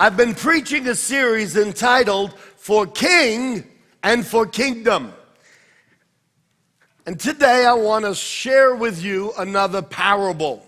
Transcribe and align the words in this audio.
I've 0.00 0.16
been 0.16 0.36
preaching 0.36 0.86
a 0.86 0.94
series 0.94 1.56
entitled 1.56 2.32
For 2.38 2.86
King 2.86 3.64
and 4.04 4.24
for 4.24 4.46
Kingdom. 4.46 5.12
And 7.04 7.18
today 7.18 7.66
I 7.66 7.72
want 7.72 8.04
to 8.04 8.14
share 8.14 8.76
with 8.76 9.02
you 9.02 9.32
another 9.36 9.82
parable. 9.82 10.64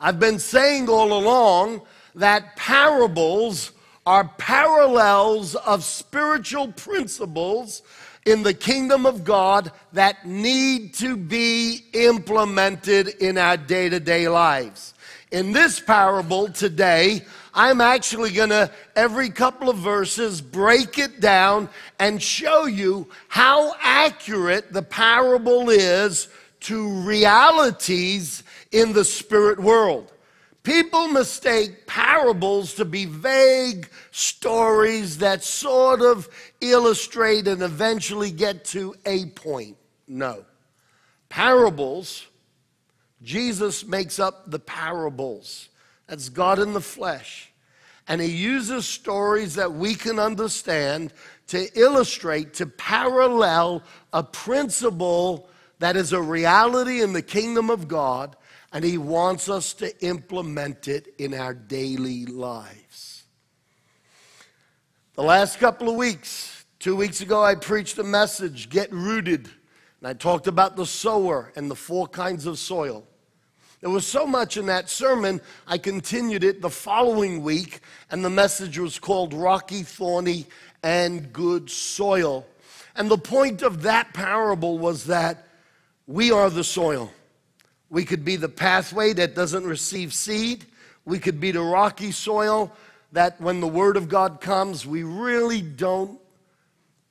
I've 0.00 0.20
been 0.20 0.38
saying 0.38 0.88
all 0.88 1.12
along 1.12 1.82
that 2.14 2.54
parables 2.54 3.72
are 4.06 4.30
parallels 4.38 5.56
of 5.56 5.82
spiritual 5.82 6.70
principles 6.70 7.82
in 8.26 8.44
the 8.44 8.54
kingdom 8.54 9.06
of 9.06 9.24
God 9.24 9.72
that 9.92 10.24
need 10.24 10.94
to 10.94 11.16
be 11.16 11.82
implemented 11.94 13.08
in 13.08 13.38
our 13.38 13.56
day 13.56 13.88
to 13.88 13.98
day 13.98 14.28
lives. 14.28 14.94
In 15.32 15.50
this 15.50 15.80
parable 15.80 16.48
today, 16.48 17.24
I'm 17.54 17.80
actually 17.80 18.32
going 18.32 18.50
to, 18.50 18.70
every 18.94 19.30
couple 19.30 19.68
of 19.68 19.76
verses, 19.76 20.40
break 20.40 20.98
it 20.98 21.20
down 21.20 21.68
and 21.98 22.22
show 22.22 22.66
you 22.66 23.08
how 23.28 23.74
accurate 23.80 24.72
the 24.72 24.82
parable 24.82 25.70
is 25.70 26.28
to 26.60 26.88
realities 27.02 28.42
in 28.72 28.92
the 28.92 29.04
spirit 29.04 29.60
world. 29.60 30.12
People 30.62 31.08
mistake 31.08 31.86
parables 31.86 32.74
to 32.74 32.84
be 32.84 33.06
vague 33.06 33.88
stories 34.10 35.18
that 35.18 35.42
sort 35.42 36.02
of 36.02 36.28
illustrate 36.60 37.48
and 37.48 37.62
eventually 37.62 38.30
get 38.30 38.64
to 38.66 38.94
a 39.06 39.26
point. 39.26 39.76
No. 40.06 40.44
Parables, 41.28 42.26
Jesus 43.22 43.86
makes 43.86 44.18
up 44.18 44.50
the 44.50 44.58
parables. 44.58 45.67
That's 46.08 46.28
God 46.28 46.58
in 46.58 46.72
the 46.72 46.80
flesh. 46.80 47.52
And 48.08 48.20
he 48.20 48.28
uses 48.28 48.86
stories 48.86 49.54
that 49.56 49.72
we 49.72 49.94
can 49.94 50.18
understand 50.18 51.12
to 51.48 51.68
illustrate, 51.78 52.54
to 52.54 52.66
parallel 52.66 53.82
a 54.12 54.22
principle 54.22 55.48
that 55.78 55.96
is 55.96 56.12
a 56.12 56.20
reality 56.20 57.02
in 57.02 57.12
the 57.12 57.22
kingdom 57.22 57.70
of 57.70 57.86
God, 57.86 58.34
and 58.72 58.84
he 58.84 58.98
wants 58.98 59.48
us 59.48 59.74
to 59.74 60.04
implement 60.04 60.88
it 60.88 61.14
in 61.18 61.34
our 61.34 61.54
daily 61.54 62.26
lives. 62.26 63.24
The 65.14 65.22
last 65.22 65.58
couple 65.58 65.88
of 65.88 65.96
weeks, 65.96 66.64
two 66.78 66.96
weeks 66.96 67.20
ago, 67.20 67.42
I 67.42 67.54
preached 67.54 67.98
a 67.98 68.04
message, 68.04 68.70
Get 68.70 68.90
Rooted. 68.92 69.50
And 70.00 70.08
I 70.08 70.12
talked 70.12 70.46
about 70.46 70.76
the 70.76 70.86
sower 70.86 71.52
and 71.56 71.70
the 71.70 71.74
four 71.74 72.06
kinds 72.06 72.46
of 72.46 72.58
soil. 72.58 73.04
There 73.80 73.90
was 73.90 74.06
so 74.06 74.26
much 74.26 74.56
in 74.56 74.66
that 74.66 74.90
sermon, 74.90 75.40
I 75.66 75.78
continued 75.78 76.42
it 76.42 76.60
the 76.60 76.70
following 76.70 77.42
week, 77.42 77.80
and 78.10 78.24
the 78.24 78.30
message 78.30 78.76
was 78.78 78.98
called 78.98 79.32
Rocky, 79.32 79.84
Thorny, 79.84 80.46
and 80.82 81.32
Good 81.32 81.70
Soil. 81.70 82.44
And 82.96 83.08
the 83.08 83.18
point 83.18 83.62
of 83.62 83.82
that 83.82 84.12
parable 84.14 84.78
was 84.78 85.04
that 85.04 85.46
we 86.08 86.32
are 86.32 86.50
the 86.50 86.64
soil. 86.64 87.12
We 87.88 88.04
could 88.04 88.24
be 88.24 88.34
the 88.34 88.48
pathway 88.48 89.12
that 89.12 89.36
doesn't 89.36 89.64
receive 89.64 90.12
seed. 90.12 90.66
We 91.04 91.20
could 91.20 91.38
be 91.38 91.52
the 91.52 91.62
rocky 91.62 92.10
soil 92.10 92.72
that 93.12 93.40
when 93.40 93.60
the 93.60 93.68
Word 93.68 93.96
of 93.96 94.08
God 94.08 94.40
comes, 94.40 94.84
we 94.84 95.04
really 95.04 95.62
don't 95.62 96.20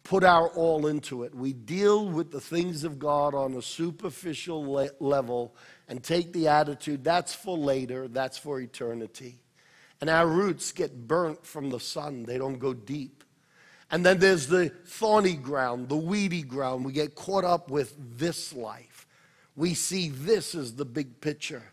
put 0.04 0.24
our 0.24 0.50
all 0.50 0.88
into 0.88 1.24
it. 1.24 1.34
We 1.34 1.54
deal 1.54 2.08
with 2.08 2.32
the 2.32 2.40
things 2.42 2.84
of 2.84 3.00
God 3.00 3.34
on 3.34 3.54
a 3.56 3.62
superficial 3.62 4.72
le- 4.72 4.90
level 5.00 5.56
and 5.88 6.04
take 6.04 6.34
the 6.34 6.48
attitude 6.48 7.04
that's 7.04 7.34
for 7.34 7.58
later, 7.58 8.08
that's 8.08 8.38
for 8.38 8.60
eternity. 8.60 9.40
And 10.02 10.10
our 10.10 10.28
roots 10.28 10.72
get 10.72 11.08
burnt 11.08 11.46
from 11.46 11.70
the 11.70 11.80
sun, 11.80 12.24
they 12.24 12.38
don't 12.38 12.60
go 12.60 12.74
deep. 12.74 13.24
And 13.90 14.06
then 14.06 14.20
there's 14.20 14.48
the 14.48 14.70
thorny 14.70 15.34
ground, 15.34 15.88
the 15.88 15.96
weedy 15.96 16.42
ground. 16.42 16.84
We 16.84 16.92
get 16.92 17.16
caught 17.16 17.46
up 17.46 17.72
with 17.72 17.96
this 18.18 18.54
life. 18.54 19.08
We 19.56 19.74
see 19.74 20.10
this 20.10 20.56
as 20.56 20.76
the 20.76 20.86
big 20.86 21.22
picture. 21.22 21.64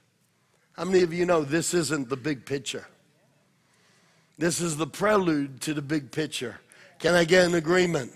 How 0.75 0.84
many 0.84 1.03
of 1.03 1.12
you 1.12 1.27
know 1.27 1.43
this 1.43 1.75
isn't 1.75 2.09
the 2.09 2.17
big 2.17 2.47
picture? 2.47 2.87
This 4.38 4.61
is 4.61 4.77
the 4.77 4.87
prelude 4.87 5.61
to 5.62 5.75
the 5.75 5.83
big 5.83 6.11
picture. 6.11 6.61
Can 6.99 7.15
I 7.15 7.25
get 7.25 7.47
an 7.47 7.55
agreement? 7.55 8.12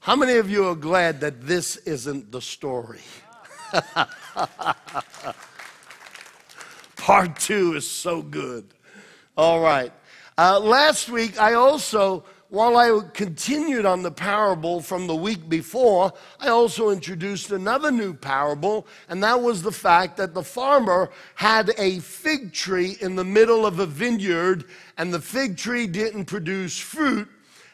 How 0.00 0.16
many 0.16 0.34
of 0.34 0.48
you 0.48 0.66
are 0.68 0.74
glad 0.74 1.20
that 1.20 1.42
this 1.42 1.76
isn't 1.78 2.32
the 2.32 2.40
story? 2.40 3.00
Part 6.96 7.38
two 7.38 7.74
is 7.74 7.88
so 7.88 8.22
good. 8.22 8.66
All 9.36 9.60
right. 9.60 9.92
Uh, 10.36 10.60
last 10.60 11.08
week, 11.08 11.40
I 11.40 11.54
also, 11.54 12.24
while 12.48 12.76
I 12.76 13.00
continued 13.12 13.86
on 13.86 14.02
the 14.02 14.10
parable 14.10 14.80
from 14.80 15.06
the 15.06 15.16
week 15.16 15.48
before, 15.48 16.12
I 16.40 16.48
also 16.48 16.90
introduced 16.90 17.50
another 17.50 17.90
new 17.90 18.14
parable, 18.14 18.86
and 19.08 19.22
that 19.22 19.40
was 19.40 19.62
the 19.62 19.72
fact 19.72 20.16
that 20.18 20.34
the 20.34 20.42
farmer 20.42 21.10
had 21.34 21.72
a 21.76 21.98
fig 22.00 22.52
tree 22.52 22.96
in 23.00 23.16
the 23.16 23.24
middle 23.24 23.66
of 23.66 23.80
a 23.80 23.86
vineyard, 23.86 24.64
and 24.96 25.12
the 25.12 25.20
fig 25.20 25.56
tree 25.56 25.86
didn't 25.86 26.26
produce 26.26 26.78
fruit, 26.78 27.28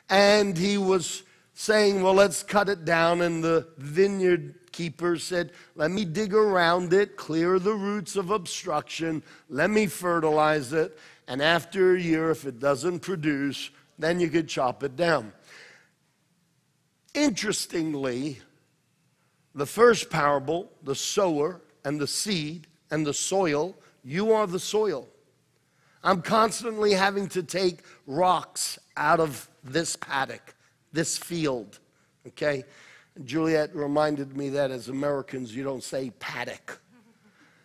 and 0.08 0.56
he 0.56 0.78
was 0.78 1.22
saying, 1.54 2.02
Well, 2.02 2.14
let's 2.14 2.42
cut 2.42 2.68
it 2.68 2.84
down, 2.84 3.22
and 3.22 3.44
the 3.44 3.68
vineyard 3.78 4.54
keeper 4.74 5.16
said, 5.16 5.52
Let 5.76 5.90
me 5.90 6.04
dig 6.04 6.34
around 6.34 6.92
it, 6.92 7.16
clear 7.16 7.58
the 7.58 7.74
roots 7.74 8.16
of 8.16 8.30
obstruction, 8.30 9.22
let 9.48 9.70
me 9.70 9.86
fertilize 9.86 10.72
it, 10.72 10.98
and 11.28 11.40
after 11.40 11.94
a 11.94 12.00
year, 12.00 12.30
if 12.30 12.44
it 12.44 12.58
doesn't 12.58 13.00
produce, 13.00 13.70
then 13.98 14.18
you 14.20 14.28
could 14.28 14.48
chop 14.48 14.82
it 14.82 14.96
down. 14.96 15.32
Interestingly, 17.14 18.40
the 19.54 19.66
first 19.66 20.10
parable, 20.10 20.70
the 20.82 20.96
sower 20.96 21.60
and 21.84 22.00
the 22.00 22.08
seed 22.08 22.66
and 22.90 23.06
the 23.06 23.14
soil, 23.14 23.76
you 24.02 24.32
are 24.32 24.48
the 24.48 24.58
soil. 24.58 25.08
I'm 26.02 26.20
constantly 26.20 26.92
having 26.92 27.28
to 27.28 27.42
take 27.42 27.78
rocks 28.06 28.78
out 28.96 29.20
of 29.20 29.48
this 29.62 29.96
paddock, 29.96 30.54
this 30.92 31.16
field, 31.16 31.78
okay? 32.26 32.64
Juliet 33.22 33.74
reminded 33.74 34.36
me 34.36 34.48
that 34.50 34.70
as 34.70 34.88
Americans, 34.88 35.54
you 35.54 35.62
don't 35.62 35.84
say 35.84 36.10
paddock. 36.18 36.80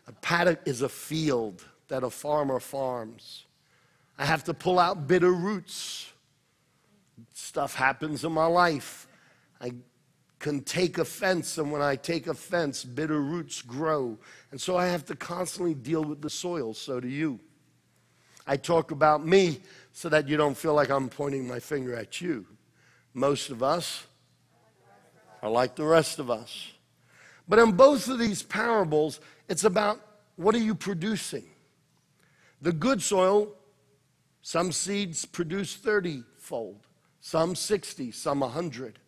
A 0.07 0.11
paddock 0.11 0.59
is 0.65 0.81
a 0.81 0.89
field 0.89 1.63
that 1.87 2.03
a 2.03 2.09
farmer 2.09 2.59
farms. 2.59 3.45
I 4.17 4.25
have 4.25 4.43
to 4.45 4.53
pull 4.53 4.77
out 4.77 5.07
bitter 5.07 5.31
roots. 5.31 6.11
Stuff 7.33 7.73
happens 7.73 8.23
in 8.23 8.31
my 8.31 8.45
life. 8.45 9.07
I 9.59 9.73
can 10.37 10.61
take 10.61 10.97
offense, 10.97 11.57
and 11.57 11.71
when 11.71 11.81
I 11.81 11.95
take 11.95 12.27
offense, 12.27 12.83
bitter 12.83 13.19
roots 13.19 13.61
grow. 13.61 14.17
And 14.51 14.61
so 14.61 14.77
I 14.77 14.87
have 14.87 15.05
to 15.05 15.15
constantly 15.15 15.73
deal 15.73 16.03
with 16.03 16.21
the 16.21 16.29
soil. 16.29 16.73
So 16.73 16.99
do 16.99 17.07
you. 17.07 17.39
I 18.45 18.57
talk 18.57 18.91
about 18.91 19.25
me 19.25 19.61
so 19.93 20.09
that 20.09 20.27
you 20.27 20.37
don't 20.37 20.57
feel 20.57 20.73
like 20.73 20.89
I'm 20.89 21.09
pointing 21.09 21.47
my 21.47 21.59
finger 21.59 21.95
at 21.95 22.21
you. 22.21 22.45
Most 23.13 23.49
of 23.49 23.61
us 23.61 24.05
are 25.41 25.49
like 25.49 25.75
the 25.75 25.85
rest 25.85 26.19
of 26.19 26.29
us. 26.29 26.71
But 27.47 27.59
in 27.59 27.71
both 27.71 28.07
of 28.07 28.19
these 28.19 28.43
parables, 28.43 29.19
it's 29.47 29.63
about 29.63 29.99
what 30.35 30.55
are 30.55 30.59
you 30.59 30.75
producing? 30.75 31.45
The 32.61 32.71
good 32.71 33.01
soil, 33.01 33.53
some 34.41 34.71
seeds 34.71 35.25
produce 35.25 35.75
30 35.75 36.23
fold, 36.37 36.87
some 37.21 37.55
60, 37.55 38.11
some 38.11 38.41
100. 38.41 38.99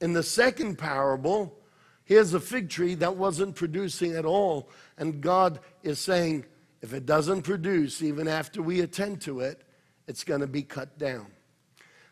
In 0.00 0.12
the 0.12 0.22
second 0.22 0.76
parable, 0.76 1.58
here's 2.04 2.34
a 2.34 2.40
fig 2.40 2.68
tree 2.68 2.94
that 2.96 3.16
wasn't 3.16 3.54
producing 3.54 4.14
at 4.14 4.24
all, 4.24 4.68
and 4.98 5.20
God 5.20 5.60
is 5.82 5.98
saying, 5.98 6.44
if 6.82 6.92
it 6.92 7.06
doesn't 7.06 7.42
produce, 7.42 8.02
even 8.02 8.28
after 8.28 8.60
we 8.62 8.80
attend 8.80 9.20
to 9.22 9.40
it, 9.40 9.62
it's 10.06 10.24
going 10.24 10.40
to 10.40 10.46
be 10.46 10.62
cut 10.62 10.98
down. 10.98 11.26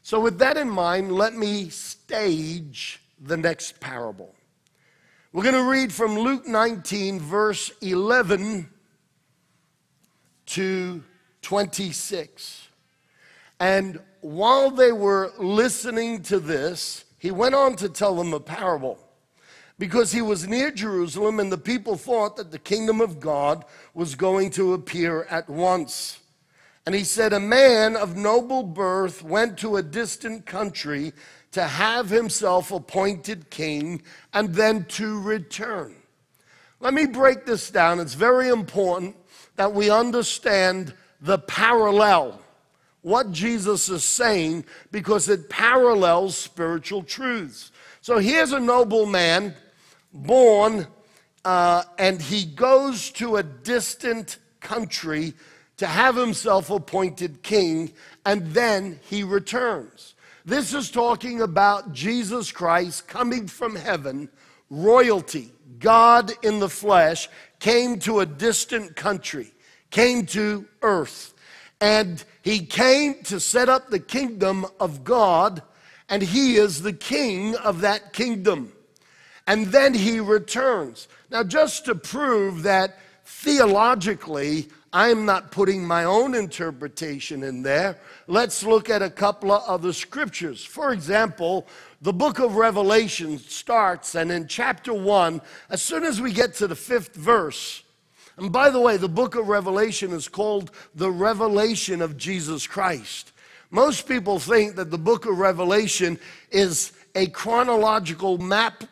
So, 0.02 0.20
with 0.20 0.38
that 0.38 0.56
in 0.56 0.69
mind, 0.69 1.12
let 1.12 1.34
me 1.34 1.69
stage 1.69 3.00
the 3.25 3.37
next 3.37 3.81
parable. 3.81 4.35
We're 5.32 5.43
going 5.43 5.55
to 5.55 5.71
read 5.71 5.93
from 5.93 6.19
Luke 6.19 6.47
19, 6.47 7.19
verse 7.19 7.73
11 7.81 8.71
to 10.47 11.03
26. 11.43 12.69
And 13.59 13.99
while 14.21 14.71
they 14.71 14.93
were 14.93 15.32
listening 15.38 16.23
to 16.25 16.38
this, 16.38 17.05
he 17.19 17.31
went 17.31 17.55
on 17.55 17.76
to 17.76 17.88
tell 17.88 18.15
them 18.15 18.35
a 18.35 18.41
parable 18.41 18.99
because 19.79 20.12
he 20.12 20.23
was 20.23 20.47
near 20.47 20.70
Jerusalem 20.70 21.41
and 21.41 21.50
the 21.50 21.59
people 21.59 21.97
thought 21.97 22.37
that 22.37 22.50
the 22.50 22.59
kingdom 22.59 23.00
of 23.00 23.20
God 23.20 23.65
was 23.94 24.15
going 24.15 24.50
to 24.50 24.75
appear 24.75 25.25
at 25.31 25.49
once. 25.49 26.20
And 26.87 26.94
he 26.94 27.05
said, 27.05 27.32
A 27.32 27.41
man 27.41 27.97
of 27.97 28.17
noble 28.17 28.62
birth 28.62 29.23
went 29.23 29.59
to 29.59 29.77
a 29.77 29.82
distant 29.82 30.44
country 30.44 31.12
to 31.55 31.65
have 31.65 32.11
himself 32.11 32.71
appointed 32.71 33.49
king 33.49 34.03
and 34.33 34.55
then 34.55 34.85
to 34.85 35.21
return. 35.21 35.95
Let 36.81 36.95
me 36.95 37.06
break 37.06 37.47
this 37.47 37.71
down. 37.71 38.01
It's 38.01 38.15
very 38.15 38.49
important 38.49 39.17
that 39.56 39.73
we 39.73 39.89
understand 39.89 40.95
the 41.21 41.39
parallel. 41.39 42.41
what 43.05 43.31
Jesus 43.31 43.91
is 43.91 44.03
saying 44.03 44.65
because 44.91 45.29
it 45.29 45.51
parallels 45.51 46.39
spiritual 46.39 47.03
truths. 47.03 47.71
So 48.01 48.19
here's 48.19 48.53
a 48.53 48.59
noble 48.59 49.05
man 49.05 49.55
born, 50.12 50.87
uh, 51.45 51.85
and 51.99 52.21
he 52.21 52.47
goes 52.47 53.11
to 53.12 53.37
a 53.37 53.43
distant 53.43 54.39
country 54.61 55.35
to 55.77 55.87
have 55.87 56.17
himself 56.17 56.71
appointed 56.71 57.43
king, 57.43 57.93
and 58.25 58.53
then 58.53 58.99
he 59.03 59.23
returns. 59.23 60.13
This 60.46 60.75
is 60.75 60.91
talking 60.91 61.41
about 61.41 61.94
Jesus 61.94 62.52
Christ 62.52 63.08
coming 63.08 63.46
from 63.46 63.75
heaven, 63.75 64.29
royalty. 64.69 65.52
God 65.79 66.32
in 66.43 66.58
the 66.61 66.69
flesh 66.69 67.31
came 67.61 67.99
to 68.00 68.20
a 68.20 68.26
distant 68.26 68.94
country, 68.94 69.55
came 69.91 70.26
to 70.26 70.67
earth, 70.82 71.32
and 71.81 72.23
he 72.43 72.61
came 72.67 73.23
to 73.23 73.41
set 73.41 73.70
up 73.70 73.88
the 73.88 73.99
kingdom 73.99 74.67
of 74.79 75.02
God, 75.02 75.62
and 76.11 76.23
he 76.23 76.56
is 76.56 76.82
the 76.82 76.93
king 76.93 77.56
of 77.56 77.81
that 77.81 78.12
kingdom. 78.12 78.70
And 79.46 79.69
then 79.69 79.94
he 79.94 80.20
returns. 80.20 81.08
Now, 81.31 81.43
just 81.43 81.87
to 81.87 81.94
prove 81.94 82.64
that 82.64 82.99
theologically, 83.25 84.69
I'm 84.96 85.26
not 85.26 85.50
putting 85.50 85.85
my 85.85 86.05
own 86.05 86.37
interpretation 86.37 87.43
in 87.43 87.64
there. 87.64 87.99
Let's 88.29 88.62
look 88.62 88.88
at 88.88 89.02
a 89.02 89.11
couple 89.11 89.50
of 89.50 89.64
other 89.69 89.93
scriptures. 89.93 90.64
For 90.64 90.93
example, 90.93 91.67
the 92.00 92.12
book 92.12 92.38
of 92.38 92.55
Revelation 92.55 93.38
starts, 93.38 94.14
and 94.14 94.31
in 94.31 94.46
chapter 94.46 94.94
1, 94.94 95.43
as 95.69 95.82
soon 95.82 96.05
as 96.05 96.20
we 96.20 96.32
get 96.32 96.55
to 96.55 96.69
the 96.69 96.76
fifth 96.76 97.17
verse, 97.17 97.82
and 98.37 98.52
by 98.52 98.70
the 98.70 98.79
way, 98.79 98.96
the 98.96 99.08
book 99.08 99.35
of 99.35 99.49
Revelation 99.49 100.12
is 100.12 100.29
called 100.29 100.70
the 100.94 101.11
revelation 101.11 102.00
of 102.00 102.17
Jesus 102.17 102.64
Christ. 102.69 103.32
Most 103.73 104.06
people 104.06 104.38
think 104.38 104.76
that 104.76 104.93
the 104.93 104.99
book 104.99 105.26
of 105.26 105.38
Revelation 105.38 106.20
is 106.52 106.93
a 107.17 107.26
chronological 107.26 108.38
map 108.38 108.85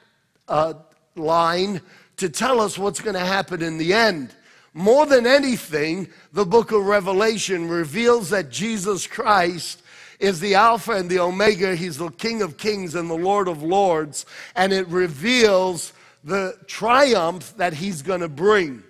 uh, 0.48 0.74
line 1.14 1.80
to 2.16 2.28
tell 2.28 2.60
us 2.60 2.76
what's 2.76 3.00
going 3.00 3.14
to 3.14 3.20
happen 3.20 3.62
in 3.62 3.78
the 3.78 3.94
end. 3.94 4.34
More 4.74 5.04
than 5.06 5.26
anything, 5.26 6.08
the 6.32 6.46
book 6.46 6.72
of 6.72 6.86
Revelation 6.86 7.68
reveals 7.68 8.30
that 8.30 8.50
Jesus 8.50 9.06
Christ 9.06 9.82
is 10.18 10.40
the 10.40 10.54
Alpha 10.54 10.92
and 10.92 11.10
the 11.10 11.18
Omega. 11.18 11.74
He's 11.74 11.98
the 11.98 12.10
King 12.10 12.42
of 12.42 12.56
Kings 12.56 12.94
and 12.94 13.10
the 13.10 13.14
Lord 13.14 13.48
of 13.48 13.62
Lords. 13.62 14.24
And 14.54 14.72
it 14.72 14.86
reveals 14.88 15.92
the 16.24 16.56
triumph 16.66 17.54
that 17.56 17.74
he's 17.74 18.00
going 18.00 18.20
to 18.20 18.28
bring. 18.28 18.82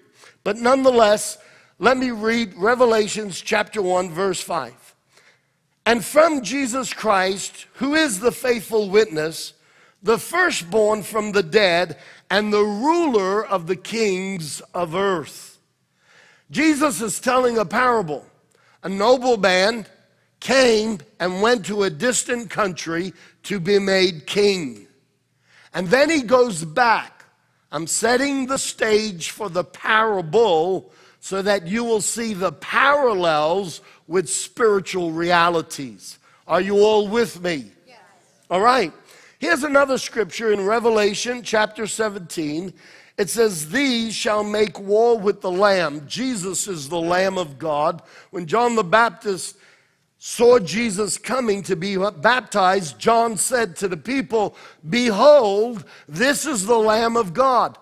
But 0.44 0.58
nonetheless, 0.58 1.38
let 1.78 1.96
me 1.96 2.10
read 2.10 2.54
Revelations 2.56 3.40
chapter 3.40 3.82
1, 3.82 4.10
verse 4.10 4.40
5. 4.40 4.94
And 5.84 6.04
from 6.04 6.42
Jesus 6.42 6.92
Christ, 6.92 7.66
who 7.74 7.94
is 7.94 8.20
the 8.20 8.30
faithful 8.30 8.88
witness, 8.88 9.54
the 10.02 10.18
firstborn 10.18 11.02
from 11.02 11.32
the 11.32 11.42
dead, 11.42 11.98
and 12.30 12.52
the 12.52 12.62
ruler 12.62 13.44
of 13.44 13.66
the 13.66 13.76
kings 13.76 14.60
of 14.74 14.94
earth. 14.94 15.51
Jesus 16.52 17.00
is 17.00 17.18
telling 17.18 17.58
a 17.58 17.64
parable. 17.64 18.24
A 18.84 18.88
noble 18.88 19.36
man 19.36 19.86
came 20.38 20.98
and 21.18 21.42
went 21.42 21.66
to 21.66 21.82
a 21.82 21.90
distant 21.90 22.50
country 22.50 23.12
to 23.44 23.58
be 23.58 23.78
made 23.78 24.26
king. 24.26 24.86
And 25.74 25.88
then 25.88 26.10
he 26.10 26.22
goes 26.22 26.64
back 26.64 27.22
I'm 27.72 27.86
setting 27.86 28.46
the 28.46 28.58
stage 28.58 29.30
for 29.30 29.48
the 29.48 29.64
parable 29.64 30.92
so 31.20 31.40
that 31.40 31.66
you 31.66 31.84
will 31.84 32.02
see 32.02 32.34
the 32.34 32.52
parallels 32.52 33.80
with 34.06 34.28
spiritual 34.28 35.10
realities. 35.10 36.18
Are 36.46 36.60
you 36.60 36.80
all 36.80 37.08
with 37.08 37.40
me? 37.40 37.72
Yes. 37.86 37.98
All 38.50 38.60
right. 38.60 38.92
Here's 39.38 39.62
another 39.62 39.96
scripture 39.96 40.52
in 40.52 40.66
Revelation 40.66 41.42
chapter 41.42 41.86
17. 41.86 42.74
It 43.18 43.30
says, 43.30 43.70
These 43.70 44.14
shall 44.14 44.44
make 44.44 44.78
war 44.78 45.18
with 45.18 45.40
the 45.40 45.50
Lamb. 45.50 46.06
Jesus 46.06 46.66
is 46.68 46.88
the 46.88 47.00
Lamb 47.00 47.38
of 47.38 47.58
God. 47.58 48.02
When 48.30 48.46
John 48.46 48.74
the 48.74 48.84
Baptist 48.84 49.56
saw 50.18 50.58
Jesus 50.58 51.18
coming 51.18 51.62
to 51.64 51.76
be 51.76 51.96
baptized, 51.96 52.98
John 52.98 53.36
said 53.36 53.76
to 53.76 53.88
the 53.88 53.96
people, 53.96 54.56
Behold, 54.88 55.84
this 56.08 56.46
is 56.46 56.66
the 56.66 56.78
Lamb 56.78 57.16
of 57.16 57.34
God. 57.34 57.76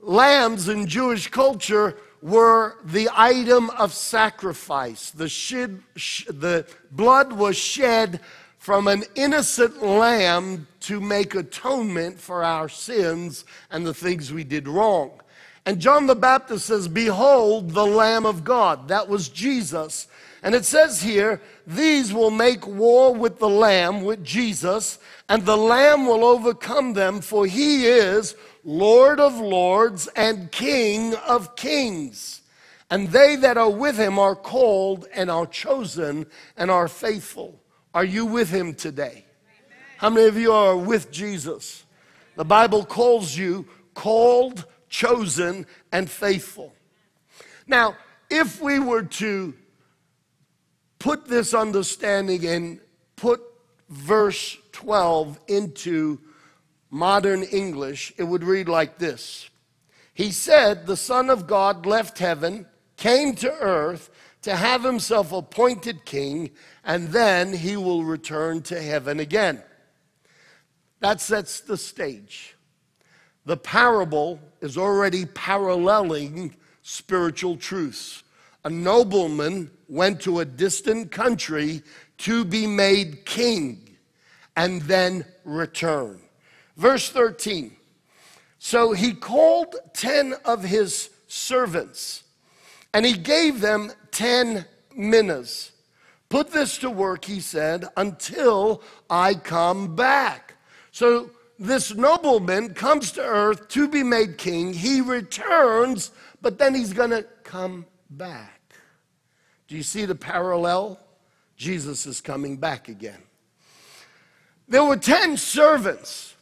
Lambs 0.00 0.68
in 0.68 0.86
Jewish 0.86 1.28
culture 1.28 1.96
were 2.20 2.78
the 2.84 3.08
item 3.14 3.70
of 3.70 3.92
sacrifice. 3.92 5.10
The, 5.10 5.28
shed, 5.28 5.82
the 6.28 6.66
blood 6.90 7.32
was 7.32 7.56
shed 7.56 8.20
from 8.64 8.88
an 8.88 9.04
innocent 9.14 9.82
lamb 9.82 10.66
to 10.80 10.98
make 10.98 11.34
atonement 11.34 12.18
for 12.18 12.42
our 12.42 12.66
sins 12.66 13.44
and 13.70 13.86
the 13.86 13.92
things 13.92 14.32
we 14.32 14.42
did 14.42 14.66
wrong. 14.66 15.10
And 15.66 15.78
John 15.78 16.06
the 16.06 16.14
Baptist 16.14 16.64
says, 16.64 16.88
Behold 16.88 17.72
the 17.72 17.84
Lamb 17.84 18.24
of 18.24 18.42
God. 18.42 18.88
That 18.88 19.06
was 19.06 19.28
Jesus. 19.28 20.08
And 20.42 20.54
it 20.54 20.64
says 20.64 21.02
here, 21.02 21.42
These 21.66 22.14
will 22.14 22.30
make 22.30 22.66
war 22.66 23.14
with 23.14 23.38
the 23.38 23.50
Lamb, 23.50 24.02
with 24.02 24.24
Jesus, 24.24 24.98
and 25.28 25.44
the 25.44 25.58
Lamb 25.58 26.06
will 26.06 26.24
overcome 26.24 26.94
them, 26.94 27.20
for 27.20 27.44
he 27.44 27.84
is 27.84 28.34
Lord 28.64 29.20
of 29.20 29.34
lords 29.38 30.08
and 30.16 30.50
King 30.50 31.14
of 31.16 31.54
kings. 31.54 32.40
And 32.88 33.08
they 33.08 33.36
that 33.36 33.58
are 33.58 33.68
with 33.68 33.98
him 33.98 34.18
are 34.18 34.34
called 34.34 35.06
and 35.12 35.30
are 35.30 35.46
chosen 35.46 36.24
and 36.56 36.70
are 36.70 36.88
faithful. 36.88 37.60
Are 37.94 38.04
you 38.04 38.26
with 38.26 38.50
him 38.50 38.74
today? 38.74 39.24
How 39.98 40.10
many 40.10 40.26
of 40.26 40.36
you 40.36 40.52
are 40.52 40.76
with 40.76 41.12
Jesus? 41.12 41.84
The 42.34 42.44
Bible 42.44 42.84
calls 42.84 43.36
you 43.36 43.66
called, 43.94 44.64
chosen, 44.88 45.64
and 45.92 46.10
faithful. 46.10 46.74
Now, 47.68 47.96
if 48.28 48.60
we 48.60 48.80
were 48.80 49.04
to 49.04 49.54
put 50.98 51.26
this 51.26 51.54
understanding 51.54 52.44
and 52.44 52.80
put 53.14 53.40
verse 53.88 54.58
12 54.72 55.38
into 55.46 56.18
modern 56.90 57.44
English, 57.44 58.12
it 58.18 58.24
would 58.24 58.42
read 58.42 58.68
like 58.68 58.98
this 58.98 59.48
He 60.12 60.32
said, 60.32 60.86
The 60.86 60.96
Son 60.96 61.30
of 61.30 61.46
God 61.46 61.86
left 61.86 62.18
heaven, 62.18 62.66
came 62.96 63.36
to 63.36 63.52
earth 63.52 64.10
to 64.44 64.56
have 64.56 64.82
himself 64.82 65.32
appointed 65.32 66.04
king, 66.04 66.50
and 66.84 67.08
then 67.08 67.52
he 67.52 67.76
will 67.76 68.04
return 68.04 68.62
to 68.62 68.80
heaven 68.80 69.20
again. 69.20 69.62
That 71.00 71.20
sets 71.20 71.60
the 71.60 71.76
stage. 71.76 72.56
The 73.44 73.56
parable 73.56 74.40
is 74.60 74.78
already 74.78 75.26
paralleling 75.26 76.56
spiritual 76.82 77.56
truths 77.56 78.24
a 78.64 78.70
nobleman 78.70 79.70
went 79.88 80.22
to 80.22 80.40
a 80.40 80.44
distant 80.44 81.12
country 81.12 81.82
to 82.18 82.44
be 82.44 82.66
made 82.66 83.26
king 83.26 83.96
and 84.56 84.80
then 84.82 85.24
return. 85.44 86.20
Verse 86.76 87.10
13. 87.10 87.76
So 88.58 88.92
he 88.92 89.12
called 89.12 89.76
10 89.92 90.34
of 90.46 90.62
his 90.64 91.10
servants 91.28 92.24
and 92.94 93.04
he 93.04 93.12
gave 93.12 93.60
them 93.60 93.92
10 94.14 94.64
minas. 94.96 95.72
Put 96.30 96.50
this 96.50 96.78
to 96.78 96.90
work, 96.90 97.24
he 97.24 97.40
said, 97.40 97.84
until 97.96 98.82
I 99.10 99.34
come 99.34 99.94
back. 99.94 100.56
So 100.90 101.30
this 101.58 101.94
nobleman 101.94 102.74
comes 102.74 103.12
to 103.12 103.20
earth 103.20 103.68
to 103.68 103.86
be 103.86 104.02
made 104.02 104.38
king. 104.38 104.72
He 104.72 105.00
returns, 105.00 106.10
but 106.40 106.58
then 106.58 106.74
he's 106.74 106.92
going 106.92 107.10
to 107.10 107.26
come 107.44 107.86
back. 108.10 108.74
Do 109.68 109.76
you 109.76 109.82
see 109.82 110.06
the 110.06 110.14
parallel? 110.14 110.98
Jesus 111.56 112.06
is 112.06 112.20
coming 112.20 112.56
back 112.56 112.88
again. 112.88 113.22
There 114.66 114.84
were 114.84 114.96
10 114.96 115.36
servants. 115.36 116.34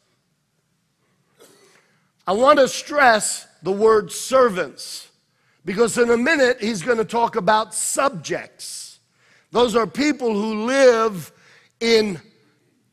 I 2.27 2.33
want 2.33 2.59
to 2.61 2.69
stress 2.69 3.47
the 3.63 3.73
word 3.73 4.13
servants 4.13 5.09
because 5.65 5.99
in 5.99 6.11
a 6.11 6.17
minute 6.17 6.61
he's 6.61 6.83
going 6.83 6.99
to 6.99 7.05
talk 7.05 7.37
about 7.37 7.75
subjects. 7.75 9.01
Those 9.51 9.77
are 9.77 9.87
people 9.87 10.33
who 10.33 10.67
live 10.67 11.33
in 11.81 12.21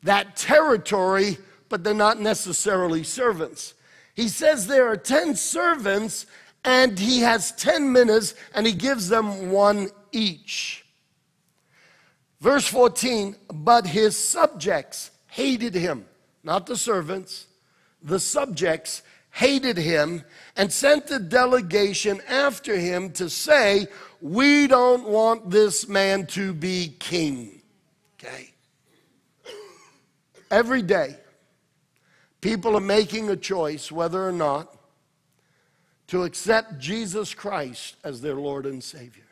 that 0.04 0.36
territory, 0.36 1.38
but 1.70 1.84
they're 1.84 1.94
not 1.94 2.20
necessarily 2.20 3.04
servants. 3.04 3.74
He 4.14 4.28
says 4.28 4.68
there 4.68 4.88
are 4.88 4.98
10 4.98 5.36
servants 5.36 6.26
and 6.66 7.00
he 7.00 7.22
has 7.22 7.52
10 7.54 7.92
minas, 7.92 8.36
and 8.54 8.68
he 8.68 8.74
gives 8.74 9.08
them 9.08 9.52
one 9.52 9.90
each. 10.12 10.86
Verse 12.42 12.68
14, 12.68 13.36
but 13.54 13.86
his 13.88 14.18
subjects 14.18 15.12
hated 15.28 15.74
him, 15.74 16.06
not 16.44 16.66
the 16.66 16.78
servants, 16.78 17.48
the 18.02 18.20
subjects 18.20 19.04
hated 19.32 19.78
him 19.78 20.24
and 20.56 20.72
sent 20.72 21.10
a 21.12 21.20
delegation 21.20 22.22
after 22.28 22.76
him 22.76 23.12
to 23.12 23.30
say, 23.30 23.88
We 24.22 24.68
don't 24.68 25.08
want 25.08 25.50
this 25.50 25.88
man 25.88 26.26
to 26.28 26.54
be 26.54 26.96
king. 27.00 27.62
Okay? 28.20 28.52
Every 30.52 30.82
day, 30.82 31.16
people 32.42 32.76
are 32.76 32.82
making 32.82 33.30
a 33.30 33.36
choice 33.36 33.92
whether 33.92 34.28
or 34.28 34.32
not 34.32 34.76
to 36.08 36.24
accept 36.24 36.80
Jesus 36.80 37.34
Christ 37.36 37.96
as 38.04 38.20
their 38.20 38.36
Lord 38.36 38.66
and 38.66 38.84
Savior. 38.84 39.24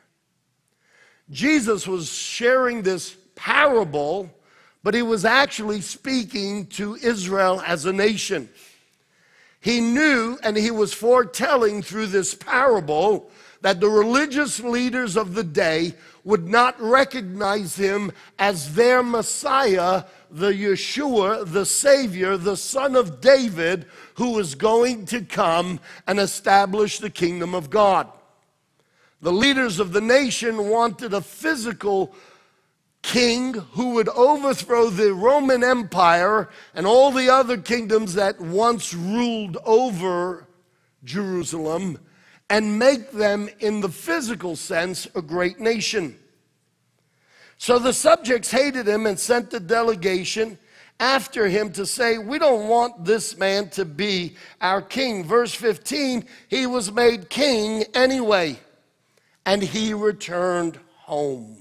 Jesus 1.29 1.87
was 1.87 2.09
sharing 2.09 2.83
this 2.83 3.17
parable, 3.35 4.29
but 4.83 4.93
he 4.93 5.01
was 5.01 5.25
actually 5.25 5.81
speaking 5.81 6.67
to 6.67 6.95
Israel 6.95 7.61
as 7.65 7.85
a 7.85 7.93
nation. 7.93 8.47
He 9.59 9.81
knew 9.81 10.37
and 10.43 10.55
he 10.55 10.71
was 10.71 10.93
foretelling 10.93 11.81
through 11.81 12.07
this 12.07 12.33
parable 12.33 13.29
that 13.61 13.79
the 13.79 13.89
religious 13.89 14.59
leaders 14.59 15.17
of 15.17 15.33
the 15.33 15.43
day 15.43 15.93
would 16.23 16.47
not 16.47 16.79
recognize 16.79 17.75
him 17.75 18.11
as 18.37 18.75
their 18.75 19.01
Messiah, 19.01 20.03
the 20.29 20.51
Yeshua, 20.51 21.51
the 21.51 21.65
Savior, 21.65 22.37
the 22.37 22.57
Son 22.57 22.95
of 22.95 23.21
David, 23.21 23.85
who 24.15 24.31
was 24.33 24.53
going 24.53 25.05
to 25.07 25.21
come 25.21 25.79
and 26.05 26.19
establish 26.19 26.99
the 26.99 27.09
kingdom 27.09 27.55
of 27.55 27.69
God. 27.69 28.07
The 29.21 29.31
leaders 29.31 29.79
of 29.79 29.93
the 29.93 30.01
nation 30.01 30.69
wanted 30.69 31.13
a 31.13 31.21
physical 31.21 32.13
king 33.01 33.53
who 33.53 33.91
would 33.91 34.09
overthrow 34.09 34.89
the 34.89 35.13
Roman 35.13 35.63
Empire 35.63 36.49
and 36.73 36.85
all 36.85 37.11
the 37.11 37.29
other 37.29 37.57
kingdoms 37.57 38.15
that 38.15 38.39
once 38.39 38.93
ruled 38.93 39.57
over 39.65 40.47
Jerusalem 41.03 41.99
and 42.49 42.79
make 42.79 43.11
them, 43.11 43.49
in 43.59 43.81
the 43.81 43.89
physical 43.89 44.55
sense, 44.55 45.07
a 45.15 45.21
great 45.21 45.59
nation. 45.59 46.17
So 47.57 47.79
the 47.79 47.93
subjects 47.93 48.51
hated 48.51 48.87
him 48.87 49.05
and 49.05 49.19
sent 49.19 49.53
a 49.53 49.59
delegation 49.59 50.57
after 50.99 51.47
him 51.47 51.71
to 51.73 51.85
say, 51.85 52.17
We 52.17 52.39
don't 52.39 52.67
want 52.67 53.05
this 53.05 53.37
man 53.37 53.69
to 53.71 53.85
be 53.85 54.35
our 54.61 54.81
king. 54.81 55.23
Verse 55.23 55.53
15, 55.53 56.25
he 56.47 56.65
was 56.65 56.91
made 56.91 57.29
king 57.29 57.83
anyway, 57.93 58.59
and 59.45 59.61
he 59.61 59.93
returned 59.93 60.79
home. 60.95 61.56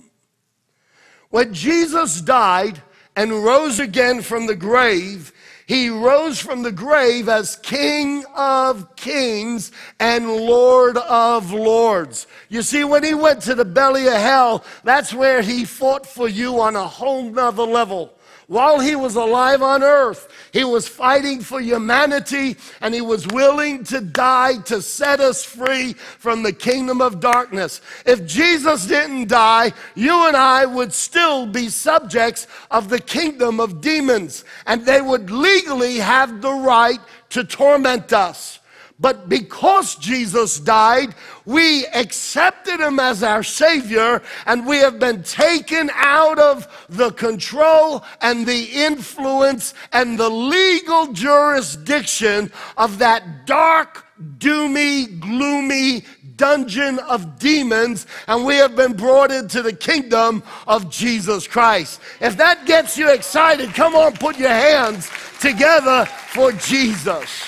When 1.36 1.52
Jesus 1.52 2.22
died 2.22 2.80
and 3.14 3.44
rose 3.44 3.78
again 3.78 4.22
from 4.22 4.46
the 4.46 4.56
grave, 4.56 5.34
he 5.66 5.90
rose 5.90 6.40
from 6.40 6.62
the 6.62 6.72
grave 6.72 7.28
as 7.28 7.56
King 7.56 8.24
of 8.34 8.96
Kings 8.96 9.70
and 10.00 10.30
Lord 10.30 10.96
of 10.96 11.52
Lords. 11.52 12.26
You 12.48 12.62
see, 12.62 12.84
when 12.84 13.04
he 13.04 13.12
went 13.12 13.42
to 13.42 13.54
the 13.54 13.66
belly 13.66 14.06
of 14.06 14.14
hell, 14.14 14.64
that's 14.82 15.12
where 15.12 15.42
he 15.42 15.66
fought 15.66 16.06
for 16.06 16.26
you 16.26 16.58
on 16.58 16.74
a 16.74 16.88
whole 16.88 17.30
nother 17.30 17.64
level. 17.64 18.15
While 18.48 18.78
he 18.78 18.94
was 18.94 19.16
alive 19.16 19.60
on 19.60 19.82
earth, 19.82 20.28
he 20.52 20.62
was 20.62 20.86
fighting 20.86 21.40
for 21.40 21.60
humanity 21.60 22.56
and 22.80 22.94
he 22.94 23.00
was 23.00 23.26
willing 23.26 23.82
to 23.84 24.00
die 24.00 24.58
to 24.66 24.80
set 24.80 25.18
us 25.18 25.44
free 25.44 25.94
from 25.94 26.44
the 26.44 26.52
kingdom 26.52 27.00
of 27.00 27.18
darkness. 27.18 27.80
If 28.04 28.24
Jesus 28.24 28.86
didn't 28.86 29.28
die, 29.28 29.72
you 29.96 30.28
and 30.28 30.36
I 30.36 30.64
would 30.64 30.92
still 30.92 31.46
be 31.46 31.68
subjects 31.68 32.46
of 32.70 32.88
the 32.88 33.00
kingdom 33.00 33.58
of 33.58 33.80
demons 33.80 34.44
and 34.64 34.86
they 34.86 35.00
would 35.00 35.28
legally 35.28 35.96
have 35.96 36.40
the 36.40 36.52
right 36.52 37.00
to 37.30 37.42
torment 37.42 38.12
us. 38.12 38.60
But 38.98 39.28
because 39.28 39.94
Jesus 39.96 40.58
died, 40.58 41.14
we 41.44 41.86
accepted 41.88 42.80
him 42.80 42.98
as 42.98 43.22
our 43.22 43.42
Savior 43.42 44.22
and 44.46 44.66
we 44.66 44.78
have 44.78 44.98
been 44.98 45.22
taken 45.22 45.90
out 45.94 46.38
of 46.38 46.66
the 46.88 47.10
control 47.10 48.04
and 48.22 48.46
the 48.46 48.70
influence 48.72 49.74
and 49.92 50.18
the 50.18 50.30
legal 50.30 51.12
jurisdiction 51.12 52.50
of 52.78 52.98
that 52.98 53.44
dark, 53.44 54.06
doomy, 54.38 55.20
gloomy 55.20 56.02
dungeon 56.36 56.98
of 57.00 57.38
demons 57.38 58.06
and 58.28 58.44
we 58.44 58.56
have 58.56 58.76
been 58.76 58.92
brought 58.92 59.30
into 59.30 59.62
the 59.62 59.72
kingdom 59.72 60.42
of 60.66 60.90
Jesus 60.90 61.46
Christ. 61.46 62.00
If 62.20 62.36
that 62.36 62.66
gets 62.66 62.96
you 62.96 63.10
excited, 63.10 63.74
come 63.74 63.94
on, 63.94 64.12
put 64.14 64.38
your 64.38 64.50
hands 64.50 65.10
together 65.40 66.06
for 66.06 66.52
Jesus. 66.52 67.42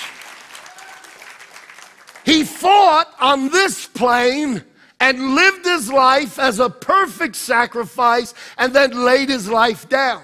He 2.29 2.43
fought 2.43 3.11
on 3.19 3.49
this 3.49 3.87
plane 3.87 4.63
and 4.99 5.33
lived 5.33 5.65
his 5.65 5.91
life 5.91 6.37
as 6.37 6.59
a 6.59 6.69
perfect 6.69 7.35
sacrifice 7.35 8.35
and 8.59 8.71
then 8.71 9.03
laid 9.03 9.29
his 9.29 9.49
life 9.49 9.89
down. 9.89 10.21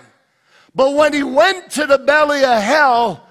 But 0.75 0.93
when 0.93 1.13
he 1.13 1.23
went 1.23 1.71
to 1.71 1.87
the 1.87 1.97
belly 1.97 2.43
of 2.43 2.61
hell, 2.61 3.27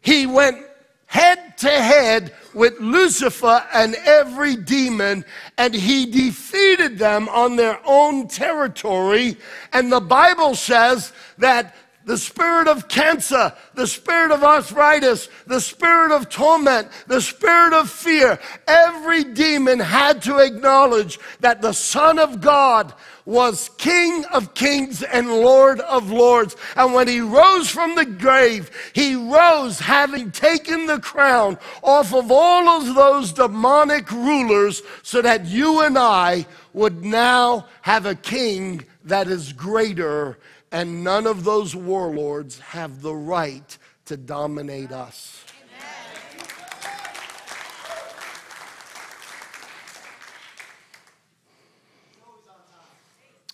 he 0.00 0.24
went 0.24 0.64
head 1.04 1.58
to 1.58 1.68
head 1.68 2.34
with 2.54 2.80
Lucifer 2.80 3.62
and 3.74 3.94
every 4.06 4.56
demon, 4.56 5.26
and 5.58 5.74
he 5.74 6.06
defeated 6.06 6.96
them 6.96 7.28
on 7.28 7.56
their 7.56 7.78
own 7.84 8.26
territory. 8.26 9.36
And 9.74 9.92
the 9.92 10.00
Bible 10.00 10.54
says 10.54 11.12
that 11.36 11.74
the 12.04 12.18
spirit 12.18 12.68
of 12.68 12.88
cancer, 12.88 13.52
the 13.74 13.86
spirit 13.86 14.30
of 14.30 14.44
arthritis, 14.44 15.28
the 15.46 15.60
spirit 15.60 16.12
of 16.12 16.28
torment, 16.28 16.88
the 17.06 17.20
spirit 17.20 17.72
of 17.72 17.90
fear. 17.90 18.38
Every 18.66 19.24
demon 19.24 19.80
had 19.80 20.22
to 20.22 20.38
acknowledge 20.38 21.18
that 21.40 21.62
the 21.62 21.72
Son 21.72 22.18
of 22.18 22.40
God 22.40 22.92
was 23.26 23.70
King 23.78 24.24
of 24.26 24.52
kings 24.52 25.02
and 25.02 25.28
Lord 25.28 25.80
of 25.80 26.10
lords. 26.10 26.56
And 26.76 26.92
when 26.92 27.08
he 27.08 27.20
rose 27.20 27.70
from 27.70 27.94
the 27.94 28.04
grave, 28.04 28.70
he 28.92 29.14
rose 29.14 29.78
having 29.78 30.30
taken 30.30 30.86
the 30.86 31.00
crown 31.00 31.58
off 31.82 32.12
of 32.12 32.30
all 32.30 32.68
of 32.68 32.94
those 32.94 33.32
demonic 33.32 34.10
rulers 34.10 34.82
so 35.02 35.22
that 35.22 35.46
you 35.46 35.80
and 35.80 35.96
I 35.96 36.46
would 36.74 37.04
now 37.04 37.66
have 37.82 38.04
a 38.04 38.14
king 38.14 38.84
that 39.04 39.28
is 39.28 39.52
greater 39.52 40.38
and 40.74 41.04
none 41.04 41.24
of 41.24 41.44
those 41.44 41.76
warlords 41.76 42.58
have 42.58 43.00
the 43.00 43.14
right 43.14 43.78
to 44.06 44.16
dominate 44.16 44.90
us. 44.90 45.44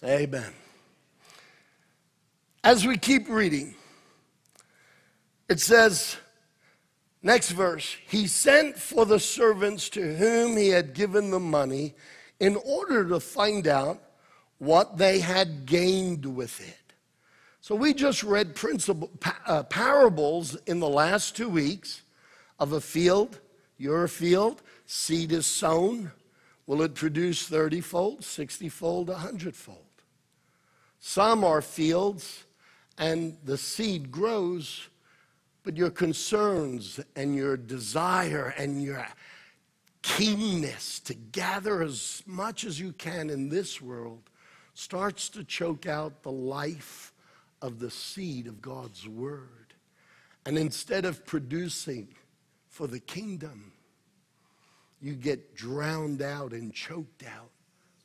Amen. 0.03 0.51
As 2.65 2.87
we 2.87 2.97
keep 2.97 3.29
reading, 3.29 3.75
it 5.51 5.61
says, 5.61 6.17
next 7.23 7.51
verse, 7.51 7.99
he 8.09 8.27
sent 8.29 8.79
for 8.79 9.05
the 9.05 9.21
servants 9.21 9.91
to 9.91 10.17
whom 10.17 10.57
he 10.57 10.69
had 10.69 10.95
given 10.95 11.31
the 11.31 11.39
money 11.39 11.95
in 12.41 12.57
order 12.65 13.07
to 13.11 13.21
find 13.21 13.67
out 13.67 14.01
what 14.57 14.97
they 14.97 15.19
had 15.19 15.67
gained 15.67 16.25
with 16.25 16.67
it. 16.67 16.80
So 17.63 17.75
we 17.75 17.93
just 17.93 18.23
read 18.23 18.59
uh, 19.47 19.63
parables 19.65 20.57
in 20.65 20.81
the 20.81 20.89
last 20.89 21.37
two 21.37 21.49
weeks 21.49 22.03
of 22.59 22.73
a 22.73 22.81
field, 22.81 23.39
your 23.77 24.09
field, 24.09 24.63
seed 24.87 25.31
is 25.31 25.47
sown. 25.47 26.11
Will 26.67 26.81
it 26.81 26.95
produce 26.95 27.47
30 27.47 27.83
fold, 27.83 28.25
60 28.25 28.69
fold, 28.71 29.09
100 29.09 29.55
fold? 29.55 29.85
Some 31.01 31.45
are 31.45 31.61
fields 31.61 32.45
and 32.97 33.37
the 33.45 33.59
seed 33.59 34.11
grows, 34.11 34.89
but 35.63 35.77
your 35.77 35.91
concerns 35.91 36.99
and 37.15 37.37
your 37.37 37.59
desire 37.59 38.55
and 38.57 38.83
your 38.83 39.07
keenness 40.01 40.99
to 41.01 41.13
gather 41.13 41.83
as 41.83 42.23
much 42.25 42.65
as 42.65 42.81
you 42.81 42.93
can 42.93 43.29
in 43.29 43.51
this 43.51 43.83
world 43.83 44.31
starts 44.73 45.29
to 45.29 45.45
choke 45.45 45.87
out 45.87 46.23
the 46.23 46.33
life 46.33 47.10
of 47.63 47.79
the 47.79 47.91
seed 47.91 48.47
of 48.47 48.63
God's 48.63 49.07
word. 49.07 49.75
And 50.47 50.57
instead 50.57 51.05
of 51.05 51.27
producing 51.27 52.09
for 52.69 52.87
the 52.87 53.01
kingdom, 53.01 53.73
you 55.01 55.15
get 55.15 55.55
drowned 55.55 56.23
out 56.23 56.53
and 56.53 56.73
choked 56.73 57.25
out 57.25 57.51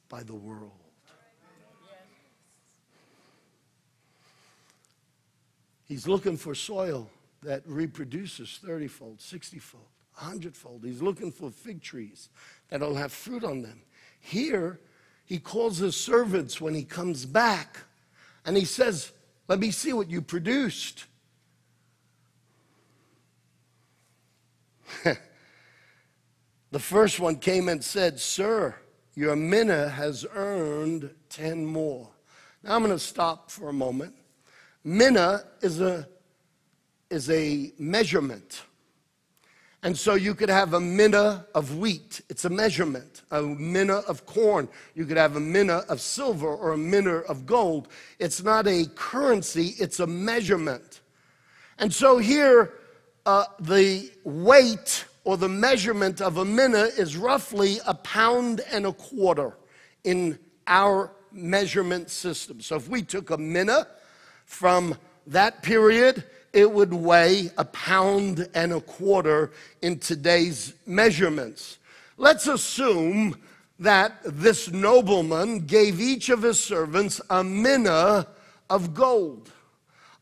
by 0.09 0.23
the 0.23 0.35
world. 0.35 0.71
He's 5.85 6.07
looking 6.07 6.35
for 6.35 6.55
soil 6.55 7.09
that 7.43 7.61
reproduces 7.65 8.59
30 8.63 8.87
fold, 8.87 9.21
60 9.21 9.59
fold, 9.59 9.83
100 10.15 10.55
fold. 10.55 10.83
He's 10.83 11.01
looking 11.01 11.31
for 11.31 11.51
fig 11.51 11.81
trees 11.81 12.29
that'll 12.69 12.95
have 12.95 13.11
fruit 13.11 13.43
on 13.43 13.61
them. 13.61 13.83
Here, 14.19 14.79
he 15.25 15.37
calls 15.37 15.77
his 15.77 15.95
servants 15.95 16.59
when 16.59 16.73
he 16.73 16.83
comes 16.83 17.25
back 17.25 17.77
and 18.45 18.57
he 18.57 18.65
says, 18.65 19.11
let 19.47 19.59
me 19.59 19.71
see 19.71 19.93
what 19.93 20.09
you 20.09 20.21
produced. 20.21 21.05
the 25.03 26.79
first 26.79 27.19
one 27.19 27.35
came 27.37 27.69
and 27.69 27.83
said, 27.83 28.19
Sir, 28.19 28.75
your 29.13 29.35
mina 29.35 29.89
has 29.89 30.25
earned 30.33 31.11
10 31.29 31.65
more. 31.65 32.09
Now 32.63 32.75
I'm 32.75 32.83
going 32.83 32.93
to 32.93 32.99
stop 32.99 33.51
for 33.51 33.69
a 33.69 33.73
moment. 33.73 34.15
Mina 34.83 35.43
is 35.61 35.79
a, 35.79 36.07
is 37.09 37.29
a 37.29 37.71
measurement. 37.77 38.63
And 39.85 39.95
so 39.95 40.15
you 40.15 40.33
could 40.33 40.49
have 40.49 40.73
a 40.73 40.79
mina 40.79 41.45
of 41.53 41.77
wheat, 41.77 42.19
it's 42.27 42.43
a 42.43 42.49
measurement, 42.49 43.21
a 43.29 43.43
mina 43.43 43.97
of 44.07 44.25
corn. 44.25 44.67
You 44.95 45.05
could 45.05 45.15
have 45.15 45.35
a 45.35 45.39
mina 45.39 45.83
of 45.87 46.01
silver 46.01 46.47
or 46.47 46.73
a 46.73 46.77
mina 46.77 47.17
of 47.17 47.45
gold. 47.45 47.89
It's 48.17 48.41
not 48.41 48.65
a 48.65 48.87
currency, 48.95 49.75
it's 49.77 49.99
a 49.99 50.07
measurement. 50.07 51.01
And 51.77 51.93
so 51.93 52.17
here, 52.17 52.73
uh, 53.27 53.45
the 53.59 54.09
weight 54.23 55.05
or 55.23 55.37
the 55.37 55.49
measurement 55.49 56.19
of 56.19 56.37
a 56.37 56.45
mina 56.45 56.89
is 56.97 57.15
roughly 57.15 57.77
a 57.85 57.93
pound 57.93 58.61
and 58.71 58.87
a 58.87 58.93
quarter 58.93 59.55
in 60.03 60.39
our 60.65 61.11
measurement 61.31 62.09
system. 62.09 62.59
So 62.59 62.77
if 62.77 62.89
we 62.89 63.03
took 63.03 63.29
a 63.29 63.37
mina 63.37 63.85
from 64.45 64.97
that 65.27 65.63
period, 65.63 66.23
it 66.53 66.71
would 66.71 66.93
weigh 66.93 67.51
a 67.57 67.65
pound 67.65 68.47
and 68.53 68.71
a 68.71 68.81
quarter 68.81 69.51
in 69.81 69.99
today's 69.99 70.73
measurements. 70.85 71.79
Let's 72.17 72.47
assume 72.47 73.41
that 73.79 74.19
this 74.23 74.71
nobleman 74.71 75.65
gave 75.65 75.99
each 75.99 76.29
of 76.29 76.43
his 76.43 76.63
servants 76.63 77.19
a 77.29 77.43
mina 77.43 78.27
of 78.69 78.93
gold. 78.93 79.51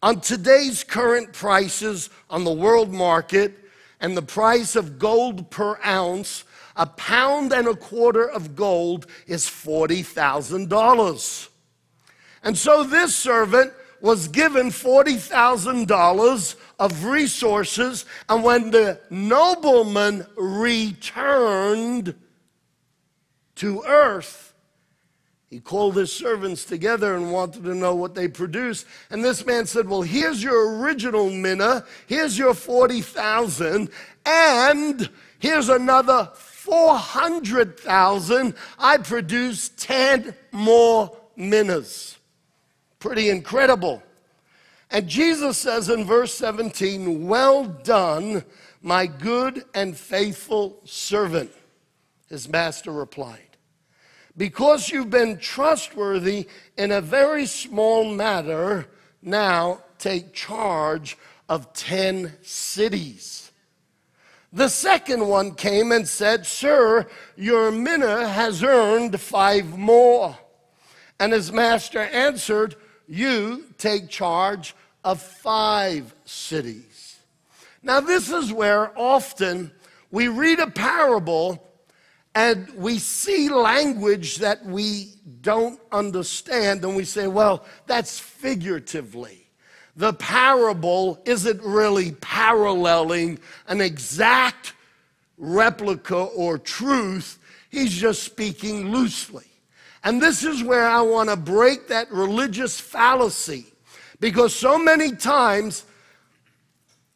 On 0.02 0.20
today's 0.20 0.84
current 0.84 1.34
prices 1.34 2.10
on 2.30 2.44
the 2.44 2.52
world 2.52 2.92
market 2.92 3.54
and 4.02 4.18
the 4.18 4.24
price 4.24 4.76
of 4.76 4.98
gold 4.98 5.52
per 5.52 5.80
ounce, 5.86 6.46
a 6.76 6.88
pound 6.88 7.54
and 7.54 7.68
a 7.68 7.76
quarter 7.76 8.28
of 8.28 8.56
gold 8.56 9.06
is 9.28 9.46
$40,000. 9.46 11.50
And 12.44 12.58
so 12.58 12.84
this 12.84 13.16
servant 13.16 13.72
was 14.04 14.28
given 14.28 14.68
$40,000 14.68 16.56
of 16.78 17.06
resources, 17.06 18.06
and 18.28 18.44
when 18.44 18.70
the 18.70 19.00
nobleman 19.10 20.28
returned 20.36 22.14
to 23.56 23.82
earth, 23.88 24.54
he 25.50 25.62
called 25.62 25.96
his 25.96 26.12
servants 26.12 26.66
together 26.66 27.16
and 27.16 27.32
wanted 27.32 27.64
to 27.64 27.74
know 27.74 27.96
what 27.96 28.14
they 28.14 28.28
produced. 28.28 28.86
And 29.10 29.24
this 29.24 29.46
man 29.46 29.66
said, 29.68 29.88
Well, 29.88 30.02
here's 30.02 30.44
your 30.44 30.80
original 30.80 31.30
mina, 31.30 31.86
here's 32.06 32.38
your 32.38 32.54
40,000, 32.54 33.90
and 34.26 35.10
here's 35.40 35.70
another 35.70 36.30
400,000. 36.34 38.54
I 38.78 38.98
produced 38.98 39.80
10 39.80 40.36
more 40.52 41.16
minas. 41.38 42.18
Pretty 43.04 43.30
incredible. 43.30 44.02
And 44.90 45.10
Jesus 45.10 45.58
says 45.58 45.90
in 45.90 46.06
verse 46.06 46.34
17, 46.36 47.28
Well 47.28 47.66
done, 47.66 48.46
my 48.82 49.08
good 49.08 49.66
and 49.76 49.98
faithful 49.98 50.80
servant. 50.86 51.52
His 52.30 52.48
master 52.48 52.94
replied, 52.94 53.58
Because 54.38 54.90
you've 54.90 55.10
been 55.10 55.38
trustworthy 55.38 56.48
in 56.78 56.94
a 56.94 57.02
very 57.02 57.46
small 57.46 58.06
matter, 58.06 58.88
now 59.22 59.82
take 59.98 60.32
charge 60.32 61.18
of 61.50 61.74
10 61.74 62.32
cities. 62.42 63.52
The 64.54 64.70
second 64.70 65.28
one 65.28 65.56
came 65.56 65.92
and 65.92 66.08
said, 66.08 66.46
Sir, 66.46 67.06
your 67.36 67.70
mina 67.70 68.30
has 68.30 68.64
earned 68.64 69.20
five 69.20 69.78
more. 69.78 70.38
And 71.20 71.34
his 71.34 71.52
master 71.52 72.00
answered, 72.00 72.78
you 73.08 73.66
take 73.78 74.10
charge 74.10 74.76
of 75.04 75.22
five 75.22 76.14
cities. 76.26 77.18
Now, 77.82 78.00
this 78.00 78.30
is 78.30 78.54
where 78.54 78.98
often 78.98 79.72
we 80.12 80.28
read 80.30 80.60
a 80.60 80.70
parable 80.70 81.70
and 82.36 82.70
we 82.76 82.98
see 82.98 83.50
language 83.50 84.38
that 84.38 84.66
we 84.66 85.14
don't 85.42 85.80
understand, 85.92 86.84
and 86.84 86.96
we 86.96 87.04
say, 87.04 87.28
well, 87.28 87.64
that's 87.86 88.20
figuratively. 88.20 89.48
The 89.96 90.14
parable 90.14 91.22
isn't 91.26 91.62
really 91.62 92.14
paralleling 92.14 93.38
an 93.68 93.82
exact 93.82 94.74
replica 95.38 96.16
or 96.16 96.58
truth, 96.58 97.38
he's 97.70 97.94
just 97.94 98.24
speaking 98.24 98.92
loosely. 98.92 99.46
And 100.04 100.22
this 100.22 100.44
is 100.44 100.64
where 100.64 100.86
I 100.86 101.02
want 101.02 101.30
to 101.30 101.36
break 101.36 101.88
that 101.88 102.12
religious 102.12 102.80
fallacy 102.80 103.68
because 104.20 104.54
so 104.54 104.78
many 104.78 105.12
times, 105.12 105.86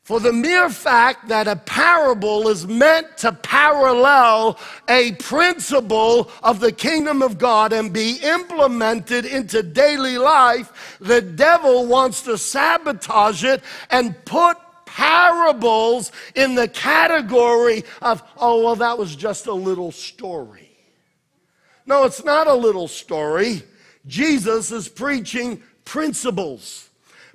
for 0.04 0.22
the 0.22 0.32
mere 0.32 0.70
fact 0.70 1.28
that 1.28 1.48
a 1.48 1.58
parable 1.58 2.48
is 2.48 2.66
meant 2.66 3.18
to 3.18 3.34
parallel 3.34 4.58
a 4.88 5.12
principle 5.14 6.32
of 6.44 6.62
the 6.62 6.72
kingdom 6.72 7.22
of 7.22 7.38
God 7.38 7.74
and 7.74 7.92
be 7.92 8.20
implemented 8.24 9.26
into 9.26 9.64
daily 9.64 10.18
life, 10.18 10.98
the 11.02 11.22
devil 11.22 11.86
wants 11.86 12.22
to 12.24 12.38
sabotage 12.38 13.44
it 13.44 13.62
and 13.90 14.16
put 14.24 14.58
parables 14.86 16.12
in 16.36 16.56
the 16.56 16.68
category 16.70 17.84
of, 18.02 18.24
oh, 18.38 18.64
well, 18.64 18.76
that 18.78 18.98
was 18.98 19.16
just 19.16 19.48
a 19.48 19.54
little 19.54 19.92
story. 19.92 20.67
No, 21.88 22.04
it's 22.04 22.24
not 22.24 22.48
a 22.48 22.54
little 22.54 22.90
story. 22.90 23.64
Jesus 24.06 24.72
is 24.72 24.90
preaching 24.90 25.64
principles. 25.86 26.90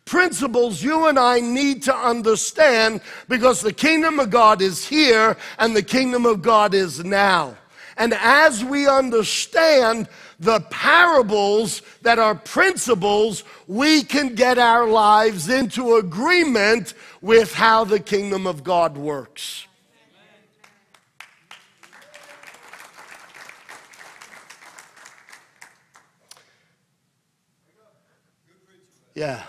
Principles 0.04 0.82
you 0.82 1.06
and 1.06 1.18
I 1.18 1.40
need 1.40 1.82
to 1.84 1.94
understand 1.94 3.00
because 3.28 3.62
the 3.62 3.72
kingdom 3.72 4.20
of 4.20 4.30
God 4.30 4.60
is 4.60 4.86
here 4.86 5.36
and 5.58 5.74
the 5.74 5.82
kingdom 5.82 6.26
of 6.26 6.42
God 6.42 6.74
is 6.74 7.02
now. 7.02 7.56
And 7.96 8.12
as 8.14 8.64
we 8.64 8.86
understand 8.86 10.08
the 10.38 10.60
parables 10.70 11.82
that 12.02 12.18
are 12.18 12.34
principles, 12.34 13.44
we 13.66 14.02
can 14.02 14.34
get 14.34 14.58
our 14.58 14.86
lives 14.86 15.48
into 15.48 15.96
agreement 15.96 16.94
with 17.20 17.54
how 17.54 17.84
the 17.84 18.00
kingdom 18.00 18.46
of 18.46 18.64
God 18.64 18.96
works. 18.98 19.66
Yeah. 29.14 29.42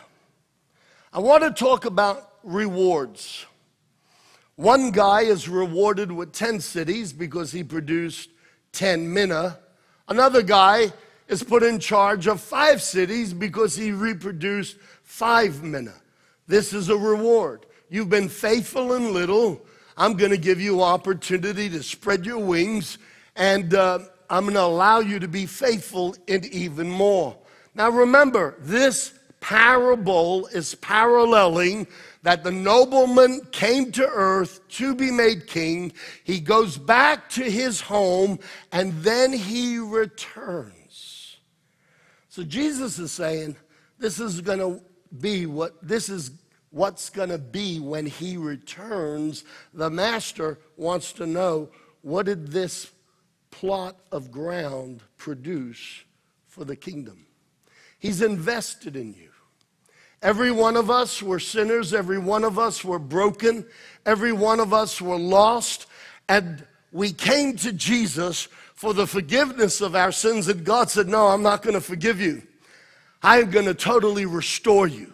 I 1.14 1.20
want 1.20 1.44
to 1.44 1.52
talk 1.52 1.86
about 1.86 2.34
rewards. 2.44 3.46
One 4.56 4.92
guy 4.92 5.22
is 5.22 5.48
rewarded 5.48 6.12
with 6.12 6.34
10 6.34 6.60
cities 6.60 7.14
because 7.14 7.52
he 7.52 7.64
produced 7.64 8.30
10 8.74 9.12
mina. 9.12 9.60
Another 10.08 10.42
guy 10.42 10.92
is 11.28 11.44
put 11.44 11.64
in 11.64 11.80
charge 11.80 12.28
of 12.28 12.42
five 12.42 12.82
cities 12.82 13.34
because 13.34 13.76
he 13.76 13.92
reproduced 13.92 14.78
five 15.04 15.64
mina. 15.64 15.94
This 16.48 16.74
is 16.74 16.90
a 16.90 16.98
reward. 16.98 17.66
You've 17.90 18.10
been 18.10 18.30
faithful 18.30 18.94
in 18.94 19.14
little. 19.14 19.66
I'm 19.96 20.18
going 20.18 20.32
to 20.32 20.38
give 20.38 20.60
you 20.60 20.82
opportunity 20.82 21.70
to 21.70 21.82
spread 21.82 22.26
your 22.26 22.40
wings, 22.40 22.98
and 23.36 23.74
uh, 23.74 24.00
I'm 24.30 24.44
going 24.44 24.56
to 24.56 24.64
allow 24.64 25.00
you 25.00 25.20
to 25.20 25.28
be 25.28 25.46
faithful 25.46 26.16
in 26.28 26.44
even 26.52 26.90
more. 26.90 27.38
Now 27.76 27.90
remember, 27.90 28.56
this 28.60 29.14
parable 29.44 30.48
is 30.48 30.74
paralleling 30.76 31.86
that 32.22 32.46
the 32.46 32.52
nobleman 32.52 33.42
came 33.52 33.92
to 33.92 34.08
earth 34.08 34.66
to 34.70 34.96
be 34.96 35.12
made 35.12 35.48
king. 35.48 35.92
He 36.24 36.40
goes 36.40 36.78
back 36.78 37.30
to 37.32 37.44
his 37.44 37.82
home 37.82 38.40
and 38.72 38.94
then 39.04 39.34
he 39.34 39.80
returns. 39.80 41.40
So 42.30 42.44
Jesus 42.44 42.98
is 43.00 43.12
saying, 43.12 43.58
this 44.00 44.22
is 44.22 44.40
going 44.40 44.60
to 44.60 44.82
be 45.20 45.46
what 45.46 45.74
this 45.86 46.08
is 46.08 46.32
what's 46.72 47.10
going 47.10 47.30
to 47.30 47.38
be 47.38 47.82
when 47.82 48.06
he 48.06 48.38
returns. 48.38 49.44
The 49.74 49.90
master 49.90 50.58
wants 50.78 51.12
to 51.14 51.28
know 51.28 51.70
what 52.02 52.28
did 52.28 52.48
this 52.48 52.92
plot 53.52 53.98
of 54.10 54.32
ground 54.32 55.04
produce 55.18 56.06
for 56.48 56.64
the 56.64 56.78
kingdom? 56.78 57.28
He's 58.00 58.22
invested 58.22 58.96
in 58.96 59.14
you. 59.14 59.33
Every 60.24 60.52
one 60.52 60.78
of 60.78 60.90
us 60.90 61.22
were 61.22 61.40
sinners. 61.40 61.94
Every 61.94 62.18
one 62.18 62.44
of 62.44 62.58
us 62.58 62.84
were 62.84 62.98
broken. 62.98 63.66
Every 64.06 64.32
one 64.32 64.60
of 64.60 64.74
us 64.74 65.02
were 65.02 65.20
lost. 65.20 65.86
And 66.30 66.66
we 66.94 67.12
came 67.12 67.58
to 67.58 67.74
Jesus 67.74 68.48
for 68.74 68.94
the 68.94 69.06
forgiveness 69.06 69.82
of 69.82 69.96
our 69.96 70.12
sins. 70.12 70.48
And 70.48 70.64
God 70.64 70.90
said, 70.90 71.08
No, 71.08 71.28
I'm 71.28 71.44
not 71.44 71.62
going 71.62 71.74
to 71.76 71.82
forgive 71.82 72.20
you. 72.20 72.42
I 73.22 73.40
am 73.40 73.52
going 73.52 73.66
to 73.66 73.74
totally 73.74 74.26
restore 74.26 74.88
you. 74.88 75.14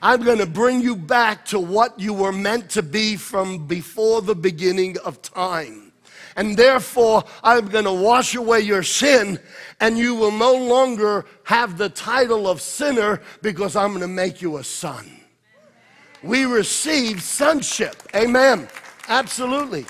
I'm 0.00 0.22
going 0.22 0.38
to 0.38 0.46
bring 0.46 0.80
you 0.80 0.96
back 0.96 1.44
to 1.46 1.58
what 1.58 1.98
you 1.98 2.12
were 2.12 2.32
meant 2.32 2.70
to 2.70 2.82
be 2.82 3.16
from 3.16 3.66
before 3.66 4.22
the 4.22 4.34
beginning 4.34 4.96
of 5.04 5.22
time. 5.22 5.81
And 6.36 6.56
therefore, 6.56 7.24
I'm 7.42 7.68
going 7.68 7.84
to 7.84 7.92
wash 7.92 8.34
away 8.34 8.60
your 8.60 8.82
sin, 8.82 9.38
and 9.80 9.98
you 9.98 10.14
will 10.14 10.32
no 10.32 10.54
longer 10.54 11.26
have 11.44 11.78
the 11.78 11.88
title 11.88 12.48
of 12.48 12.60
sinner 12.60 13.20
because 13.42 13.76
I'm 13.76 13.90
going 13.90 14.00
to 14.00 14.08
make 14.08 14.40
you 14.40 14.56
a 14.56 14.64
son. 14.64 15.06
We 16.22 16.44
receive 16.44 17.22
sonship. 17.22 17.96
Amen. 18.14 18.68
Absolutely. 19.08 19.86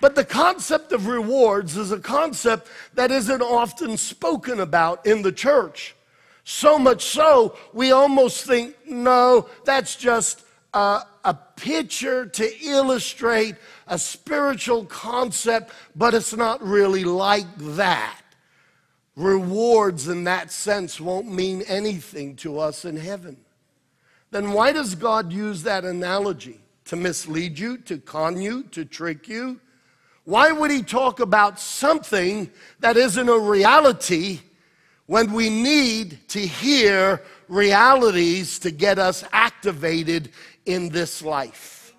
But 0.00 0.14
the 0.14 0.24
concept 0.24 0.92
of 0.92 1.06
rewards 1.06 1.76
is 1.76 1.90
a 1.90 1.98
concept 1.98 2.68
that 2.94 3.10
isn't 3.10 3.42
often 3.42 3.96
spoken 3.96 4.60
about 4.60 5.04
in 5.06 5.22
the 5.22 5.32
church. 5.32 5.94
So 6.44 6.78
much 6.78 7.04
so, 7.04 7.56
we 7.72 7.90
almost 7.90 8.46
think, 8.46 8.76
no, 8.86 9.48
that's 9.64 9.96
just 9.96 10.44
a, 10.74 11.00
a 11.26 11.34
picture 11.34 12.24
to 12.24 12.64
illustrate 12.64 13.56
a 13.88 13.98
spiritual 13.98 14.84
concept, 14.84 15.72
but 15.96 16.14
it's 16.14 16.34
not 16.34 16.62
really 16.62 17.02
like 17.02 17.52
that. 17.58 18.22
Rewards 19.16 20.06
in 20.06 20.22
that 20.24 20.52
sense 20.52 21.00
won't 21.00 21.30
mean 21.30 21.62
anything 21.62 22.36
to 22.36 22.60
us 22.60 22.84
in 22.84 22.96
heaven. 22.96 23.36
Then 24.30 24.52
why 24.52 24.70
does 24.70 24.94
God 24.94 25.32
use 25.32 25.64
that 25.64 25.84
analogy? 25.84 26.60
To 26.86 26.96
mislead 26.96 27.58
you, 27.58 27.78
to 27.78 27.98
con 27.98 28.40
you, 28.40 28.62
to 28.64 28.84
trick 28.84 29.26
you? 29.26 29.60
Why 30.24 30.52
would 30.52 30.70
he 30.70 30.82
talk 30.82 31.18
about 31.18 31.58
something 31.58 32.50
that 32.78 32.96
isn't 32.96 33.28
a 33.28 33.38
reality 33.38 34.40
when 35.06 35.32
we 35.32 35.50
need 35.50 36.28
to 36.28 36.40
hear 36.40 37.22
realities 37.48 38.60
to 38.60 38.70
get 38.70 38.98
us 39.00 39.24
activated 39.66 40.30
in 40.64 40.88
this 40.90 41.22
life? 41.22 41.92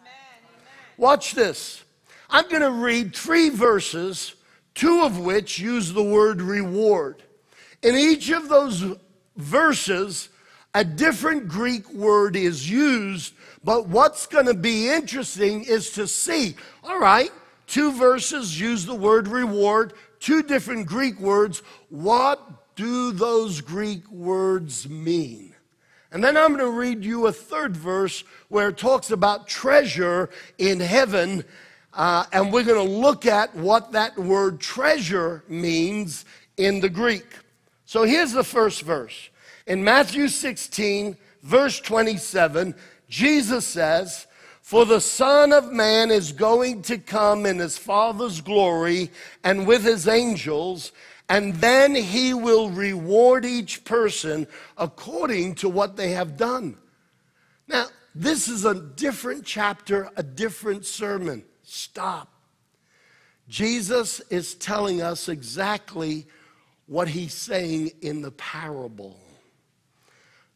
Watch 0.96 1.34
this. 1.34 1.84
I'm 2.30 2.48
going 2.50 2.62
to 2.62 2.72
read 2.72 3.16
three 3.16 3.50
verses, 3.50 4.36
two 4.74 5.02
of 5.04 5.20
which 5.20 5.60
use 5.60 5.92
the 5.94 6.04
word 6.04 6.42
reward. 6.42 7.24
In 7.84 7.96
each 7.96 8.30
of 8.32 8.50
those 8.50 8.84
verses, 9.36 10.30
a 10.74 10.84
different 10.84 11.48
Greek 11.48 11.92
word 11.94 12.36
is 12.36 12.70
used, 12.70 13.34
but 13.64 13.88
what's 13.88 14.26
going 14.26 14.46
to 14.46 14.54
be 14.54 14.90
interesting 14.90 15.64
is 15.64 15.92
to 15.92 16.08
see, 16.08 16.56
all 16.84 17.00
right, 17.00 17.32
Two 17.68 17.92
verses 17.92 18.60
use 18.60 18.86
the 18.86 18.96
word 18.96 19.28
reward, 19.28 19.92
two 20.22 20.42
different 20.42 20.88
Greek 20.88 21.20
words. 21.20 21.62
What 21.90 22.76
do 22.78 23.12
those 23.12 23.60
Greek 23.60 24.10
words 24.10 24.88
mean? 24.88 25.54
And 26.12 26.24
then 26.24 26.38
I'm 26.38 26.56
going 26.56 26.60
to 26.60 26.78
read 26.78 27.04
you 27.04 27.28
a 27.28 27.32
third 27.32 27.76
verse 27.76 28.24
where 28.50 28.70
it 28.70 28.78
talks 28.78 29.12
about 29.12 29.48
treasure 29.48 30.30
in 30.58 30.80
heaven. 30.80 31.44
Uh, 31.94 32.26
and 32.32 32.54
we're 32.54 32.64
going 32.64 32.88
to 32.88 32.94
look 32.94 33.26
at 33.26 33.54
what 33.56 33.92
that 33.92 34.18
word 34.18 34.60
treasure 34.60 35.44
means 35.48 36.26
in 36.56 36.80
the 36.80 36.90
Greek. 36.90 37.26
So 37.86 38.04
here's 38.04 38.32
the 38.32 38.44
first 38.44 38.84
verse. 38.84 39.30
In 39.66 39.84
Matthew 39.84 40.28
16, 40.28 41.18
verse 41.44 41.80
27, 41.82 42.74
Jesus 43.10 43.66
says, 43.66 44.28
for 44.68 44.86
the 44.86 45.00
Son 45.00 45.54
of 45.54 45.72
Man 45.72 46.12
is 46.12 46.34
going 46.34 46.82
to 46.84 46.98
come 46.98 47.46
in 47.46 47.58
his 47.58 47.78
Father's 47.78 48.42
glory 48.42 49.12
and 49.46 49.66
with 49.66 49.82
his 49.82 50.10
angels, 50.10 50.92
and 51.30 51.56
then 51.56 51.94
he 51.94 52.34
will 52.34 52.70
reward 52.70 53.46
each 53.46 53.84
person 53.84 54.48
according 54.78 55.56
to 55.56 55.70
what 55.70 55.98
they 55.98 56.12
have 56.12 56.38
done. 56.38 56.78
Now, 57.68 57.88
this 58.16 58.48
is 58.48 58.66
a 58.66 58.74
different 58.74 59.46
chapter, 59.46 60.10
a 60.16 60.24
different 60.24 60.86
sermon. 60.86 61.44
Stop. 61.64 62.32
Jesus 63.50 64.20
is 64.30 64.56
telling 64.56 65.02
us 65.02 65.30
exactly 65.30 66.26
what 66.88 67.10
he's 67.10 67.34
saying 67.34 67.92
in 68.02 68.22
the 68.22 68.32
parable. 68.32 69.20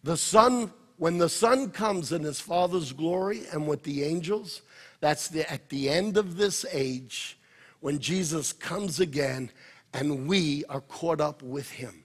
The 0.04 0.18
Son 0.18 0.72
when 1.02 1.18
the 1.18 1.30
Son 1.30 1.72
comes 1.72 2.12
in 2.12 2.22
his 2.22 2.40
Father's 2.40 2.94
glory 2.94 3.42
and 3.52 3.68
with 3.68 3.82
the 3.82 4.04
angels, 4.04 4.62
that's 5.00 5.30
the, 5.30 5.52
at 5.52 5.68
the 5.70 5.90
end 5.90 6.16
of 6.16 6.38
this 6.38 6.64
age 6.72 7.40
when 7.80 7.98
Jesus 7.98 8.54
comes 8.54 9.00
again 9.00 9.50
and 9.93 10.27
we 10.27 10.63
are 10.69 10.82
caught 10.82 11.21
up 11.21 11.41
with 11.41 11.69
him. 11.69 12.04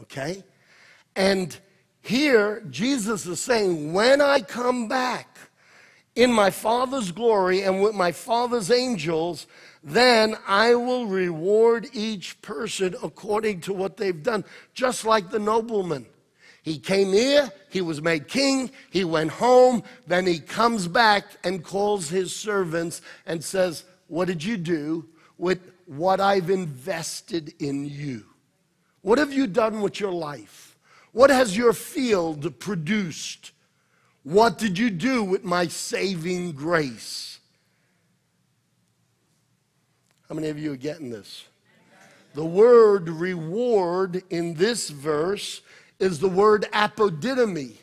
Okay? 0.00 0.42
And 1.16 1.56
here, 2.02 2.62
Jesus 2.70 3.26
is 3.26 3.40
saying, 3.40 3.92
when 3.92 4.20
I 4.20 4.40
come 4.40 4.88
back 4.88 5.38
in 6.14 6.32
my 6.32 6.50
Father's 6.50 7.10
glory 7.12 7.62
and 7.62 7.82
with 7.82 7.94
my 7.94 8.12
Father's 8.12 8.70
angels, 8.70 9.46
then 9.82 10.36
I 10.46 10.74
will 10.74 11.06
reward 11.06 11.88
each 11.92 12.40
person 12.42 12.94
according 13.02 13.62
to 13.62 13.72
what 13.72 13.96
they've 13.96 14.22
done, 14.22 14.44
just 14.72 15.04
like 15.04 15.30
the 15.30 15.38
nobleman. 15.38 16.06
He 16.62 16.78
came 16.78 17.12
here, 17.12 17.52
he 17.68 17.82
was 17.82 18.00
made 18.00 18.26
king, 18.26 18.70
he 18.90 19.04
went 19.04 19.32
home, 19.32 19.82
then 20.06 20.26
he 20.26 20.38
comes 20.38 20.88
back 20.88 21.24
and 21.44 21.62
calls 21.62 22.08
his 22.08 22.34
servants 22.34 23.02
and 23.26 23.44
says, 23.44 23.84
What 24.08 24.28
did 24.28 24.42
you 24.42 24.56
do 24.56 25.06
with 25.36 25.73
what 25.86 26.20
I've 26.20 26.50
invested 26.50 27.54
in 27.58 27.84
you? 27.84 28.24
What 29.02 29.18
have 29.18 29.32
you 29.32 29.46
done 29.46 29.80
with 29.82 30.00
your 30.00 30.12
life? 30.12 30.76
What 31.12 31.30
has 31.30 31.56
your 31.56 31.72
field 31.72 32.58
produced? 32.58 33.52
What 34.22 34.58
did 34.58 34.78
you 34.78 34.90
do 34.90 35.22
with 35.22 35.44
my 35.44 35.68
saving 35.68 36.52
grace? 36.52 37.38
How 40.28 40.34
many 40.34 40.48
of 40.48 40.58
you 40.58 40.72
are 40.72 40.76
getting 40.76 41.10
this? 41.10 41.44
The 42.34 42.44
word 42.44 43.08
reward 43.08 44.24
in 44.30 44.54
this 44.54 44.90
verse 44.90 45.60
is 46.00 46.18
the 46.18 46.28
word 46.28 46.66
apodidomi. 46.72 47.76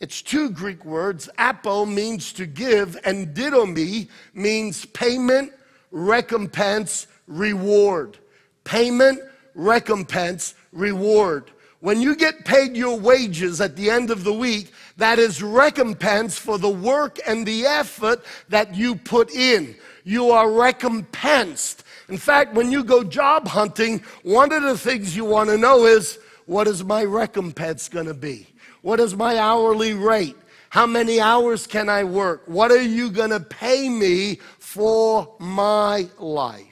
It's 0.00 0.22
two 0.22 0.50
Greek 0.50 0.84
words. 0.84 1.28
Apo 1.38 1.84
means 1.84 2.32
to 2.34 2.46
give, 2.46 2.96
and 3.04 3.34
didomi 3.34 4.08
means 4.32 4.84
payment, 4.86 5.52
recompense, 5.90 7.06
reward. 7.28 8.18
Payment, 8.64 9.20
recompense, 9.54 10.54
reward. 10.72 11.52
When 11.80 12.00
you 12.00 12.16
get 12.16 12.44
paid 12.44 12.76
your 12.76 12.98
wages 12.98 13.60
at 13.60 13.76
the 13.76 13.88
end 13.88 14.10
of 14.10 14.24
the 14.24 14.32
week, 14.32 14.72
that 14.96 15.20
is 15.20 15.40
recompense 15.42 16.36
for 16.36 16.58
the 16.58 16.68
work 16.68 17.20
and 17.24 17.46
the 17.46 17.66
effort 17.66 18.24
that 18.48 18.74
you 18.74 18.96
put 18.96 19.32
in. 19.32 19.76
You 20.02 20.30
are 20.30 20.50
recompensed. 20.50 21.84
In 22.08 22.18
fact, 22.18 22.54
when 22.54 22.72
you 22.72 22.82
go 22.82 23.04
job 23.04 23.46
hunting, 23.46 24.02
one 24.22 24.52
of 24.52 24.62
the 24.62 24.76
things 24.76 25.14
you 25.14 25.24
want 25.24 25.50
to 25.50 25.58
know 25.58 25.84
is 25.84 26.18
what 26.46 26.66
is 26.66 26.82
my 26.82 27.04
recompense 27.04 27.88
going 27.88 28.06
to 28.06 28.14
be? 28.14 28.48
What 28.82 28.98
is 28.98 29.14
my 29.14 29.38
hourly 29.38 29.92
rate? 29.92 30.36
How 30.70 30.86
many 30.86 31.20
hours 31.20 31.66
can 31.66 31.88
I 31.88 32.04
work? 32.04 32.42
What 32.46 32.72
are 32.72 32.82
you 32.82 33.10
going 33.10 33.30
to 33.30 33.40
pay 33.40 33.88
me 33.88 34.40
for 34.58 35.34
my 35.38 36.08
life? 36.18 36.67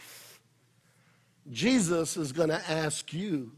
Jesus 1.50 2.16
is 2.16 2.32
going 2.32 2.48
to 2.48 2.70
ask 2.70 3.12
you, 3.12 3.52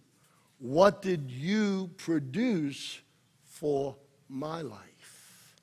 What 0.59 1.03
did 1.03 1.31
you 1.31 1.91
produce 1.97 3.01
for 3.45 3.97
my 4.29 4.63
life? 4.63 5.57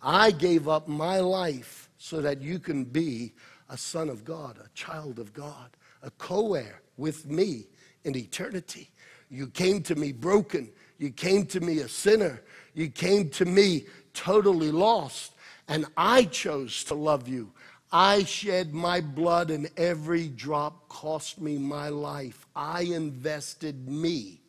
I 0.00 0.30
gave 0.30 0.68
up 0.68 0.88
my 0.88 1.20
life 1.20 1.90
so 1.98 2.20
that 2.20 2.40
you 2.40 2.58
can 2.58 2.84
be 2.84 3.32
a 3.68 3.76
son 3.76 4.08
of 4.08 4.24
God, 4.24 4.58
a 4.58 4.68
child 4.74 5.18
of 5.18 5.32
God, 5.32 5.70
a 6.02 6.10
co 6.12 6.54
heir 6.54 6.82
with 6.96 7.26
me 7.26 7.66
in 8.04 8.16
eternity. 8.16 8.90
You 9.30 9.48
came 9.48 9.82
to 9.82 9.94
me 9.94 10.12
broken. 10.12 10.70
You 10.98 11.10
came 11.10 11.46
to 11.46 11.60
me 11.60 11.80
a 11.80 11.88
sinner. 11.88 12.42
You 12.74 12.88
came 12.88 13.28
to 13.30 13.44
me 13.44 13.86
totally 14.14 14.70
lost. 14.70 15.34
And 15.68 15.84
I 15.96 16.24
chose 16.24 16.82
to 16.84 16.94
love 16.94 17.28
you. 17.28 17.52
I 17.90 18.24
shed 18.24 18.74
my 18.74 19.00
blood, 19.00 19.50
and 19.50 19.70
every 19.76 20.28
drop 20.28 20.88
cost 20.88 21.40
me 21.40 21.56
my 21.58 21.88
life. 21.88 22.46
I 22.54 22.82
invested 22.82 23.88
me 23.88 24.40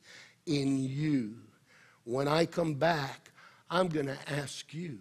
in 0.46 0.84
you. 0.84 1.36
When 2.04 2.28
I 2.28 2.46
come 2.46 2.74
back, 2.74 3.32
I'm 3.70 3.88
going 3.88 4.08
to 4.08 4.18
ask 4.28 4.74
you, 4.74 5.00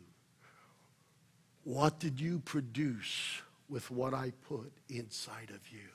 what 1.64 1.98
did 1.98 2.20
you 2.20 2.38
produce 2.40 3.40
with 3.68 3.90
what 3.90 4.14
I 4.14 4.32
put 4.48 4.72
inside 4.88 5.50
of 5.50 5.60
you? 5.72 5.88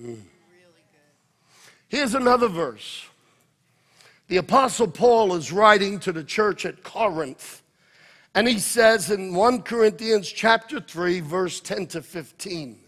Mm. 0.00 0.22
Here's 1.88 2.14
another 2.14 2.48
verse. 2.48 3.04
The 4.28 4.38
Apostle 4.38 4.88
Paul 4.88 5.34
is 5.34 5.50
writing 5.50 5.98
to 6.00 6.12
the 6.12 6.22
church 6.22 6.64
at 6.64 6.82
Corinth, 6.82 7.62
and 8.34 8.46
he 8.46 8.58
says 8.58 9.10
in 9.10 9.34
1 9.34 9.62
Corinthians 9.62 10.28
chapter 10.30 10.80
3, 10.80 11.20
verse 11.20 11.60
10 11.60 11.86
to 11.88 12.02
15, 12.02 12.78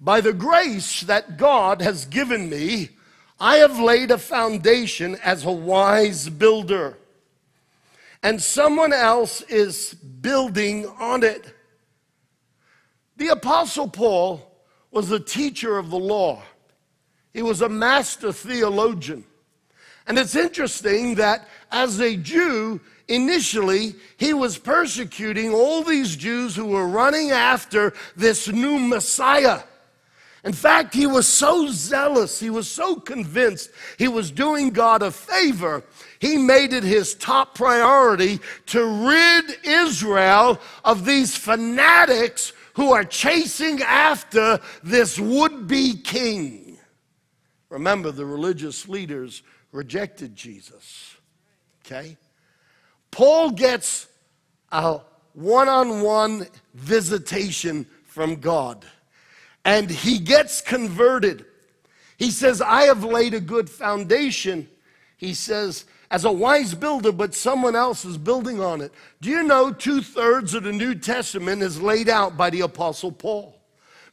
By 0.00 0.20
the 0.20 0.32
grace 0.32 1.02
that 1.02 1.36
God 1.36 1.80
has 1.80 2.04
given 2.04 2.50
me, 2.50 2.90
I 3.38 3.56
have 3.56 3.78
laid 3.78 4.10
a 4.10 4.18
foundation 4.18 5.16
as 5.22 5.44
a 5.44 5.52
wise 5.52 6.28
builder. 6.28 6.98
and 8.22 8.42
someone 8.42 8.92
else 8.92 9.42
is 9.42 9.94
building 9.94 10.86
on 10.98 11.22
it. 11.22 11.54
The 13.18 13.28
Apostle 13.28 13.88
Paul 13.88 14.50
was 14.90 15.12
a 15.12 15.20
teacher 15.20 15.78
of 15.78 15.90
the 15.90 15.98
law, 15.98 16.42
he 17.32 17.42
was 17.42 17.60
a 17.62 17.68
master 17.68 18.32
theologian. 18.32 19.24
And 20.08 20.18
it's 20.18 20.36
interesting 20.36 21.16
that 21.16 21.48
as 21.70 22.00
a 22.00 22.16
Jew, 22.16 22.80
initially, 23.08 23.94
he 24.16 24.32
was 24.32 24.58
persecuting 24.58 25.52
all 25.52 25.82
these 25.82 26.16
Jews 26.16 26.56
who 26.56 26.66
were 26.66 26.88
running 26.88 27.30
after 27.30 27.92
this 28.16 28.48
new 28.48 28.78
Messiah. 28.78 29.62
In 30.44 30.52
fact, 30.52 30.94
he 30.94 31.08
was 31.08 31.26
so 31.26 31.66
zealous, 31.66 32.38
he 32.38 32.50
was 32.50 32.70
so 32.70 32.94
convinced 32.94 33.68
he 33.98 34.06
was 34.06 34.30
doing 34.30 34.70
God 34.70 35.02
a 35.02 35.10
favor, 35.10 35.82
he 36.20 36.36
made 36.36 36.72
it 36.72 36.84
his 36.84 37.16
top 37.16 37.56
priority 37.56 38.38
to 38.66 39.08
rid 39.08 39.58
Israel 39.64 40.60
of 40.84 41.04
these 41.04 41.36
fanatics 41.36 42.52
who 42.74 42.92
are 42.92 43.04
chasing 43.04 43.82
after 43.82 44.60
this 44.84 45.18
would 45.18 45.66
be 45.66 45.94
king. 45.96 46.78
Remember, 47.68 48.12
the 48.12 48.24
religious 48.24 48.88
leaders 48.88 49.42
rejected 49.72 50.36
Jesus. 50.36 51.16
Okay? 51.84 52.16
Paul 53.10 53.50
gets 53.50 54.08
a 54.72 55.00
one 55.34 55.68
on 55.68 56.00
one 56.02 56.46
visitation 56.74 57.86
from 58.04 58.36
God 58.36 58.84
and 59.64 59.90
he 59.90 60.18
gets 60.18 60.60
converted. 60.60 61.44
He 62.16 62.30
says, 62.30 62.62
I 62.62 62.82
have 62.82 63.04
laid 63.04 63.34
a 63.34 63.40
good 63.40 63.68
foundation. 63.68 64.68
He 65.16 65.34
says, 65.34 65.84
as 66.10 66.24
a 66.24 66.32
wise 66.32 66.74
builder, 66.74 67.12
but 67.12 67.34
someone 67.34 67.74
else 67.74 68.04
is 68.04 68.16
building 68.16 68.60
on 68.60 68.80
it. 68.80 68.92
Do 69.20 69.28
you 69.28 69.42
know 69.42 69.72
two 69.72 70.02
thirds 70.02 70.54
of 70.54 70.62
the 70.62 70.72
New 70.72 70.94
Testament 70.94 71.62
is 71.62 71.80
laid 71.82 72.08
out 72.08 72.36
by 72.36 72.50
the 72.50 72.60
Apostle 72.60 73.12
Paul? 73.12 73.56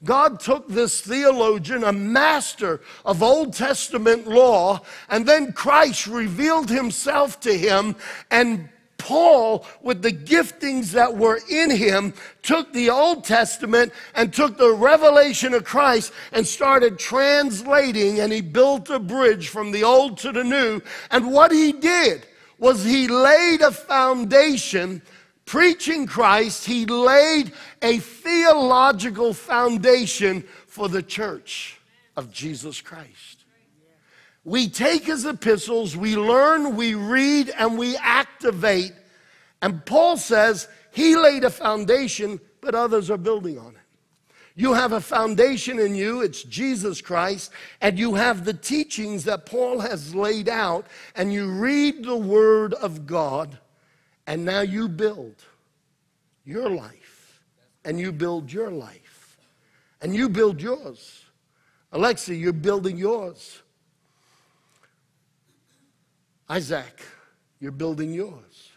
God 0.03 0.39
took 0.39 0.67
this 0.67 0.99
theologian, 0.99 1.84
a 1.84 1.93
master 1.93 2.82
of 3.06 3.23
Old 3.23 3.53
Testament 3.53 4.27
law, 4.27 4.82
and 5.08 5.25
then 5.25 5.53
Christ 5.53 6.08
revealed 6.08 6.69
himself 6.69 7.39
to 7.41 7.58
him 7.58 7.95
and 8.29 8.67
Paul, 9.04 9.66
with 9.82 10.02
the 10.02 10.13
giftings 10.13 10.92
that 10.92 11.18
were 11.18 11.42
in 11.50 11.70
him, 11.70 12.13
took 12.42 12.72
the 12.72 12.89
Old 12.89 13.26
Testament 13.26 13.92
and 14.16 14.34
took 14.34 14.58
the 14.58 14.72
revelation 14.72 15.54
of 15.54 15.66
Christ 15.66 16.13
and 16.32 16.48
started 16.48 16.98
translating, 16.98 18.22
and 18.22 18.32
he 18.32 18.39
built 18.39 18.89
a 18.89 19.00
bridge 19.00 19.50
from 19.50 19.72
the 19.72 19.84
Old 19.84 20.18
to 20.20 20.32
the 20.32 20.46
New. 20.46 20.82
And 21.12 21.34
what 21.34 21.52
he 21.52 21.74
did 21.74 22.26
was 22.60 22.86
he 22.86 23.10
laid 23.10 23.60
a 23.60 23.72
foundation. 23.72 25.02
Preaching 25.46 26.08
Christ, 26.08 26.66
he 26.66 26.86
laid 26.86 27.52
a 27.82 27.98
theological 27.98 29.34
foundation 29.34 30.44
for 30.66 30.88
the 30.88 31.04
church 31.04 31.78
of 32.16 32.32
Jesus 32.32 32.80
Christ. 32.80 33.33
We 34.45 34.67
take 34.67 35.06
his 35.06 35.25
epistles, 35.25 35.95
we 35.95 36.17
learn, 36.17 36.75
we 36.75 36.95
read, 36.95 37.49
and 37.58 37.77
we 37.77 37.95
activate. 37.95 38.91
And 39.62 39.86
Paul 39.86 40.17
says 40.17 40.67
he 40.91 41.15
laid 41.15 41.45
a 41.45 41.49
foundation, 41.49 42.41
but 42.60 42.75
others 42.75 43.10
are 43.10 43.17
building 43.17 43.58
on 43.58 43.75
it. 43.75 43.77
You 44.56 44.73
have 44.73 44.91
a 44.91 45.01
foundation 45.01 45.79
in 45.79 45.95
you, 45.95 46.21
it's 46.21 46.43
Jesus 46.43 47.01
Christ, 47.01 47.51
and 47.82 47.97
you 47.97 48.13
have 48.13 48.45
the 48.45 48.53
teachings 48.53 49.23
that 49.23 49.47
Paul 49.47 49.79
has 49.79 50.13
laid 50.13 50.47
out, 50.47 50.86
and 51.15 51.34
you 51.34 51.49
read 51.49 52.03
the 52.03 52.17
Word 52.17 52.75
of 52.75 53.08
God, 53.08 53.58
and 54.27 54.45
now 54.45 54.62
you 54.62 54.88
build 54.88 55.36
your 56.45 56.69
life, 56.69 57.41
and 57.84 57.99
you 57.99 58.12
build 58.12 58.51
your 58.51 58.69
life, 58.69 59.38
and 60.01 60.13
you 60.15 60.29
build 60.29 60.62
yours. 60.62 61.25
Alexa, 61.91 62.36
you're 62.36 62.53
building 62.53 62.97
yours. 62.97 63.62
Isaac, 66.54 67.02
you're 67.60 67.72
building 67.72 68.13
yours. 68.13 68.70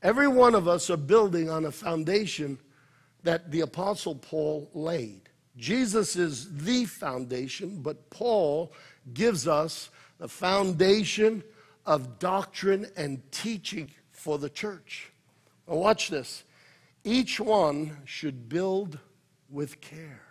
Every 0.00 0.28
one 0.28 0.54
of 0.54 0.68
us 0.68 0.90
are 0.90 0.96
building 0.96 1.50
on 1.50 1.64
a 1.64 1.72
foundation 1.72 2.56
that 3.24 3.50
the 3.50 3.62
Apostle 3.62 4.14
Paul 4.14 4.70
laid. 4.72 5.22
Jesus 5.56 6.14
is 6.14 6.56
the 6.62 6.84
foundation, 6.84 7.82
but 7.82 8.10
Paul 8.10 8.72
gives 9.12 9.48
us 9.48 9.90
the 10.18 10.28
foundation 10.28 11.42
of 11.84 12.20
doctrine 12.20 12.86
and 12.96 13.28
teaching 13.32 13.90
for 14.12 14.38
the 14.38 14.48
church. 14.48 15.10
Now, 15.66 15.78
watch 15.78 16.10
this. 16.10 16.44
Each 17.02 17.40
one 17.40 17.96
should 18.04 18.48
build 18.48 19.00
with 19.50 19.80
care. 19.80 20.22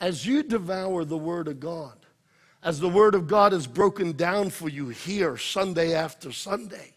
As 0.00 0.24
you 0.24 0.42
devour 0.42 1.04
the 1.04 1.18
Word 1.18 1.46
of 1.48 1.60
God, 1.60 2.01
as 2.62 2.78
the 2.78 2.88
Word 2.88 3.14
of 3.14 3.26
God 3.26 3.52
is 3.52 3.66
broken 3.66 4.12
down 4.12 4.50
for 4.50 4.68
you 4.68 4.88
here 4.88 5.36
Sunday 5.36 5.94
after 5.94 6.30
Sunday. 6.32 6.92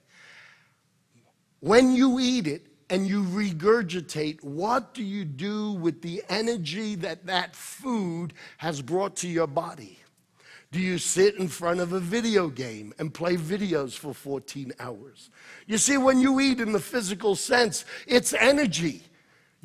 When 1.60 1.94
you 1.94 2.20
eat 2.20 2.46
it 2.46 2.68
and 2.90 3.08
you 3.08 3.24
regurgitate, 3.24 4.44
what 4.44 4.94
do 4.94 5.04
you 5.04 5.26
do 5.26 5.72
with 5.72 6.02
the 6.02 6.24
energy 6.30 6.96
that 6.96 7.26
that 7.26 7.56
food 7.56 8.34
has 8.58 8.82
brought 8.82 9.16
to 9.18 9.28
your 9.28 9.48
body? 9.48 10.00
Do 10.72 10.80
you 10.80 10.98
sit 10.98 11.36
in 11.36 11.48
front 11.48 11.80
of 11.80 11.94
a 11.94 12.00
video 12.00 12.50
game 12.50 12.94
and 13.00 13.14
play 13.14 13.38
videos 13.38 13.98
for 13.98 14.14
14 14.14 14.74
hours? 14.80 15.30
You 15.68 15.78
see, 15.78 15.98
when 15.98 16.20
you 16.20 16.40
eat 16.40 16.60
in 16.60 16.74
the 16.74 16.80
physical 16.80 17.36
sense, 17.36 17.86
it's 18.06 18.34
energy. 18.34 19.04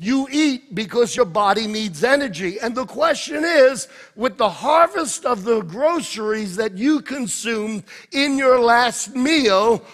You 0.03 0.27
eat 0.31 0.73
because 0.73 1.15
your 1.15 1.27
body 1.27 1.67
needs 1.67 2.03
energy. 2.03 2.59
And 2.59 2.73
the 2.73 2.87
question 2.87 3.43
is 3.45 3.87
with 4.15 4.35
the 4.35 4.49
harvest 4.49 5.25
of 5.25 5.43
the 5.43 5.61
groceries 5.61 6.55
that 6.55 6.75
you 6.75 7.01
consumed 7.01 7.83
in 8.11 8.35
your 8.35 8.59
last 8.59 9.15
meal, 9.15 9.85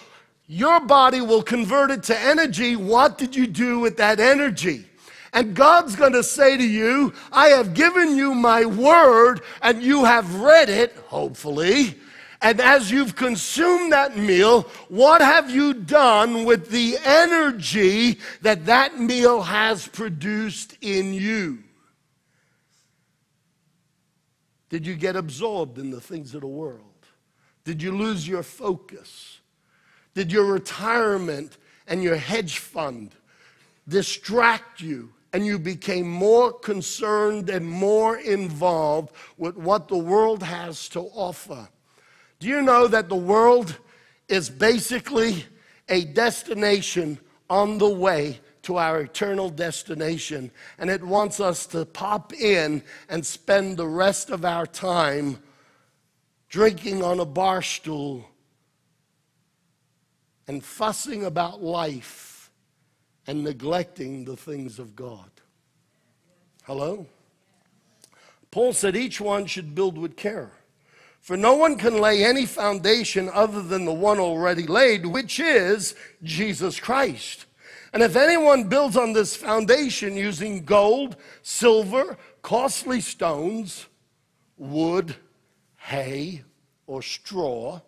your 0.48 0.80
body 0.80 1.20
will 1.20 1.43
convert 1.43 1.91
it 1.91 2.04
to 2.04 2.17
energy. 2.17 2.78
What 2.78 3.17
did 3.17 3.36
you 3.36 3.48
do 3.48 3.80
with 3.80 3.98
that 3.98 4.22
energy? 4.22 4.86
And 5.34 5.54
God's 5.54 5.98
going 5.98 6.13
to 6.13 6.24
say 6.24 6.56
to 6.56 6.65
you, 6.65 7.13
I 7.34 7.48
have 7.48 7.74
given 7.74 8.15
you 8.15 8.34
my 8.34 8.63
word 8.63 9.41
and 9.62 9.84
you 9.84 10.06
have 10.06 10.36
read 10.36 10.70
it, 10.70 10.96
hopefully. 11.08 11.98
And 12.41 12.62
as 12.62 12.91
you've 12.91 13.15
consumed 13.15 13.91
that 13.91 14.15
meal, 14.15 14.63
what 14.89 15.21
have 15.21 15.50
you 15.50 15.73
done 15.73 16.45
with 16.45 16.69
the 16.69 16.97
energy 17.04 18.19
that 18.41 18.65
that 18.67 19.00
meal 19.00 19.41
has 19.41 19.88
produced 19.88 20.78
in 20.82 21.13
you? 21.13 21.63
Did 24.69 24.86
you 24.86 24.95
get 24.95 25.15
absorbed 25.15 25.80
in 25.80 25.89
the 25.89 26.02
things 26.02 26.36
of 26.36 26.41
the 26.41 26.47
world? 26.47 26.82
Did 27.63 27.82
you 27.82 27.91
lose 27.91 28.28
your 28.28 28.43
focus? 28.43 29.39
Did 30.13 30.32
your 30.32 30.45
retirement 30.45 31.58
and 31.88 32.04
your 32.04 32.17
hedge 32.17 32.60
fund 32.60 33.12
distract 33.88 34.82
you 34.82 35.13
and 35.34 35.45
you 35.45 35.58
became 35.58 36.10
more 36.10 36.52
concerned 36.52 37.50
and 37.50 37.65
more 37.67 38.17
involved 38.17 39.13
with 39.38 39.56
what 39.56 39.88
the 39.88 39.97
world 39.97 40.43
has 40.43 40.89
to 40.89 41.00
offer? 41.00 41.67
Do 42.39 42.47
you 42.47 42.62
know 42.62 42.88
that 42.88 43.10
the 43.10 43.15
world 43.15 43.78
is 44.28 44.50
basically 44.50 45.45
a 45.89 46.06
destination 46.06 47.19
on 47.50 47.78
the 47.78 47.89
way 47.89 48.39
to 48.63 48.78
our 48.78 49.02
eternal 49.02 49.50
destination? 49.50 50.52
And 50.78 50.89
it 50.89 51.04
wants 51.04 51.39
us 51.39 51.65
to 51.67 51.86
pop 51.86 52.34
in 52.34 52.84
and 53.10 53.26
spend 53.26 53.78
the 53.78 53.88
rest 53.88 54.30
of 54.30 54.45
our 54.45 54.67
time 54.67 55.41
drinking 56.50 57.04
on 57.04 57.19
a 57.19 57.26
bar 57.26 57.62
stool 57.62 58.30
and 60.47 60.63
fussing 60.63 61.26
about 61.26 61.62
life 61.62 62.52
and 63.26 63.43
neglecting 63.43 64.23
the 64.26 64.38
things 64.38 64.80
of 64.80 64.95
God. 64.95 65.30
Hello? 66.63 67.06
Paul 68.52 68.73
said 68.73 68.95
each 68.95 69.19
one 69.19 69.45
should 69.45 69.76
build 69.76 69.97
with 69.97 70.15
care. 70.15 70.52
For 71.28 71.36
no 71.36 71.56
one 71.56 71.76
can 71.76 72.00
lay 72.00 72.24
any 72.24 72.46
foundation 72.46 73.30
other 73.34 73.62
than 73.62 73.84
the 73.84 73.92
one 73.92 74.18
already 74.18 74.66
laid, 74.66 75.06
which 75.06 75.42
is 75.42 75.94
Jesus 76.24 76.80
Christ. 76.80 77.48
And 77.92 78.02
if 78.02 78.16
anyone 78.16 78.70
builds 78.70 78.96
on 78.96 79.12
this 79.12 79.36
foundation 79.36 80.16
using 80.16 80.63
gold, 80.63 81.18
silver, 81.42 82.18
costly 82.42 83.02
stones, 83.02 83.88
wood, 84.56 85.18
hay, 85.76 86.44
or 86.86 87.02
straw, 87.02 87.82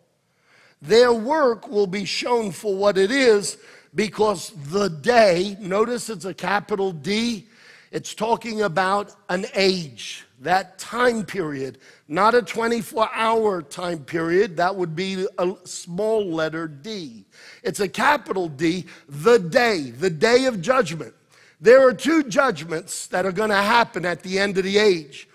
their 0.82 1.14
work 1.14 1.70
will 1.70 1.88
be 1.88 2.04
shown 2.04 2.52
for 2.52 2.76
what 2.76 2.98
it 2.98 3.10
is 3.10 3.58
because 3.96 4.52
the 4.70 4.90
day, 4.90 5.56
notice 5.62 6.10
it's 6.10 6.26
a 6.26 6.34
capital 6.34 6.92
D, 6.92 7.48
It's 7.90 8.14
talking 8.14 8.64
about 8.64 9.16
an 9.30 9.46
age, 9.54 10.26
that 10.42 10.80
time 10.80 11.26
period, 11.26 11.80
not 12.08 12.34
a 12.34 12.42
24 12.42 13.10
hour 13.14 13.62
time 13.62 14.00
period. 14.00 14.58
That 14.58 14.76
would 14.76 14.96
be 14.96 15.28
a 15.38 15.54
small 15.66 16.26
letter 16.26 16.68
D. 16.68 17.26
It's 17.64 17.80
a 17.80 17.90
capital 17.90 18.48
D, 18.48 18.86
the 19.08 19.38
day, 19.38 19.92
the 19.92 20.10
day 20.10 20.46
of 20.46 20.62
judgment. 20.62 21.14
There 21.62 21.86
are 21.86 21.94
two 21.94 22.24
judgments 22.24 23.08
that 23.08 23.26
are 23.26 23.34
going 23.34 23.50
to 23.50 23.56
happen 23.56 24.06
at 24.06 24.24
the 24.24 24.40
end 24.40 24.58
of 24.58 24.64
the 24.64 24.78
age. 24.78 25.28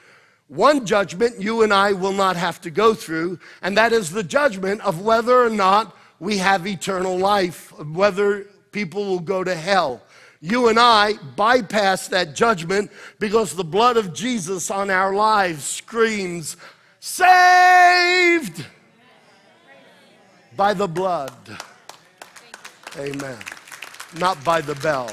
One 0.48 0.86
judgment 0.86 1.40
you 1.40 1.62
and 1.62 1.72
I 1.72 1.92
will 1.92 2.12
not 2.12 2.36
have 2.36 2.60
to 2.62 2.70
go 2.70 2.94
through, 2.94 3.38
and 3.60 3.76
that 3.76 3.92
is 3.92 4.10
the 4.10 4.22
judgment 4.22 4.80
of 4.82 5.02
whether 5.02 5.42
or 5.42 5.50
not 5.50 5.96
we 6.18 6.38
have 6.38 6.66
eternal 6.66 7.18
life, 7.18 7.78
whether 7.78 8.44
people 8.72 9.04
will 9.04 9.20
go 9.20 9.44
to 9.44 9.54
hell. 9.54 10.02
You 10.44 10.68
and 10.68 10.78
I 10.78 11.14
bypass 11.36 12.08
that 12.08 12.34
judgment 12.34 12.90
because 13.18 13.54
the 13.54 13.64
blood 13.64 13.96
of 13.96 14.12
Jesus 14.12 14.70
on 14.70 14.90
our 14.90 15.14
lives 15.14 15.64
screams, 15.64 16.58
saved 17.00 18.66
by 20.54 20.74
the 20.74 20.86
blood. 20.86 21.32
Amen. 22.98 23.38
Not 24.18 24.44
by 24.44 24.60
the 24.60 24.74
bell. 24.74 25.10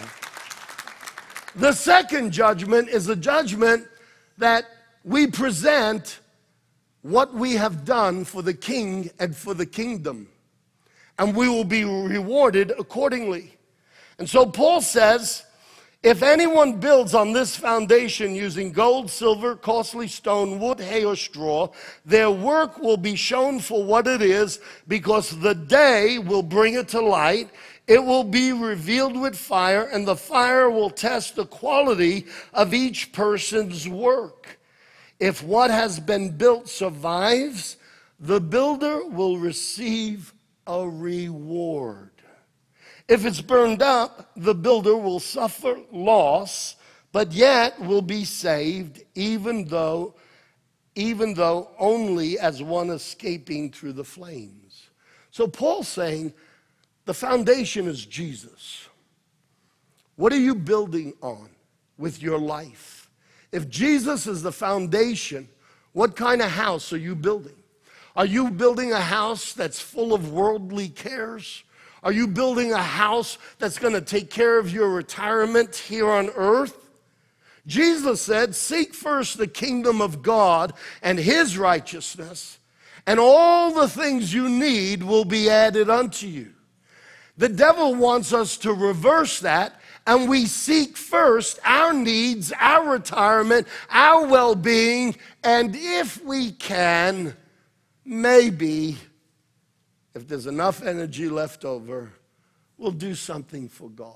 The 1.56 1.72
second 1.72 2.32
judgment 2.32 2.90
is 2.90 3.08
a 3.08 3.16
judgment 3.16 3.88
that 4.38 4.66
we 5.06 5.28
present 5.28 6.20
what 7.04 7.34
we 7.34 7.54
have 7.54 7.86
done 7.86 8.26
for 8.26 8.42
the 8.42 8.54
king 8.54 9.10
and 9.18 9.34
for 9.34 9.54
the 9.54 9.66
kingdom, 9.66 10.28
and 11.18 11.34
we 11.34 11.48
will 11.48 11.64
be 11.64 11.86
rewarded 11.86 12.74
accordingly. 12.78 13.56
And 14.22 14.30
so 14.30 14.46
Paul 14.46 14.82
says, 14.82 15.44
if 16.04 16.22
anyone 16.22 16.80
builds 16.80 17.16
on 17.16 17.34
this 17.34 17.56
foundation 17.56 18.36
using 18.36 18.72
gold, 18.72 19.10
silver, 19.10 19.56
costly 19.56 20.08
stone, 20.08 20.60
wood, 20.60 20.80
hay, 20.80 21.04
or 21.04 21.16
straw, 21.16 21.70
their 22.06 22.30
work 22.30 22.78
will 22.78 22.98
be 22.98 23.16
shown 23.16 23.60
for 23.60 23.84
what 23.84 24.06
it 24.06 24.22
is 24.22 24.60
because 24.88 25.40
the 25.40 25.56
day 25.56 26.20
will 26.20 26.44
bring 26.44 26.76
it 26.76 26.88
to 26.90 27.02
light. 27.02 27.50
It 27.88 27.98
will 27.98 28.24
be 28.24 28.52
revealed 28.52 29.20
with 29.20 29.36
fire, 29.36 29.86
and 29.86 30.08
the 30.08 30.16
fire 30.16 30.70
will 30.70 30.92
test 30.92 31.36
the 31.36 31.48
quality 31.48 32.28
of 32.54 32.76
each 32.76 33.14
person's 33.14 33.90
work. 33.90 34.60
If 35.20 35.42
what 35.42 35.72
has 35.72 36.00
been 36.00 36.38
built 36.38 36.70
survives, 36.70 37.78
the 38.20 38.40
builder 38.40 39.04
will 39.04 39.40
receive 39.40 40.32
a 40.68 40.88
reward. 40.88 42.12
If 43.12 43.26
it's 43.26 43.42
burned 43.42 43.82
up, 43.82 44.32
the 44.38 44.56
builder 44.56 44.96
will 44.96 45.20
suffer 45.20 45.78
loss, 45.92 46.78
but 47.12 47.34
yet 47.34 47.78
will 47.78 48.02
be 48.02 48.24
saved, 48.24 49.04
even 49.16 49.66
though, 49.66 50.16
even 50.96 51.34
though 51.34 51.72
only 51.78 52.40
as 52.40 52.64
one 52.64 52.90
escaping 52.90 53.70
through 53.70 53.92
the 53.92 54.06
flames. 54.06 54.88
So 55.30 55.46
Paul's 55.46 55.90
saying 55.90 56.32
the 57.04 57.14
foundation 57.14 57.86
is 57.86 58.06
Jesus. 58.06 58.88
What 60.16 60.32
are 60.32 60.40
you 60.40 60.56
building 60.56 61.12
on 61.22 61.50
with 61.98 62.24
your 62.24 62.40
life? 62.40 63.10
If 63.52 63.68
Jesus 63.68 64.26
is 64.26 64.42
the 64.42 64.54
foundation, 64.54 65.50
what 65.92 66.16
kind 66.16 66.42
of 66.42 66.50
house 66.50 66.94
are 66.94 66.98
you 66.98 67.16
building? 67.16 67.62
Are 68.16 68.26
you 68.26 68.52
building 68.52 68.94
a 68.94 69.02
house 69.02 69.52
that's 69.52 69.82
full 69.82 70.14
of 70.14 70.32
worldly 70.32 70.88
cares? 70.88 71.66
Are 72.04 72.12
you 72.12 72.28
building 72.28 72.74
a 72.74 72.82
house 72.82 73.38
that's 73.60 73.78
going 73.78 73.94
to 73.94 74.02
take 74.02 74.30
care 74.30 74.58
of 74.58 74.72
your 74.72 74.90
retirement 74.90 75.76
here 75.76 76.10
on 76.10 76.30
earth? 76.36 76.90
Jesus 77.68 78.22
said, 78.22 78.56
Seek 78.56 78.94
first 78.94 79.38
the 79.38 79.48
kingdom 79.48 80.02
of 80.02 80.22
God 80.24 80.74
and 81.04 81.20
his 81.20 81.58
righteousness, 81.58 82.58
and 83.06 83.20
all 83.20 83.72
the 83.72 83.88
things 83.88 84.34
you 84.34 84.50
need 84.50 85.04
will 85.04 85.26
be 85.26 85.50
added 85.50 85.90
unto 85.90 86.26
you. 86.26 86.54
The 87.38 87.50
devil 87.50 87.96
wants 87.96 88.34
us 88.34 88.58
to 88.58 88.74
reverse 88.74 89.40
that 89.42 89.82
and 90.08 90.30
we 90.30 90.46
seek 90.46 90.98
first 90.98 91.60
our 91.64 91.94
needs, 91.94 92.52
our 92.60 92.90
retirement, 92.90 93.68
our 93.90 94.26
well 94.26 94.56
being, 94.56 95.16
and 95.44 95.76
if 95.76 96.24
we 96.24 96.52
can, 96.52 97.36
maybe, 98.04 98.98
if 100.14 100.28
there's 100.28 100.48
enough 100.48 100.84
energy 100.84 101.30
left 101.30 101.66
over, 101.66 102.12
we'll 102.78 102.92
do 102.92 103.16
something 103.16 103.70
for 103.70 103.90
God. 103.90 104.16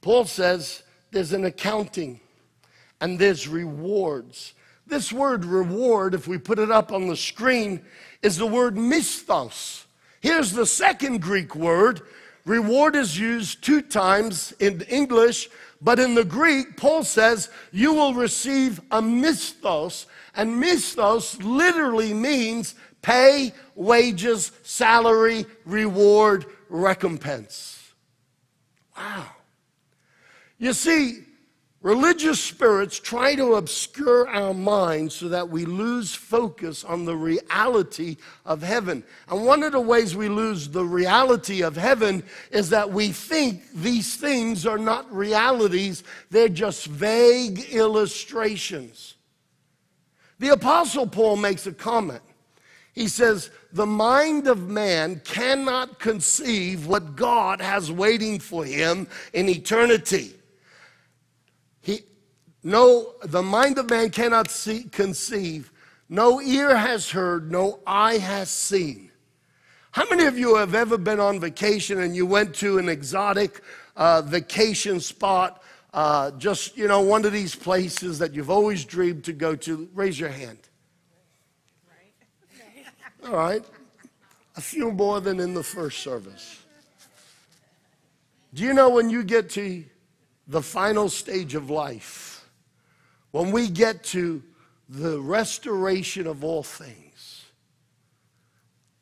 Paul 0.00 0.24
says 0.24 0.82
there's 1.12 1.32
an 1.32 1.44
accounting 1.44 2.20
and 3.00 3.18
there's 3.18 3.46
rewards. 3.46 4.54
This 4.86 5.12
word 5.12 5.44
reward, 5.44 6.14
if 6.14 6.26
we 6.26 6.38
put 6.38 6.58
it 6.58 6.70
up 6.70 6.92
on 6.92 7.06
the 7.06 7.16
screen, 7.16 7.84
is 8.20 8.36
the 8.36 8.46
word 8.46 8.76
misthos. 8.76 9.84
Here's 10.20 10.52
the 10.52 10.66
second 10.66 11.22
Greek 11.22 11.54
word 11.54 12.02
Reward 12.44 12.96
is 12.96 13.18
used 13.18 13.62
two 13.62 13.80
times 13.80 14.52
in 14.58 14.80
English, 14.82 15.48
but 15.82 15.98
in 15.98 16.14
the 16.14 16.24
Greek, 16.24 16.76
Paul 16.76 17.02
says, 17.02 17.50
you 17.72 17.92
will 17.92 18.14
receive 18.14 18.80
a 18.92 19.02
misthos. 19.02 20.06
And 20.34 20.62
misthos 20.62 21.42
literally 21.42 22.14
means 22.14 22.76
pay, 23.02 23.52
wages, 23.74 24.52
salary, 24.62 25.44
reward, 25.64 26.46
recompense. 26.68 27.92
Wow. 28.96 29.26
You 30.58 30.72
see, 30.72 31.24
Religious 31.82 32.40
spirits 32.40 33.00
try 33.00 33.34
to 33.34 33.54
obscure 33.54 34.28
our 34.28 34.54
minds 34.54 35.16
so 35.16 35.28
that 35.28 35.48
we 35.48 35.64
lose 35.64 36.14
focus 36.14 36.84
on 36.84 37.04
the 37.04 37.16
reality 37.16 38.16
of 38.46 38.62
heaven. 38.62 39.02
And 39.28 39.44
one 39.44 39.64
of 39.64 39.72
the 39.72 39.80
ways 39.80 40.14
we 40.14 40.28
lose 40.28 40.68
the 40.68 40.84
reality 40.84 41.62
of 41.62 41.76
heaven 41.76 42.22
is 42.52 42.70
that 42.70 42.92
we 42.92 43.08
think 43.08 43.64
these 43.74 44.14
things 44.14 44.64
are 44.64 44.78
not 44.78 45.12
realities, 45.12 46.04
they're 46.30 46.48
just 46.48 46.86
vague 46.86 47.58
illustrations. 47.70 49.14
The 50.38 50.50
Apostle 50.50 51.08
Paul 51.08 51.36
makes 51.36 51.66
a 51.66 51.72
comment. 51.72 52.22
He 52.92 53.08
says, 53.08 53.50
The 53.72 53.86
mind 53.86 54.46
of 54.46 54.68
man 54.68 55.20
cannot 55.24 55.98
conceive 55.98 56.86
what 56.86 57.16
God 57.16 57.60
has 57.60 57.90
waiting 57.90 58.38
for 58.38 58.64
him 58.64 59.08
in 59.32 59.48
eternity. 59.48 60.34
No, 62.64 63.14
the 63.24 63.42
mind 63.42 63.78
of 63.78 63.90
man 63.90 64.10
cannot 64.10 64.50
see, 64.50 64.84
conceive. 64.84 65.72
No 66.08 66.40
ear 66.40 66.76
has 66.76 67.10
heard, 67.10 67.50
no 67.50 67.80
eye 67.86 68.18
has 68.18 68.50
seen. 68.50 69.10
How 69.92 70.08
many 70.08 70.24
of 70.26 70.38
you 70.38 70.56
have 70.56 70.74
ever 70.74 70.96
been 70.96 71.20
on 71.20 71.40
vacation 71.40 72.00
and 72.00 72.14
you 72.14 72.24
went 72.24 72.54
to 72.56 72.78
an 72.78 72.88
exotic 72.88 73.60
uh, 73.96 74.22
vacation 74.22 75.00
spot, 75.00 75.62
uh, 75.92 76.30
just, 76.32 76.76
you 76.76 76.88
know, 76.88 77.00
one 77.00 77.24
of 77.24 77.32
these 77.32 77.54
places 77.54 78.18
that 78.18 78.32
you've 78.32 78.50
always 78.50 78.84
dreamed 78.84 79.24
to 79.24 79.32
go 79.32 79.54
to? 79.56 79.88
Raise 79.92 80.18
your 80.18 80.30
hand. 80.30 80.58
All 83.26 83.36
right. 83.36 83.64
A 84.56 84.60
few 84.60 84.92
more 84.92 85.20
than 85.20 85.40
in 85.40 85.54
the 85.54 85.62
first 85.62 85.98
service. 85.98 86.62
Do 88.54 88.62
you 88.64 88.74
know 88.74 88.90
when 88.90 89.10
you 89.10 89.22
get 89.22 89.50
to 89.50 89.84
the 90.46 90.62
final 90.62 91.08
stage 91.08 91.54
of 91.54 91.70
life, 91.70 92.31
when 93.32 93.50
we 93.50 93.68
get 93.68 94.04
to 94.04 94.42
the 94.88 95.20
restoration 95.20 96.26
of 96.26 96.44
all 96.44 96.62
things, 96.62 97.44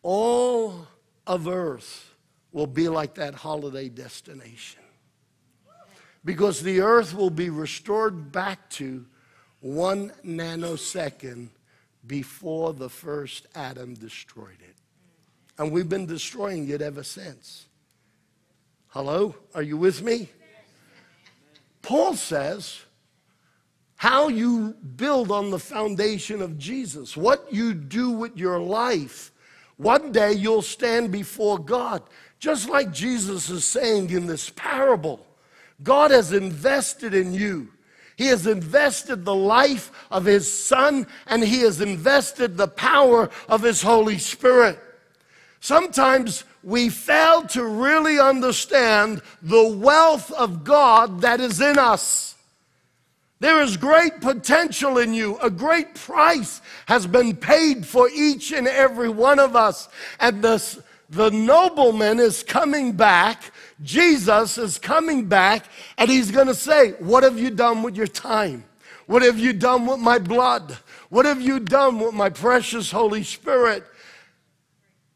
all 0.02 0.86
of 1.26 1.46
earth 1.46 2.14
will 2.52 2.66
be 2.66 2.88
like 2.88 3.14
that 3.14 3.34
holiday 3.34 3.88
destination. 3.88 4.80
Because 6.24 6.62
the 6.62 6.80
earth 6.80 7.14
will 7.14 7.30
be 7.30 7.50
restored 7.50 8.32
back 8.32 8.68
to 8.70 9.06
one 9.60 10.12
nanosecond 10.24 11.48
before 12.06 12.72
the 12.72 12.88
first 12.88 13.46
Adam 13.54 13.94
destroyed 13.94 14.58
it. 14.60 14.76
And 15.58 15.70
we've 15.72 15.88
been 15.88 16.06
destroying 16.06 16.68
it 16.68 16.80
ever 16.80 17.02
since. 17.02 17.66
Hello? 18.88 19.34
Are 19.54 19.62
you 19.62 19.76
with 19.76 20.02
me? 20.02 20.28
Paul 21.82 22.14
says, 22.14 22.80
how 24.00 24.28
you 24.28 24.74
build 24.96 25.30
on 25.30 25.50
the 25.50 25.58
foundation 25.58 26.40
of 26.40 26.56
Jesus, 26.56 27.18
what 27.18 27.52
you 27.52 27.74
do 27.74 28.10
with 28.10 28.34
your 28.34 28.58
life. 28.58 29.30
One 29.76 30.10
day 30.10 30.32
you'll 30.32 30.62
stand 30.62 31.12
before 31.12 31.58
God, 31.58 32.02
just 32.38 32.70
like 32.70 32.94
Jesus 32.94 33.50
is 33.50 33.62
saying 33.62 34.08
in 34.08 34.26
this 34.26 34.48
parable. 34.48 35.26
God 35.82 36.12
has 36.12 36.32
invested 36.32 37.12
in 37.12 37.34
you. 37.34 37.72
He 38.16 38.28
has 38.28 38.46
invested 38.46 39.26
the 39.26 39.34
life 39.34 39.92
of 40.10 40.24
His 40.24 40.50
Son, 40.50 41.06
and 41.26 41.44
He 41.44 41.60
has 41.60 41.82
invested 41.82 42.56
the 42.56 42.68
power 42.68 43.28
of 43.50 43.60
His 43.60 43.82
Holy 43.82 44.16
Spirit. 44.16 44.78
Sometimes 45.60 46.44
we 46.62 46.88
fail 46.88 47.42
to 47.48 47.62
really 47.62 48.18
understand 48.18 49.20
the 49.42 49.68
wealth 49.68 50.32
of 50.32 50.64
God 50.64 51.20
that 51.20 51.38
is 51.38 51.60
in 51.60 51.78
us. 51.78 52.30
There 53.40 53.62
is 53.62 53.78
great 53.78 54.20
potential 54.20 54.98
in 54.98 55.14
you. 55.14 55.38
A 55.38 55.50
great 55.50 55.94
price 55.94 56.60
has 56.86 57.06
been 57.06 57.34
paid 57.34 57.86
for 57.86 58.08
each 58.10 58.52
and 58.52 58.68
every 58.68 59.08
one 59.08 59.38
of 59.38 59.56
us. 59.56 59.88
And 60.20 60.44
this, 60.44 60.78
the 61.08 61.30
nobleman 61.30 62.20
is 62.20 62.42
coming 62.42 62.92
back. 62.92 63.50
Jesus 63.82 64.58
is 64.58 64.78
coming 64.78 65.24
back, 65.24 65.64
and 65.96 66.10
he's 66.10 66.30
going 66.30 66.48
to 66.48 66.54
say, 66.54 66.90
What 66.98 67.22
have 67.22 67.38
you 67.38 67.50
done 67.50 67.82
with 67.82 67.96
your 67.96 68.06
time? 68.06 68.64
What 69.06 69.22
have 69.22 69.38
you 69.38 69.54
done 69.54 69.86
with 69.86 69.98
my 69.98 70.18
blood? 70.18 70.76
What 71.08 71.24
have 71.24 71.40
you 71.40 71.58
done 71.60 71.98
with 71.98 72.14
my 72.14 72.28
precious 72.28 72.90
Holy 72.90 73.24
Spirit? 73.24 73.84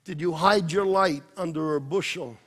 Did 0.05 0.21
you 0.21 0.33
hide 0.33 0.73
your 0.73 0.87
light 0.87 1.23
under 1.37 1.77
a 1.77 1.81
bushel? 1.81 2.39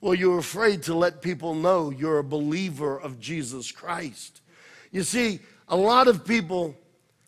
Well, 0.00 0.14
you're 0.14 0.38
afraid 0.38 0.82
to 0.84 0.94
let 0.94 1.20
people 1.20 1.54
know 1.54 1.90
you're 1.90 2.18
a 2.18 2.24
believer 2.24 2.98
of 2.98 3.20
Jesus 3.20 3.70
Christ. 3.70 4.40
You 4.90 5.02
see, 5.02 5.40
a 5.68 5.76
lot 5.76 6.08
of 6.08 6.24
people 6.24 6.76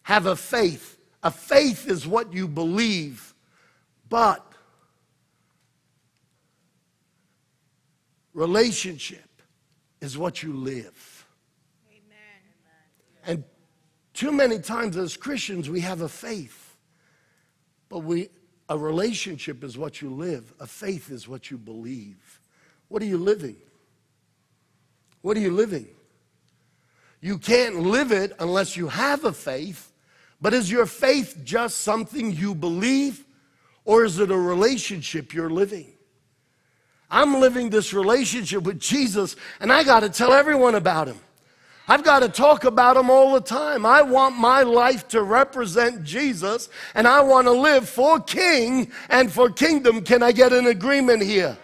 have 0.03 0.27
a 0.27 0.37
faith. 0.37 0.99
A 1.23 1.31
faith 1.31 1.89
is 1.89 2.07
what 2.07 2.33
you 2.33 2.49
believe, 2.49 3.33
but 4.09 4.45
relationship 8.35 9.43
is 10.01 10.19
what 10.19 10.43
you 10.43 10.53
live. 10.53 11.27
Amen. 11.89 12.43
And 13.25 13.45
too 14.15 14.33
many 14.33 14.59
times 14.59 14.97
as 14.97 15.17
Christians, 15.17 15.71
we 15.71 15.81
have 15.81 16.01
a 16.01 16.09
faith, 16.09 16.77
but 17.89 18.01
we, 18.01 18.29
a 18.69 18.77
relationship 18.77 19.63
is 19.63 19.79
what 19.79 20.03
you 20.03 20.11
live, 20.11 20.53
a 20.59 20.67
faith 20.67 21.11
is 21.11 21.29
what 21.29 21.53
you 21.53 21.59
believe. 21.59 22.41
What 22.89 23.01
are 23.01 23.07
you 23.07 23.19
living? 23.19 23.57
What 25.21 25.37
are 25.37 25.41
you 25.41 25.53
living? 25.53 25.87
You 27.23 27.39
can't 27.39 27.81
live 27.83 28.11
it 28.11 28.35
unless 28.41 28.77
you 28.77 28.89
have 28.89 29.25
a 29.25 29.33
faith, 29.33 29.93
but 30.41 30.53
is 30.53 30.69
your 30.69 30.87
faith 30.87 31.39
just 31.45 31.79
something 31.79 32.33
you 32.33 32.53
believe, 32.53 33.25
or 33.85 34.05
is 34.05 34.19
it 34.19 34.33
a 34.33 34.37
relationship 34.37 35.33
you're 35.33 35.49
living? 35.49 35.93
I'm 37.09 37.39
living 37.41 37.71
this 37.71 37.95
relationship 37.95 38.65
with 38.65 38.81
Jesus, 38.81 39.37
and 39.61 39.73
I 39.73 39.85
got 39.85 40.01
to 40.01 40.11
tell 40.11 40.33
everyone 40.33 40.75
about 40.75 41.07
him. 41.07 41.21
I've 41.87 42.03
got 42.03 42.21
to 42.21 42.29
talk 42.29 42.65
about 42.65 42.97
him 42.97 43.09
all 43.09 43.35
the 43.35 43.41
time. 43.41 43.87
I 43.87 44.03
want 44.03 44.37
my 44.37 44.63
life 44.63 45.07
to 45.09 45.23
represent 45.23 46.03
Jesus, 46.03 46.71
and 46.95 47.07
I 47.07 47.21
want 47.21 47.47
to 47.47 47.53
live 47.53 47.89
for 47.89 48.19
King 48.19 48.91
and 49.11 49.31
for 49.31 49.49
kingdom. 49.49 50.03
Can 50.03 50.25
I 50.25 50.33
get 50.33 50.53
an 50.53 50.67
agreement 50.67 51.23
here? 51.23 51.57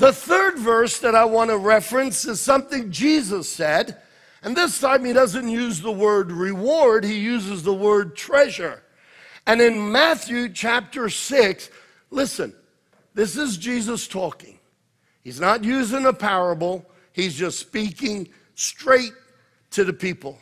The 0.00 0.14
third 0.14 0.58
verse 0.58 0.98
that 1.00 1.14
I 1.14 1.26
want 1.26 1.50
to 1.50 1.58
reference 1.58 2.24
is 2.24 2.40
something 2.40 2.90
Jesus 2.90 3.50
said, 3.50 3.98
and 4.42 4.56
this 4.56 4.80
time 4.80 5.04
he 5.04 5.12
doesn't 5.12 5.46
use 5.46 5.82
the 5.82 5.92
word 5.92 6.32
reward, 6.32 7.04
he 7.04 7.18
uses 7.18 7.62
the 7.62 7.74
word 7.74 8.16
treasure. 8.16 8.82
And 9.46 9.60
in 9.60 9.92
Matthew 9.92 10.48
chapter 10.48 11.10
6, 11.10 11.68
listen, 12.10 12.54
this 13.12 13.36
is 13.36 13.58
Jesus 13.58 14.08
talking. 14.08 14.58
He's 15.22 15.38
not 15.38 15.64
using 15.64 16.06
a 16.06 16.14
parable, 16.14 16.86
He's 17.12 17.34
just 17.34 17.58
speaking 17.58 18.30
straight 18.54 19.12
to 19.72 19.84
the 19.84 19.92
people. 19.92 20.38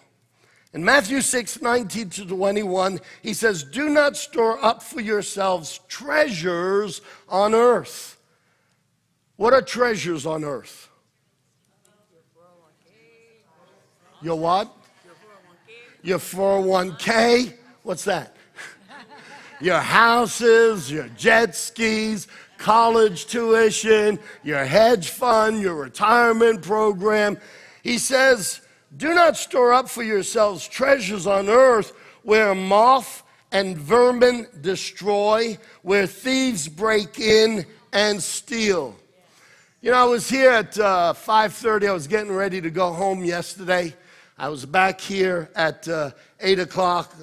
In 0.73 0.85
Matthew 0.85 1.21
6, 1.21 1.61
19 1.61 2.11
to 2.11 2.27
21, 2.27 3.01
he 3.23 3.35
says, 3.35 3.65
Do 3.65 3.89
not 3.89 4.17
store 4.17 4.65
up 4.65 4.85
for 4.85 5.01
yourselves 5.01 5.81
treasures 5.89 7.01
on 7.29 7.57
earth. 7.57 8.18
What 9.39 9.55
are 9.55 9.63
treasures 9.63 10.27
on 10.27 10.43
earth? 10.43 10.89
Your 14.21 14.37
what? 14.37 14.77
Your 16.03 16.19
401k. 16.19 17.55
What's 17.85 18.03
that? 18.05 18.35
your 19.61 19.79
houses, 19.79 20.91
your 20.91 21.07
jet 21.11 21.55
skis, 21.55 22.27
college 22.57 23.27
tuition, 23.27 24.19
your 24.43 24.65
hedge 24.65 25.11
fund, 25.11 25.61
your 25.61 25.77
retirement 25.77 26.63
program. 26.63 27.39
He 27.85 27.99
says, 27.99 28.61
Do 28.97 29.15
not 29.15 29.37
store 29.37 29.73
up 29.73 29.89
for 29.89 30.03
yourselves 30.03 30.67
treasures 30.67 31.29
on 31.29 31.49
earth 31.49 31.93
where 32.25 32.57
moth 32.57 33.23
and 33.53 33.79
vermin 33.79 34.49
destroy, 34.63 35.57
where 35.83 36.09
thieves 36.09 36.67
break 36.67 37.21
in 37.21 37.65
and 37.93 38.21
steal. 38.21 38.97
You 39.81 39.93
know, 39.93 39.97
I 39.99 40.05
was 40.07 40.29
here 40.29 40.51
at 40.51 40.77
uh, 40.77 41.15
5:30. 41.15 41.89
I 41.89 41.93
was 41.93 42.09
getting 42.09 42.33
ready 42.33 42.61
to 42.61 42.69
go 42.69 42.93
home 42.93 43.23
yesterday. 43.23 43.95
I 44.37 44.49
was 44.49 44.67
back 44.67 45.01
here 45.01 45.51
at 45.55 45.87
uh, 45.87 46.11
8 46.41 46.59
o'clock. 46.59 47.15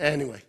Anyway, 0.00 0.42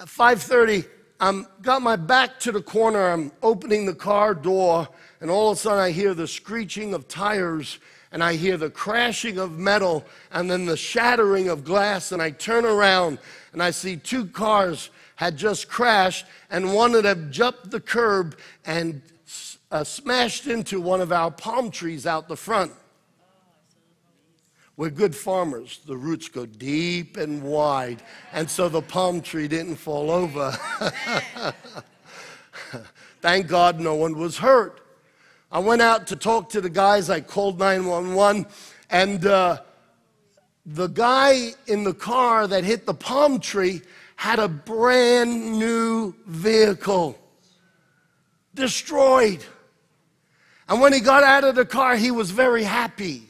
at 0.00 0.08
5:30, 0.08 0.84
I'm 1.20 1.46
got 1.62 1.82
my 1.82 1.94
back 1.94 2.40
to 2.40 2.50
the 2.50 2.60
corner. 2.60 3.10
I'm 3.10 3.30
opening 3.44 3.86
the 3.86 3.94
car 3.94 4.34
door, 4.34 4.88
and 5.20 5.30
all 5.30 5.52
of 5.52 5.56
a 5.56 5.60
sudden 5.60 5.78
I 5.78 5.92
hear 5.92 6.14
the 6.14 6.26
screeching 6.26 6.94
of 6.94 7.06
tires, 7.06 7.78
and 8.10 8.24
I 8.24 8.34
hear 8.34 8.56
the 8.56 8.70
crashing 8.70 9.38
of 9.38 9.56
metal, 9.56 10.04
and 10.32 10.50
then 10.50 10.66
the 10.66 10.76
shattering 10.76 11.48
of 11.48 11.62
glass. 11.62 12.10
And 12.10 12.20
I 12.20 12.30
turn 12.30 12.64
around, 12.64 13.20
and 13.52 13.62
I 13.62 13.70
see 13.70 13.96
two 13.96 14.26
cars 14.26 14.90
had 15.14 15.36
just 15.36 15.68
crashed, 15.68 16.26
and 16.50 16.74
one 16.74 16.96
of 16.96 17.04
them 17.04 17.30
jumped 17.30 17.70
the 17.70 17.80
curb 17.80 18.36
and 18.64 19.00
uh, 19.76 19.84
smashed 19.84 20.46
into 20.46 20.80
one 20.80 21.02
of 21.02 21.12
our 21.12 21.30
palm 21.30 21.70
trees 21.70 22.06
out 22.06 22.28
the 22.28 22.36
front. 22.36 22.72
We're 24.78 24.88
good 24.88 25.14
farmers. 25.14 25.80
The 25.86 25.98
roots 25.98 26.28
go 26.28 26.46
deep 26.46 27.18
and 27.18 27.42
wide. 27.42 28.02
And 28.32 28.48
so 28.48 28.70
the 28.70 28.80
palm 28.80 29.20
tree 29.20 29.48
didn't 29.48 29.76
fall 29.76 30.10
over. 30.10 30.50
Thank 33.20 33.48
God 33.48 33.78
no 33.78 33.94
one 33.94 34.16
was 34.16 34.38
hurt. 34.38 34.80
I 35.52 35.58
went 35.58 35.82
out 35.82 36.06
to 36.06 36.16
talk 36.16 36.48
to 36.50 36.62
the 36.62 36.70
guys. 36.70 37.10
I 37.10 37.20
called 37.20 37.58
911. 37.58 38.46
And 38.88 39.26
uh, 39.26 39.60
the 40.64 40.86
guy 40.86 41.50
in 41.66 41.84
the 41.84 41.94
car 41.94 42.46
that 42.46 42.64
hit 42.64 42.86
the 42.86 42.94
palm 42.94 43.40
tree 43.40 43.82
had 44.16 44.38
a 44.38 44.48
brand 44.48 45.58
new 45.58 46.14
vehicle 46.26 47.18
destroyed. 48.54 49.44
And 50.68 50.80
when 50.80 50.92
he 50.92 51.00
got 51.00 51.22
out 51.22 51.44
of 51.44 51.54
the 51.54 51.64
car, 51.64 51.96
he 51.96 52.10
was 52.10 52.30
very 52.30 52.64
happy. 52.64 53.28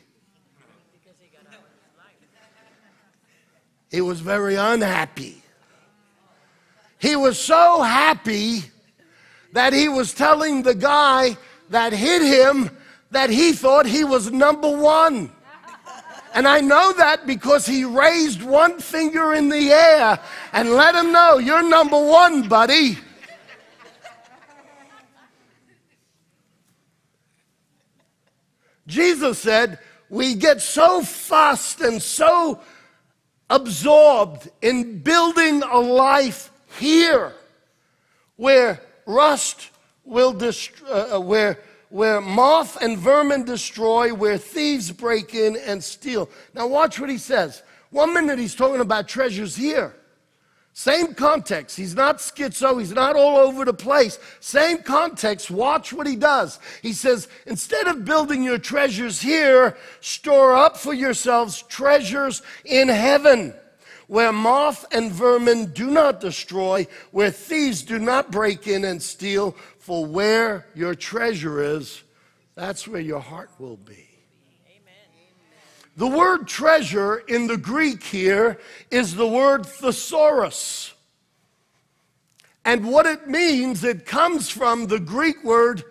He 3.90 4.00
was 4.00 4.20
very 4.20 4.56
unhappy. 4.56 5.42
He 6.98 7.14
was 7.14 7.38
so 7.38 7.82
happy 7.82 8.64
that 9.52 9.72
he 9.72 9.88
was 9.88 10.12
telling 10.12 10.62
the 10.62 10.74
guy 10.74 11.36
that 11.70 11.92
hit 11.92 12.22
him 12.22 12.70
that 13.10 13.30
he 13.30 13.52
thought 13.52 13.86
he 13.86 14.04
was 14.04 14.30
number 14.30 14.76
one. 14.76 15.30
And 16.34 16.46
I 16.46 16.60
know 16.60 16.92
that 16.98 17.26
because 17.26 17.64
he 17.64 17.84
raised 17.84 18.42
one 18.42 18.78
finger 18.78 19.32
in 19.32 19.48
the 19.48 19.70
air 19.70 20.18
and 20.52 20.70
let 20.70 20.94
him 20.94 21.12
know, 21.12 21.38
you're 21.38 21.66
number 21.66 21.98
one, 21.98 22.48
buddy. 22.48 22.98
Jesus 28.86 29.38
said, 29.38 29.78
we 30.08 30.34
get 30.34 30.60
so 30.60 31.02
fussed 31.02 31.80
and 31.80 32.00
so 32.00 32.60
absorbed 33.50 34.48
in 34.62 34.98
building 35.00 35.62
a 35.62 35.78
life 35.78 36.50
here 36.78 37.32
where 38.36 38.80
rust 39.06 39.70
will 40.04 40.32
destroy, 40.32 40.88
uh, 40.88 41.16
uh, 41.16 41.20
where, 41.20 41.58
where 41.88 42.20
moth 42.20 42.80
and 42.82 42.98
vermin 42.98 43.44
destroy, 43.44 44.12
where 44.14 44.38
thieves 44.38 44.92
break 44.92 45.34
in 45.34 45.56
and 45.56 45.82
steal. 45.82 46.28
Now, 46.54 46.66
watch 46.66 47.00
what 47.00 47.10
he 47.10 47.18
says. 47.18 47.62
One 47.90 48.14
minute 48.14 48.38
he's 48.38 48.54
talking 48.54 48.80
about 48.80 49.08
treasures 49.08 49.56
here. 49.56 49.94
Same 50.78 51.14
context. 51.14 51.74
He's 51.74 51.94
not 51.94 52.18
schizo. 52.18 52.78
He's 52.78 52.92
not 52.92 53.16
all 53.16 53.38
over 53.38 53.64
the 53.64 53.72
place. 53.72 54.18
Same 54.40 54.76
context. 54.76 55.50
Watch 55.50 55.90
what 55.90 56.06
he 56.06 56.16
does. 56.16 56.60
He 56.82 56.92
says, 56.92 57.28
instead 57.46 57.86
of 57.86 58.04
building 58.04 58.42
your 58.42 58.58
treasures 58.58 59.18
here, 59.18 59.78
store 60.02 60.54
up 60.54 60.76
for 60.76 60.92
yourselves 60.92 61.62
treasures 61.62 62.42
in 62.66 62.88
heaven 62.88 63.54
where 64.06 64.32
moth 64.32 64.84
and 64.92 65.10
vermin 65.10 65.72
do 65.72 65.90
not 65.90 66.20
destroy, 66.20 66.86
where 67.10 67.30
thieves 67.30 67.82
do 67.82 67.98
not 67.98 68.30
break 68.30 68.66
in 68.66 68.84
and 68.84 69.02
steal. 69.02 69.52
For 69.78 70.04
where 70.04 70.66
your 70.74 70.94
treasure 70.94 71.62
is, 71.62 72.02
that's 72.54 72.86
where 72.86 73.00
your 73.00 73.20
heart 73.20 73.50
will 73.58 73.78
be. 73.78 74.05
The 75.96 76.06
word 76.06 76.46
treasure 76.46 77.16
in 77.26 77.46
the 77.46 77.56
Greek 77.56 78.02
here 78.02 78.58
is 78.90 79.14
the 79.14 79.26
word 79.26 79.64
thesaurus. 79.64 80.92
And 82.66 82.90
what 82.90 83.06
it 83.06 83.28
means, 83.28 83.82
it 83.82 84.04
comes 84.04 84.50
from 84.50 84.88
the 84.88 85.00
Greek 85.00 85.42
word 85.42 85.84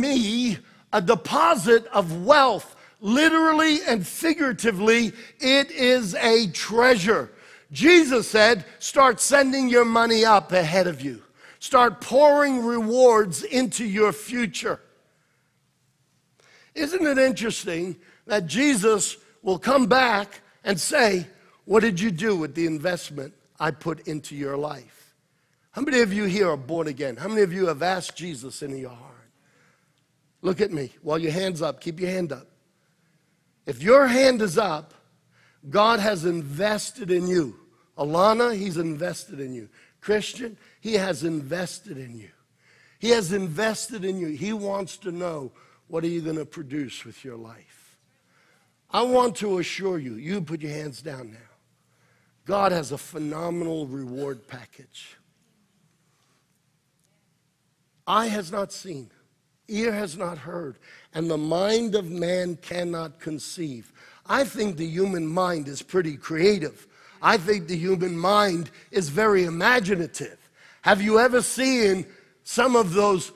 me, 0.00 0.58
a 0.92 1.00
deposit 1.00 1.86
of 1.86 2.24
wealth. 2.24 2.74
Literally 3.00 3.78
and 3.86 4.06
figuratively, 4.06 5.12
it 5.38 5.70
is 5.70 6.14
a 6.16 6.48
treasure. 6.48 7.30
Jesus 7.70 8.28
said, 8.28 8.64
start 8.78 9.20
sending 9.20 9.68
your 9.68 9.84
money 9.84 10.24
up 10.24 10.52
ahead 10.52 10.86
of 10.86 11.00
you. 11.00 11.22
Start 11.58 12.00
pouring 12.00 12.64
rewards 12.64 13.42
into 13.42 13.84
your 13.84 14.12
future. 14.12 14.80
Isn't 16.76 17.06
it 17.06 17.18
interesting 17.18 17.96
that 18.26 18.46
Jesus 18.46 19.16
will 19.42 19.58
come 19.58 19.86
back 19.86 20.42
and 20.62 20.78
say, 20.78 21.26
What 21.64 21.80
did 21.80 21.98
you 21.98 22.10
do 22.10 22.36
with 22.36 22.54
the 22.54 22.66
investment 22.66 23.32
I 23.58 23.70
put 23.70 24.06
into 24.06 24.36
your 24.36 24.58
life? 24.58 25.14
How 25.72 25.82
many 25.82 26.00
of 26.00 26.12
you 26.12 26.24
here 26.24 26.50
are 26.50 26.56
born 26.56 26.86
again? 26.86 27.16
How 27.16 27.28
many 27.28 27.40
of 27.40 27.52
you 27.52 27.66
have 27.66 27.82
asked 27.82 28.16
Jesus 28.16 28.62
into 28.62 28.78
your 28.78 28.90
heart? 28.90 29.12
Look 30.42 30.60
at 30.60 30.70
me 30.70 30.92
while 31.02 31.18
your 31.18 31.32
hand's 31.32 31.62
up. 31.62 31.80
Keep 31.80 32.00
your 32.00 32.10
hand 32.10 32.30
up. 32.30 32.46
If 33.64 33.82
your 33.82 34.06
hand 34.06 34.42
is 34.42 34.58
up, 34.58 34.92
God 35.70 35.98
has 35.98 36.26
invested 36.26 37.10
in 37.10 37.26
you. 37.26 37.58
Alana, 37.96 38.54
He's 38.54 38.76
invested 38.76 39.40
in 39.40 39.54
you. 39.54 39.70
Christian, 40.02 40.58
He 40.80 40.94
has 40.94 41.24
invested 41.24 41.96
in 41.96 42.14
you. 42.16 42.28
He 42.98 43.10
has 43.10 43.32
invested 43.32 44.04
in 44.04 44.18
you. 44.18 44.28
He 44.28 44.52
wants 44.52 44.98
to 44.98 45.10
know 45.10 45.52
what 45.88 46.04
are 46.04 46.08
you 46.08 46.20
going 46.20 46.36
to 46.36 46.46
produce 46.46 47.04
with 47.04 47.24
your 47.24 47.36
life. 47.36 47.96
I 48.90 49.02
want 49.02 49.36
to 49.36 49.58
assure 49.58 49.98
you, 49.98 50.14
you 50.14 50.40
put 50.40 50.62
your 50.62 50.72
hands 50.72 51.02
down 51.02 51.32
now. 51.32 51.38
God 52.44 52.72
has 52.72 52.92
a 52.92 52.98
phenomenal 52.98 53.86
reward 53.86 54.46
package. 54.46 55.16
Eye 58.06 58.28
has 58.28 58.52
not 58.52 58.72
seen, 58.72 59.10
ear 59.66 59.92
has 59.92 60.16
not 60.16 60.38
heard, 60.38 60.78
and 61.12 61.28
the 61.28 61.36
mind 61.36 61.96
of 61.96 62.08
man 62.08 62.56
cannot 62.56 63.18
conceive. 63.18 63.92
I 64.26 64.44
think 64.44 64.76
the 64.76 64.86
human 64.86 65.26
mind 65.26 65.66
is 65.66 65.82
pretty 65.82 66.16
creative. 66.16 66.86
I 67.20 67.36
think 67.36 67.66
the 67.66 67.76
human 67.76 68.16
mind 68.16 68.70
is 68.92 69.08
very 69.08 69.44
imaginative. 69.44 70.38
Have 70.82 71.02
you 71.02 71.18
ever 71.18 71.42
seen 71.42 72.06
some 72.44 72.76
of 72.76 72.92
those 72.92 73.32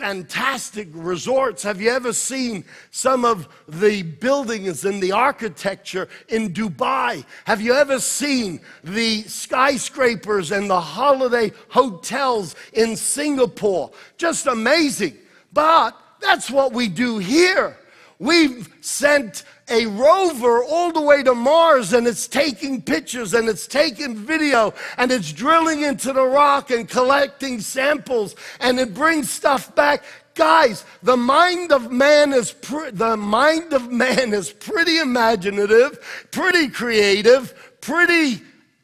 fantastic 0.00 0.88
resorts? 0.92 1.62
Have 1.62 1.78
you 1.78 1.90
ever 1.90 2.14
seen 2.14 2.64
some 2.90 3.26
of 3.26 3.46
the 3.68 4.02
buildings 4.02 4.86
and 4.86 5.02
the 5.02 5.12
architecture 5.12 6.08
in 6.28 6.54
Dubai? 6.54 7.22
Have 7.44 7.60
you 7.60 7.74
ever 7.74 8.00
seen 8.00 8.62
the 8.82 9.22
skyscrapers 9.24 10.52
and 10.52 10.70
the 10.70 10.80
holiday 10.80 11.52
hotels 11.68 12.54
in 12.72 12.96
Singapore? 12.96 13.90
Just 14.16 14.46
amazing. 14.46 15.18
But 15.52 15.94
that's 16.18 16.50
what 16.50 16.72
we 16.72 16.88
do 16.88 17.18
here. 17.18 17.76
We've 18.20 18.68
sent 18.82 19.44
a 19.70 19.86
rover 19.86 20.62
all 20.62 20.92
the 20.92 21.00
way 21.00 21.22
to 21.22 21.34
Mars 21.34 21.94
and 21.94 22.06
it's 22.06 22.28
taking 22.28 22.82
pictures 22.82 23.32
and 23.32 23.48
it's 23.48 23.66
taking 23.66 24.14
video 24.14 24.74
and 24.98 25.10
it's 25.10 25.32
drilling 25.32 25.80
into 25.82 26.12
the 26.12 26.26
rock 26.26 26.70
and 26.70 26.86
collecting 26.86 27.60
samples 27.60 28.36
and 28.60 28.78
it 28.78 28.92
brings 28.92 29.30
stuff 29.30 29.74
back. 29.74 30.04
Guys, 30.34 30.84
the 31.02 31.16
mind 31.16 31.72
of 31.72 31.90
man 31.90 32.34
is 32.34 32.52
the 32.92 33.16
mind 33.16 33.72
of 33.72 33.90
man 33.90 34.34
is 34.34 34.52
pretty 34.52 34.98
imaginative, 34.98 36.28
pretty 36.30 36.68
creative, 36.68 37.54
pretty 37.80 38.42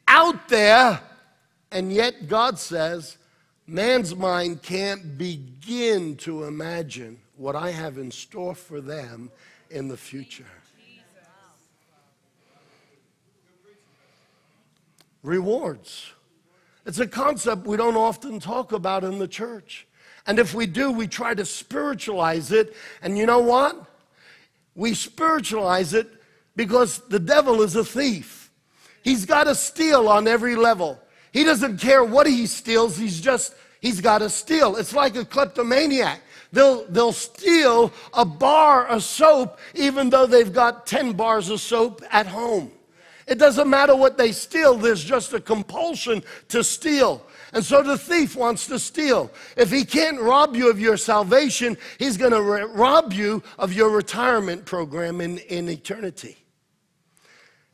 out 0.09 0.49
there, 0.49 0.99
and 1.71 1.93
yet 1.93 2.27
God 2.27 2.59
says 2.59 3.19
man's 3.67 4.17
mind 4.17 4.63
can't 4.63 5.19
begin 5.19 6.17
to 6.17 6.45
imagine 6.45 7.19
what 7.37 7.57
I 7.57 7.71
have 7.71 7.99
in 7.99 8.11
store 8.11 8.55
for 8.55 8.81
them 8.81 9.31
in 9.71 9.89
the 9.89 9.97
future. 9.97 10.47
Rewards. 15.23 16.13
It's 16.85 17.01
a 17.01 17.07
concept 17.07 17.67
we 17.67 17.77
don't 17.77 17.97
often 17.97 18.39
talk 18.39 18.73
about 18.73 19.03
in 19.03 19.19
the 19.19 19.27
church. 19.27 19.87
And 20.27 20.39
if 20.39 20.55
we 20.55 20.67
do, 20.67 20.91
we 20.91 21.07
try 21.07 21.35
to 21.35 21.45
spiritualize 21.45 22.53
it. 22.53 22.75
And 23.03 23.19
you 23.19 23.27
know 23.27 23.41
what? 23.41 23.85
We 24.75 24.95
spiritualize 24.95 25.95
it 25.95 26.09
because 26.55 26.99
the 27.09 27.19
devil 27.19 27.63
is 27.63 27.77
a 27.77 27.85
thief. 27.85 28.51
He's 29.03 29.25
got 29.25 29.45
to 29.45 29.55
steal 29.55 30.09
on 30.09 30.27
every 30.27 30.57
level. 30.57 31.01
He 31.33 31.45
doesn't 31.45 31.79
care 31.79 32.03
what 32.03 32.27
he 32.27 32.47
steals, 32.47 32.97
he's 32.97 33.21
just, 33.21 33.55
he's 33.81 34.01
got 34.01 34.19
to 34.19 34.31
steal. 34.31 34.77
It's 34.77 34.95
like 34.95 35.17
a 35.17 35.25
kleptomaniac. 35.25 36.21
They'll, 36.57 36.87
they'll 36.87 37.13
steal 37.13 37.93
a 38.15 38.25
bar 38.25 38.87
of 38.87 39.03
soap 39.03 39.59
even 39.75 40.09
though 40.09 40.25
they've 40.25 40.51
got 40.51 40.87
10 40.87 41.13
bars 41.13 41.51
of 41.51 41.61
soap 41.61 42.03
at 42.11 42.27
home. 42.27 42.73
It 43.27 43.35
doesn't 43.39 43.69
matter 43.69 43.95
what 43.95 44.17
they 44.17 44.33
steal, 44.33 44.79
there's 44.79 45.05
just 45.05 45.35
a 45.35 45.41
compulsion 45.41 46.23
to 46.49 46.65
steal. 46.65 47.23
And 47.53 47.63
so 47.63 47.83
the 47.83 47.99
thief 47.99 48.37
wants 48.37 48.67
to 48.69 48.79
steal. 48.79 49.31
If 49.59 49.71
he 49.71 49.85
can't 49.85 50.19
rob 50.19 50.57
you 50.57 50.71
of 50.71 50.81
your 50.81 50.97
salvation, 50.97 51.77
he's 51.99 52.17
going 52.17 52.33
to 52.33 52.41
rob 52.41 53.13
you 53.13 53.43
of 53.59 53.75
your 53.75 53.91
retirement 53.91 54.65
program 54.65 55.21
in, 55.21 55.37
in 55.37 55.69
eternity. 55.69 56.39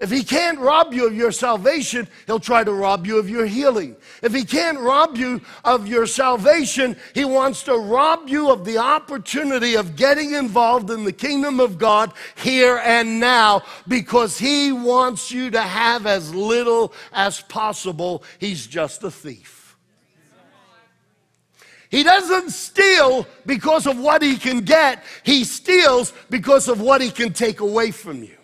If 0.02 0.10
he 0.10 0.24
can't 0.24 0.58
rob 0.58 0.92
you 0.92 1.06
of 1.06 1.14
your 1.14 1.30
salvation, 1.30 2.08
he'll 2.26 2.40
try 2.40 2.64
to 2.64 2.72
rob 2.72 3.06
you 3.06 3.20
of 3.20 3.30
your 3.30 3.46
healing. 3.46 3.94
If 4.20 4.34
he 4.34 4.44
can't 4.44 4.80
rob 4.80 5.16
you 5.16 5.40
of 5.64 5.86
your 5.86 6.06
salvation, 6.06 6.96
he 7.14 7.24
wants 7.24 7.62
to 7.62 7.76
rob 7.76 8.28
you 8.28 8.50
of 8.50 8.64
the 8.64 8.78
opportunity 8.78 9.76
of 9.76 9.94
getting 9.94 10.32
involved 10.32 10.90
in 10.90 11.04
the 11.04 11.12
kingdom 11.12 11.60
of 11.60 11.78
God 11.78 12.12
here 12.34 12.80
and 12.84 13.20
now 13.20 13.62
because 13.86 14.36
he 14.36 14.72
wants 14.72 15.30
you 15.30 15.52
to 15.52 15.62
have 15.62 16.04
as 16.04 16.34
little 16.34 16.92
as 17.12 17.40
possible. 17.40 18.24
He's 18.40 18.66
just 18.66 19.04
a 19.04 19.10
thief. 19.10 19.76
He 21.90 22.02
doesn't 22.02 22.50
steal 22.50 23.24
because 23.46 23.86
of 23.86 24.00
what 24.00 24.20
he 24.20 24.36
can 24.36 24.62
get, 24.62 25.04
he 25.22 25.44
steals 25.44 26.12
because 26.28 26.66
of 26.66 26.80
what 26.80 27.00
he 27.00 27.12
can 27.12 27.32
take 27.32 27.60
away 27.60 27.92
from 27.92 28.24
you. 28.24 28.36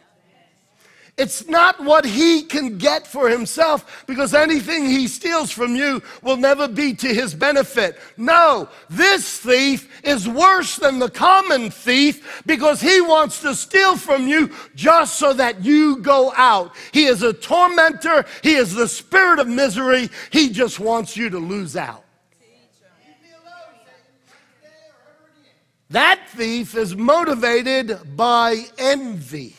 It's 1.19 1.49
not 1.49 1.83
what 1.83 2.05
he 2.05 2.43
can 2.43 2.79
get 2.79 3.05
for 3.05 3.29
himself 3.29 4.05
because 4.07 4.35
anything 4.35 4.85
he 4.85 5.09
steals 5.09 5.51
from 5.51 5.75
you 5.75 6.01
will 6.23 6.37
never 6.37 6.69
be 6.69 6.95
to 6.95 7.13
his 7.13 7.35
benefit. 7.35 7.99
No, 8.17 8.69
this 8.89 9.39
thief 9.41 10.01
is 10.05 10.29
worse 10.29 10.77
than 10.77 11.01
the 11.01 11.11
common 11.11 11.73
thief 11.73 12.45
because 12.47 12.81
he 12.81 13.01
wants 13.01 13.41
to 13.43 13.57
steal 13.57 13.97
from 13.97 14.29
you 14.29 14.55
just 14.77 15.19
so 15.19 15.33
that 15.33 15.65
you 15.65 15.97
go 15.97 16.33
out. 16.37 16.77
He 16.93 17.07
is 17.07 17.25
a 17.25 17.33
tormentor, 17.33 18.25
he 18.45 18.55
is 18.55 18.73
the 18.73 18.87
spirit 18.87 19.41
of 19.41 19.49
misery. 19.49 20.11
He 20.31 20.51
just 20.51 20.79
wants 20.79 21.17
you 21.17 21.31
to 21.31 21.39
lose 21.41 21.75
out. 21.75 22.05
That 25.91 26.21
thief 26.29 26.77
is 26.77 26.95
motivated 26.95 27.99
by 28.15 28.67
envy 28.79 29.58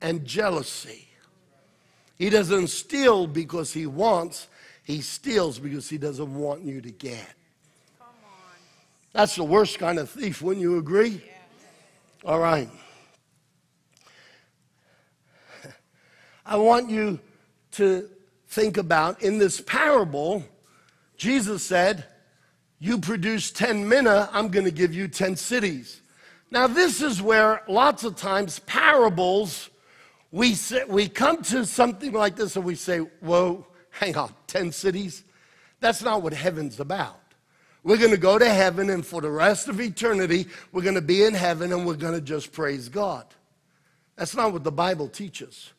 and 0.00 0.24
jealousy. 0.24 1.08
He 2.16 2.30
doesn't 2.30 2.68
steal 2.68 3.26
because 3.26 3.72
he 3.72 3.86
wants, 3.86 4.48
he 4.84 5.00
steals 5.00 5.58
because 5.58 5.88
he 5.88 5.98
doesn't 5.98 6.34
want 6.34 6.62
you 6.62 6.80
to 6.80 6.90
get. 6.90 7.34
That's 9.12 9.36
the 9.36 9.44
worst 9.44 9.78
kind 9.78 9.98
of 9.98 10.10
thief, 10.10 10.42
wouldn't 10.42 10.62
you 10.62 10.78
agree? 10.78 11.22
All 12.24 12.38
right. 12.38 12.68
I 16.44 16.56
want 16.56 16.90
you 16.90 17.18
to 17.72 18.08
think 18.48 18.76
about 18.76 19.22
in 19.22 19.38
this 19.38 19.60
parable, 19.60 20.44
Jesus 21.16 21.62
said, 21.62 22.04
You 22.78 22.98
produce 22.98 23.50
10 23.50 23.88
mina, 23.88 24.28
I'm 24.32 24.48
going 24.48 24.64
to 24.64 24.70
give 24.70 24.94
you 24.94 25.08
10 25.08 25.36
cities. 25.36 26.00
Now, 26.50 26.66
this 26.66 27.02
is 27.02 27.20
where 27.20 27.62
lots 27.68 28.04
of 28.04 28.16
times 28.16 28.58
parables, 28.60 29.68
we, 30.30 30.54
say, 30.54 30.84
we 30.84 31.08
come 31.08 31.42
to 31.44 31.64
something 31.64 32.12
like 32.12 32.36
this 32.36 32.56
and 32.56 32.64
we 32.64 32.74
say, 32.74 32.98
Whoa, 32.98 33.66
hang 33.90 34.16
on, 34.16 34.32
10 34.46 34.72
cities? 34.72 35.24
That's 35.80 36.02
not 36.02 36.22
what 36.22 36.32
heaven's 36.32 36.80
about. 36.80 37.20
We're 37.84 37.96
going 37.96 38.10
to 38.10 38.16
go 38.16 38.38
to 38.38 38.48
heaven, 38.48 38.90
and 38.90 39.06
for 39.06 39.20
the 39.20 39.30
rest 39.30 39.68
of 39.68 39.80
eternity, 39.80 40.46
we're 40.72 40.82
going 40.82 40.96
to 40.96 41.00
be 41.00 41.24
in 41.24 41.32
heaven 41.32 41.72
and 41.72 41.86
we're 41.86 41.94
going 41.94 42.14
to 42.14 42.20
just 42.20 42.52
praise 42.52 42.88
God. 42.88 43.24
That's 44.16 44.34
not 44.34 44.52
what 44.52 44.64
the 44.64 44.72
Bible 44.72 45.08
teaches. 45.08 45.72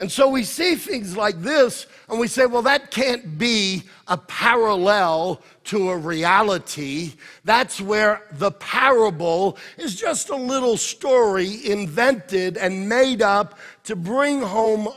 And 0.00 0.12
so 0.12 0.28
we 0.28 0.44
see 0.44 0.76
things 0.76 1.16
like 1.16 1.40
this 1.42 1.86
and 2.08 2.20
we 2.20 2.28
say, 2.28 2.46
well, 2.46 2.62
that 2.62 2.92
can't 2.92 3.36
be 3.36 3.82
a 4.06 4.16
parallel 4.16 5.42
to 5.64 5.90
a 5.90 5.96
reality. 5.96 7.14
That's 7.44 7.80
where 7.80 8.22
the 8.32 8.52
parable 8.52 9.58
is 9.76 9.96
just 9.96 10.28
a 10.28 10.36
little 10.36 10.76
story 10.76 11.66
invented 11.68 12.56
and 12.56 12.88
made 12.88 13.22
up 13.22 13.58
to 13.84 13.96
bring 13.96 14.40
home 14.40 14.88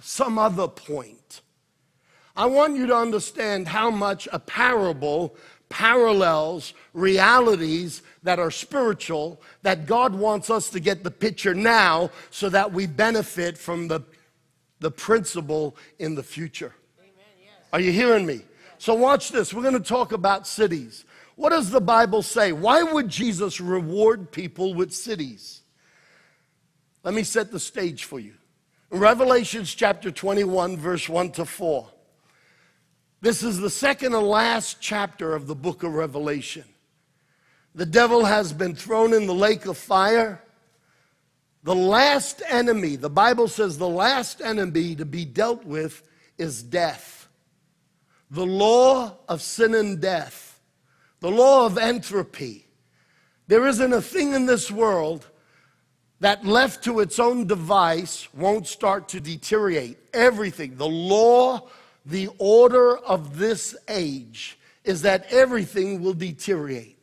some 0.00 0.38
other 0.38 0.68
point. 0.68 1.42
I 2.34 2.46
want 2.46 2.76
you 2.76 2.86
to 2.86 2.96
understand 2.96 3.68
how 3.68 3.90
much 3.90 4.26
a 4.32 4.38
parable 4.38 5.36
parallels 5.68 6.74
realities 6.94 8.02
that 8.22 8.38
are 8.38 8.50
spiritual, 8.50 9.40
that 9.62 9.86
God 9.86 10.14
wants 10.14 10.48
us 10.48 10.70
to 10.70 10.80
get 10.80 11.02
the 11.02 11.10
picture 11.10 11.54
now 11.54 12.10
so 12.30 12.48
that 12.48 12.72
we 12.72 12.86
benefit 12.86 13.58
from 13.58 13.88
the, 13.88 14.00
the 14.80 14.90
principle 14.90 15.76
in 15.98 16.14
the 16.14 16.22
future. 16.22 16.74
Amen, 16.98 17.12
yes. 17.40 17.52
Are 17.72 17.80
you 17.80 17.92
hearing 17.92 18.26
me? 18.26 18.42
So, 18.78 18.94
watch 18.94 19.30
this. 19.30 19.54
We're 19.54 19.62
going 19.62 19.74
to 19.74 19.80
talk 19.80 20.12
about 20.12 20.46
cities. 20.46 21.04
What 21.36 21.50
does 21.50 21.70
the 21.70 21.80
Bible 21.80 22.22
say? 22.22 22.52
Why 22.52 22.82
would 22.82 23.08
Jesus 23.08 23.60
reward 23.60 24.30
people 24.32 24.74
with 24.74 24.92
cities? 24.92 25.62
Let 27.02 27.14
me 27.14 27.22
set 27.22 27.52
the 27.52 27.60
stage 27.60 28.04
for 28.04 28.18
you. 28.18 28.34
Revelations 28.90 29.74
chapter 29.74 30.10
21, 30.10 30.76
verse 30.76 31.08
1 31.08 31.32
to 31.32 31.44
4. 31.44 31.88
This 33.20 33.42
is 33.42 33.58
the 33.58 33.70
second 33.70 34.14
and 34.14 34.26
last 34.26 34.80
chapter 34.80 35.34
of 35.34 35.46
the 35.46 35.54
book 35.54 35.82
of 35.82 35.94
Revelation. 35.94 36.64
The 37.74 37.86
devil 37.86 38.24
has 38.24 38.52
been 38.52 38.74
thrown 38.74 39.12
in 39.12 39.26
the 39.26 39.34
lake 39.34 39.66
of 39.66 39.76
fire. 39.76 40.42
The 41.66 41.74
last 41.74 42.44
enemy, 42.48 42.94
the 42.94 43.10
Bible 43.10 43.48
says 43.48 43.76
the 43.76 43.88
last 43.88 44.40
enemy 44.40 44.94
to 44.94 45.04
be 45.04 45.24
dealt 45.24 45.64
with 45.64 46.00
is 46.38 46.62
death. 46.62 47.28
The 48.30 48.46
law 48.46 49.16
of 49.28 49.42
sin 49.42 49.74
and 49.74 50.00
death, 50.00 50.60
the 51.18 51.28
law 51.28 51.66
of 51.66 51.76
entropy. 51.76 52.68
There 53.48 53.66
isn't 53.66 53.92
a 53.92 54.00
thing 54.00 54.32
in 54.32 54.46
this 54.46 54.70
world 54.70 55.26
that 56.20 56.44
left 56.44 56.84
to 56.84 57.00
its 57.00 57.18
own 57.18 57.48
device 57.48 58.32
won't 58.32 58.68
start 58.68 59.08
to 59.08 59.20
deteriorate. 59.20 59.98
Everything, 60.14 60.76
the 60.76 60.86
law 60.86 61.68
the 62.04 62.28
order 62.38 62.96
of 62.96 63.38
this 63.38 63.74
age 63.88 64.56
is 64.84 65.02
that 65.02 65.26
everything 65.32 66.00
will 66.00 66.14
deteriorate 66.14 66.95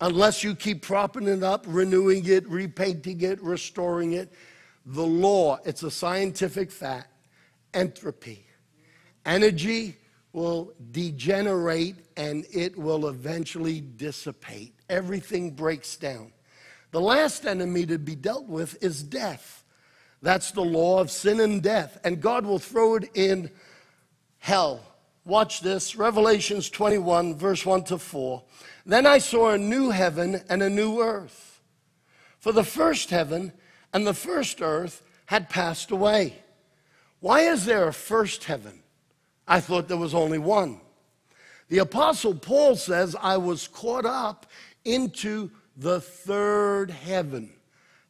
unless 0.00 0.42
you 0.42 0.54
keep 0.54 0.82
propping 0.82 1.26
it 1.26 1.42
up, 1.42 1.64
renewing 1.68 2.26
it, 2.26 2.48
repainting 2.48 3.20
it, 3.20 3.42
restoring 3.42 4.12
it. 4.12 4.32
The 4.86 5.04
law, 5.04 5.58
it's 5.64 5.82
a 5.82 5.90
scientific 5.90 6.70
fact, 6.70 7.08
entropy. 7.74 8.46
Energy 9.26 9.96
will 10.32 10.72
degenerate 10.92 11.96
and 12.16 12.46
it 12.52 12.76
will 12.78 13.08
eventually 13.08 13.80
dissipate. 13.80 14.74
Everything 14.88 15.50
breaks 15.50 15.96
down. 15.96 16.32
The 16.92 17.00
last 17.00 17.46
enemy 17.46 17.86
to 17.86 17.98
be 17.98 18.14
dealt 18.14 18.46
with 18.46 18.82
is 18.82 19.02
death. 19.02 19.64
That's 20.22 20.50
the 20.50 20.64
law 20.64 21.00
of 21.00 21.10
sin 21.10 21.40
and 21.40 21.62
death. 21.62 21.98
And 22.04 22.20
God 22.20 22.44
will 22.44 22.58
throw 22.58 22.96
it 22.96 23.10
in 23.14 23.50
hell. 24.38 24.80
Watch 25.24 25.60
this 25.60 25.96
Revelations 25.96 26.70
21, 26.70 27.36
verse 27.36 27.64
1 27.64 27.84
to 27.84 27.98
4. 27.98 28.42
Then 28.86 29.06
I 29.06 29.18
saw 29.18 29.50
a 29.50 29.58
new 29.58 29.90
heaven 29.90 30.42
and 30.48 30.62
a 30.62 30.70
new 30.70 31.00
earth. 31.00 31.60
For 32.38 32.52
the 32.52 32.64
first 32.64 33.10
heaven 33.10 33.52
and 33.92 34.06
the 34.06 34.14
first 34.14 34.62
earth 34.62 35.02
had 35.26 35.50
passed 35.50 35.90
away. 35.90 36.36
Why 37.20 37.40
is 37.40 37.66
there 37.66 37.86
a 37.86 37.92
first 37.92 38.44
heaven? 38.44 38.82
I 39.46 39.60
thought 39.60 39.88
there 39.88 39.96
was 39.96 40.14
only 40.14 40.38
one. 40.38 40.80
The 41.68 41.78
Apostle 41.78 42.34
Paul 42.34 42.76
says, 42.76 43.14
I 43.20 43.36
was 43.36 43.68
caught 43.68 44.06
up 44.06 44.46
into 44.84 45.50
the 45.76 46.00
third 46.00 46.90
heaven. 46.90 47.52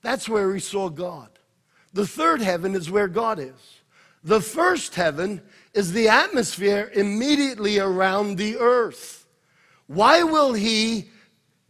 That's 0.02 0.28
where 0.28 0.52
he 0.54 0.60
saw 0.60 0.88
God. 0.88 1.28
The 1.92 2.06
third 2.06 2.40
heaven 2.40 2.74
is 2.74 2.90
where 2.90 3.08
God 3.08 3.38
is. 3.38 3.80
The 4.22 4.40
first 4.40 4.94
heaven 4.94 5.42
is 5.74 5.92
the 5.92 6.08
atmosphere 6.08 6.90
immediately 6.94 7.78
around 7.78 8.36
the 8.36 8.56
earth. 8.58 9.19
Why 9.90 10.22
will 10.22 10.52
he 10.52 11.06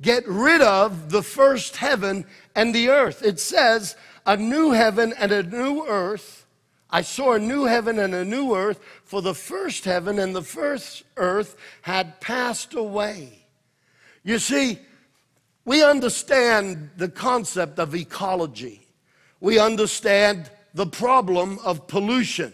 get 0.03 0.29
rid 0.29 0.61
of 0.61 1.11
the 1.11 1.23
first 1.23 1.77
heaven 1.77 2.27
and 2.55 2.75
the 2.75 2.91
earth? 2.91 3.23
It 3.23 3.41
says, 3.41 3.97
a 4.27 4.37
new 4.37 4.73
heaven 4.73 5.15
and 5.19 5.33
a 5.33 5.43
new 5.43 5.87
earth. 5.87 6.45
I 6.91 7.01
saw 7.01 7.33
a 7.33 7.39
new 7.39 7.65
heaven 7.65 7.99
and 7.99 8.15
a 8.15 8.27
new 8.27 8.55
earth, 8.55 8.79
for 9.05 9.23
the 9.23 9.33
first 9.33 9.87
heaven 9.87 10.19
and 10.19 10.37
the 10.37 10.43
first 10.43 11.05
earth 11.17 11.57
had 11.81 12.21
passed 12.21 12.75
away. 12.75 13.47
You 14.23 14.39
see, 14.39 14.79
we 15.65 15.83
understand 15.83 16.91
the 16.99 17.09
concept 17.09 17.79
of 17.79 17.95
ecology. 17.95 18.87
We 19.41 19.59
understand 19.59 20.51
the 20.75 20.87
problem 20.87 21.59
of 21.65 21.87
pollution. 21.87 22.53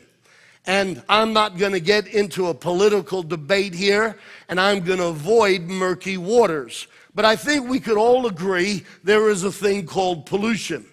And 0.66 1.02
I'm 1.08 1.32
not 1.32 1.58
going 1.58 1.72
to 1.72 1.80
get 1.80 2.08
into 2.08 2.48
a 2.48 2.54
political 2.54 3.22
debate 3.22 3.72
here, 3.72 4.18
and 4.48 4.60
I'm 4.60 4.80
going 4.80 4.98
to 4.98 5.06
avoid 5.06 5.62
murky 5.62 6.16
waters. 6.16 6.88
But 7.14 7.24
I 7.24 7.36
think 7.36 7.68
we 7.68 7.78
could 7.78 7.96
all 7.96 8.26
agree 8.26 8.84
there 9.04 9.30
is 9.30 9.44
a 9.44 9.52
thing 9.52 9.86
called 9.86 10.26
pollution. 10.26 10.84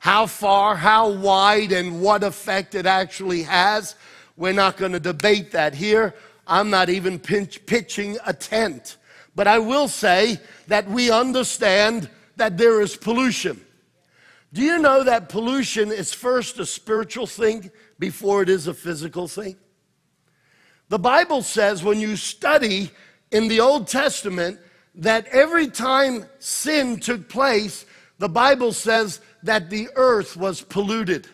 How 0.00 0.26
far, 0.26 0.74
how 0.76 1.10
wide, 1.10 1.72
and 1.72 2.02
what 2.02 2.24
effect 2.24 2.74
it 2.74 2.86
actually 2.86 3.44
has, 3.44 3.94
we're 4.36 4.52
not 4.52 4.76
going 4.76 4.92
to 4.92 5.00
debate 5.00 5.52
that 5.52 5.74
here. 5.74 6.14
I'm 6.46 6.68
not 6.68 6.90
even 6.90 7.18
pinch, 7.18 7.64
pitching 7.64 8.18
a 8.26 8.32
tent. 8.32 8.96
But 9.36 9.46
I 9.46 9.60
will 9.60 9.88
say 9.88 10.38
that 10.66 10.88
we 10.88 11.10
understand 11.10 12.10
that 12.36 12.58
there 12.58 12.80
is 12.80 12.96
pollution. 12.96 13.64
Do 14.52 14.62
you 14.62 14.78
know 14.78 15.02
that 15.02 15.28
pollution 15.28 15.90
is 15.90 16.12
first 16.12 16.58
a 16.58 16.66
spiritual 16.66 17.26
thing 17.26 17.70
before 17.98 18.42
it 18.42 18.48
is 18.48 18.66
a 18.66 18.74
physical 18.74 19.28
thing? 19.28 19.56
The 20.88 20.98
Bible 20.98 21.42
says 21.42 21.82
when 21.82 22.00
you 22.00 22.16
study 22.16 22.90
in 23.30 23.48
the 23.48 23.60
Old 23.60 23.88
Testament 23.88 24.60
that 24.96 25.26
every 25.28 25.68
time 25.68 26.26
sin 26.38 27.00
took 27.00 27.28
place, 27.28 27.84
the 28.18 28.28
Bible 28.28 28.72
says 28.72 29.20
that 29.42 29.70
the 29.70 29.88
earth 29.96 30.36
was 30.36 30.62
polluted. 30.62 31.26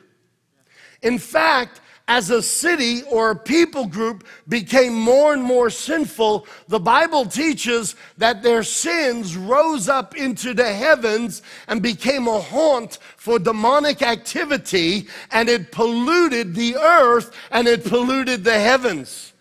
In 1.03 1.19
fact, 1.19 1.81
as 2.11 2.29
a 2.29 2.43
city 2.43 3.05
or 3.05 3.31
a 3.31 3.37
people 3.37 3.87
group 3.87 4.27
became 4.49 4.93
more 4.93 5.33
and 5.33 5.41
more 5.41 5.71
sinful, 5.71 6.45
the 6.67 6.81
Bible 6.81 7.25
teaches 7.25 7.95
that 8.19 8.43
their 8.43 8.65
sins 8.65 9.37
rose 9.37 9.89
up 9.89 10.17
into 10.17 10.53
the 10.53 10.73
heavens 10.73 11.41
and 11.69 11.81
became 11.81 12.27
a 12.27 12.41
haunt 12.41 12.99
for 13.17 13.39
demonic 13.39 14.03
activity, 14.03 15.07
and 15.31 15.49
it 15.49 15.71
polluted 15.71 16.53
the 16.57 16.75
earth 16.75 17.33
and 17.53 17.69
it 17.69 17.85
polluted 17.85 18.43
the 18.43 18.59
heavens. 18.59 19.33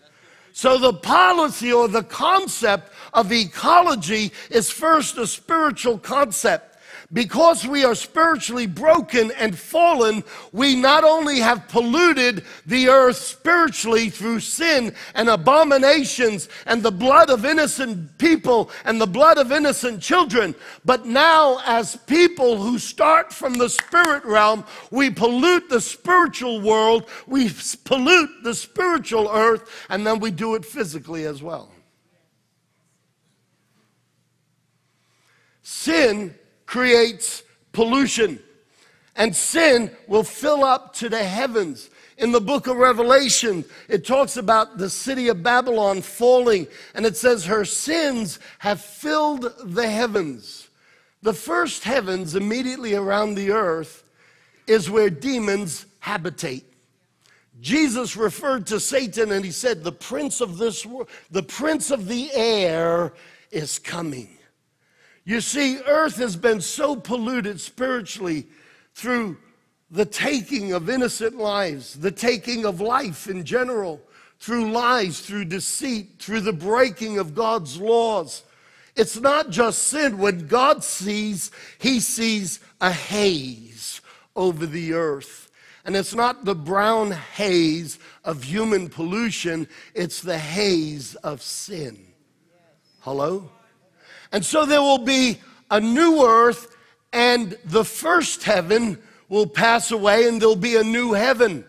So, 0.52 0.78
the 0.78 0.92
policy 0.92 1.72
or 1.72 1.88
the 1.88 2.04
concept 2.04 2.92
of 3.12 3.32
ecology 3.32 4.30
is 4.48 4.70
first 4.70 5.18
a 5.18 5.26
spiritual 5.26 5.98
concept 5.98 6.69
because 7.12 7.66
we 7.66 7.84
are 7.84 7.94
spiritually 7.94 8.66
broken 8.66 9.32
and 9.32 9.58
fallen, 9.58 10.22
we 10.52 10.76
not 10.76 11.02
only 11.02 11.40
have 11.40 11.68
polluted 11.68 12.44
the 12.66 12.88
earth 12.88 13.16
spiritually 13.16 14.10
through 14.10 14.38
sin 14.38 14.94
and 15.14 15.28
abominations 15.28 16.48
and 16.66 16.82
the 16.82 16.92
blood 16.92 17.28
of 17.28 17.44
innocent 17.44 18.16
people 18.18 18.70
and 18.84 19.00
the 19.00 19.06
blood 19.06 19.38
of 19.38 19.50
innocent 19.50 20.00
children, 20.00 20.54
but 20.84 21.04
now, 21.04 21.60
as 21.66 21.96
people 21.96 22.56
who 22.56 22.78
start 22.78 23.32
from 23.32 23.54
the 23.54 23.68
spirit 23.68 24.24
realm, 24.24 24.64
we 24.90 25.10
pollute 25.10 25.68
the 25.68 25.80
spiritual 25.80 26.60
world, 26.60 27.08
we 27.26 27.50
pollute 27.84 28.30
the 28.44 28.54
spiritual 28.54 29.28
earth, 29.32 29.86
and 29.88 30.06
then 30.06 30.20
we 30.20 30.30
do 30.30 30.54
it 30.54 30.64
physically 30.64 31.24
as 31.24 31.42
well. 31.42 31.72
Sin 35.62 36.34
creates 36.70 37.42
pollution. 37.72 38.38
And 39.16 39.34
sin 39.34 39.90
will 40.06 40.22
fill 40.22 40.62
up 40.62 40.94
to 40.94 41.08
the 41.08 41.22
heavens. 41.22 41.90
In 42.16 42.30
the 42.30 42.40
book 42.40 42.68
of 42.68 42.76
Revelation, 42.76 43.64
it 43.88 44.06
talks 44.06 44.36
about 44.36 44.78
the 44.78 44.88
city 44.88 45.26
of 45.26 45.42
Babylon 45.42 46.00
falling, 46.00 46.68
and 46.94 47.04
it 47.04 47.16
says, 47.16 47.44
Her 47.44 47.64
sins 47.64 48.38
have 48.60 48.80
filled 48.80 49.52
the 49.64 49.88
heavens. 49.88 50.68
The 51.22 51.34
first 51.34 51.82
heavens, 51.82 52.36
immediately 52.36 52.94
around 52.94 53.34
the 53.34 53.50
earth, 53.50 54.04
is 54.68 54.88
where 54.88 55.10
demons 55.10 55.86
habitate. 55.98 56.72
Jesus 57.60 58.16
referred 58.16 58.68
to 58.68 58.78
Satan 58.78 59.32
and 59.32 59.44
he 59.44 59.50
said, 59.50 59.82
The 59.82 59.90
prince 59.90 60.40
of 60.40 60.56
this 60.56 60.86
world, 60.86 61.08
the 61.32 61.42
prince 61.42 61.90
of 61.90 62.06
the 62.06 62.30
air 62.32 63.12
is 63.50 63.80
coming. 63.80 64.36
You 65.30 65.40
see, 65.40 65.78
earth 65.86 66.16
has 66.16 66.34
been 66.34 66.60
so 66.60 66.96
polluted 66.96 67.60
spiritually 67.60 68.48
through 68.96 69.36
the 69.88 70.04
taking 70.04 70.72
of 70.72 70.90
innocent 70.90 71.36
lives, 71.36 71.94
the 71.94 72.10
taking 72.10 72.66
of 72.66 72.80
life 72.80 73.28
in 73.28 73.44
general, 73.44 74.02
through 74.40 74.72
lies, 74.72 75.20
through 75.20 75.44
deceit, 75.44 76.14
through 76.18 76.40
the 76.40 76.52
breaking 76.52 77.20
of 77.20 77.36
God's 77.36 77.80
laws. 77.80 78.42
It's 78.96 79.20
not 79.20 79.50
just 79.50 79.84
sin. 79.84 80.18
When 80.18 80.48
God 80.48 80.82
sees, 80.82 81.52
He 81.78 82.00
sees 82.00 82.58
a 82.80 82.90
haze 82.90 84.00
over 84.34 84.66
the 84.66 84.94
earth. 84.94 85.48
And 85.84 85.94
it's 85.94 86.12
not 86.12 86.44
the 86.44 86.56
brown 86.56 87.12
haze 87.12 88.00
of 88.24 88.42
human 88.42 88.88
pollution, 88.88 89.68
it's 89.94 90.22
the 90.22 90.38
haze 90.38 91.14
of 91.14 91.40
sin. 91.40 92.04
Hello? 93.02 93.48
And 94.32 94.44
so 94.44 94.64
there 94.64 94.82
will 94.82 94.98
be 94.98 95.40
a 95.70 95.80
new 95.80 96.24
earth, 96.24 96.76
and 97.12 97.56
the 97.64 97.84
first 97.84 98.44
heaven 98.44 98.98
will 99.28 99.46
pass 99.46 99.90
away, 99.90 100.28
and 100.28 100.40
there'll 100.40 100.56
be 100.56 100.76
a 100.76 100.84
new 100.84 101.12
heaven. 101.12 101.64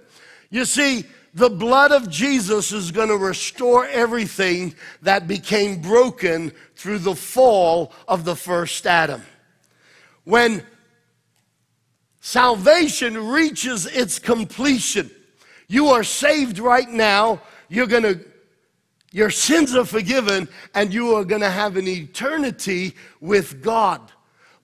You 0.49 0.66
see, 0.66 1.05
the 1.34 1.49
blood 1.49 1.91
of 1.91 2.09
Jesus 2.09 2.72
is 2.72 2.91
going 2.91 3.07
to 3.07 3.18
restore 3.18 3.86
everything 3.88 4.76
that 5.01 5.28
became 5.28 5.82
broken 5.82 6.51
through 6.76 6.99
the 6.99 7.16
fall 7.16 7.93
of 8.07 8.26
the 8.26 8.36
first 8.36 8.86
Adam. 8.86 9.24
When 10.24 10.64
salvation 12.20 13.30
reaches 13.30 13.86
its 13.86 14.20
completion, 14.20 15.09
you 15.68 15.88
are 15.88 16.03
saved 16.03 16.59
right 16.59 16.89
now. 16.89 17.41
You're 17.70 17.88
going 17.88 18.03
to 18.03 18.20
your 19.12 19.30
sins 19.30 19.76
are 19.76 19.86
forgiven 19.86 20.47
and 20.74 20.93
you 20.93 21.16
are 21.16 21.26
going 21.26 21.41
to 21.41 21.49
have 21.49 21.76
an 21.78 21.88
eternity 21.88 22.95
with 23.20 23.62
God. 23.62 24.01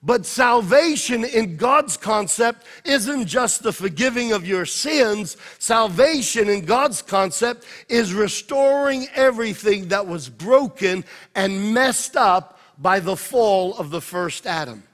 But 0.02 0.24
salvation 0.24 1.24
in 1.24 1.56
God's 1.56 1.96
concept 1.96 2.64
isn't 2.84 3.26
just 3.26 3.62
the 3.62 3.72
forgiving 3.72 4.32
of 4.32 4.46
your 4.46 4.64
sins. 4.64 5.36
Salvation 5.58 6.48
in 6.48 6.64
God's 6.64 7.02
concept 7.02 7.66
is 7.88 8.14
restoring 8.14 9.08
everything 9.14 9.88
that 9.88 10.06
was 10.06 10.28
broken 10.28 11.04
and 11.34 11.74
messed 11.74 12.16
up 12.16 12.60
by 12.78 13.00
the 13.00 13.16
fall 13.16 13.76
of 13.76 13.90
the 13.90 14.00
first 14.00 14.46
Adam. 14.46 14.84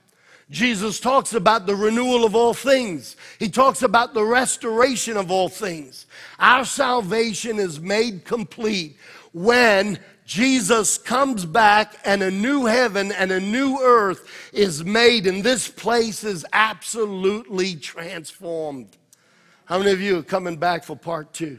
Jesus 0.51 1.01
talks 1.01 1.35
about 1.35 1.67
the 1.67 1.75
renewal 1.75 2.25
of 2.25 2.35
all 2.35 2.55
things. 2.55 3.17
He 3.39 3.49
talks 3.49 3.83
about 3.83 4.15
the 4.15 4.25
restoration 4.25 5.17
of 5.17 5.31
all 5.31 5.49
things. 5.49 6.07
Our 6.39 6.65
salvation 6.65 7.59
is 7.59 7.81
made 7.81 8.25
complete 8.25 8.97
when 9.35 9.99
Jesus 10.25 10.97
comes 10.97 11.45
back 11.45 11.97
and 12.05 12.23
a 12.23 12.31
new 12.31 12.65
heaven 12.65 13.13
and 13.13 13.31
a 13.31 13.41
new 13.41 13.79
earth 13.83 14.51
is 14.55 14.85
made, 14.85 15.27
and 15.27 15.45
this 15.45 15.69
place 15.69 16.25
is 16.25 16.47
absolutely 16.53 17.75
transformed. 17.75 18.97
How 19.67 19.79
many 19.79 19.91
of 19.91 20.01
you 20.01 20.19
are 20.19 20.23
coming 20.23 20.57
back 20.57 20.85
for 20.85 20.97
part 20.97 21.35
two? 21.35 21.59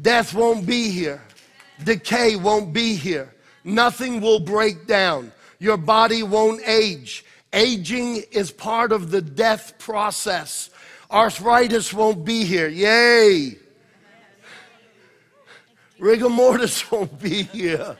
Death 0.00 0.34
won't 0.34 0.66
be 0.66 0.90
here, 0.90 1.22
decay 1.84 2.36
won't 2.36 2.72
be 2.72 2.94
here, 2.94 3.34
nothing 3.64 4.20
will 4.20 4.40
break 4.40 4.86
down, 4.86 5.32
your 5.58 5.76
body 5.76 6.22
won't 6.22 6.62
age. 6.66 7.24
Aging 7.54 8.22
is 8.30 8.50
part 8.50 8.92
of 8.92 9.10
the 9.10 9.20
death 9.20 9.78
process. 9.78 10.70
Arthritis 11.10 11.92
won't 11.92 12.24
be 12.24 12.44
here. 12.46 12.68
Yay! 12.68 13.58
Rigor 16.02 16.30
mortis 16.30 16.90
won't 16.90 17.16
be 17.20 17.44
here. 17.44 17.96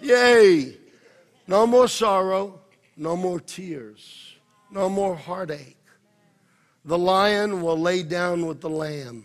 Yay. 0.00 0.76
No 1.46 1.64
more 1.64 1.86
sorrow, 1.86 2.58
no 2.96 3.16
more 3.16 3.38
tears, 3.38 4.34
no 4.72 4.88
more 4.88 5.14
heartache. 5.14 5.78
The 6.84 6.98
lion 6.98 7.62
will 7.62 7.78
lay 7.78 8.02
down 8.02 8.44
with 8.44 8.60
the 8.60 8.68
lamb. 8.68 9.24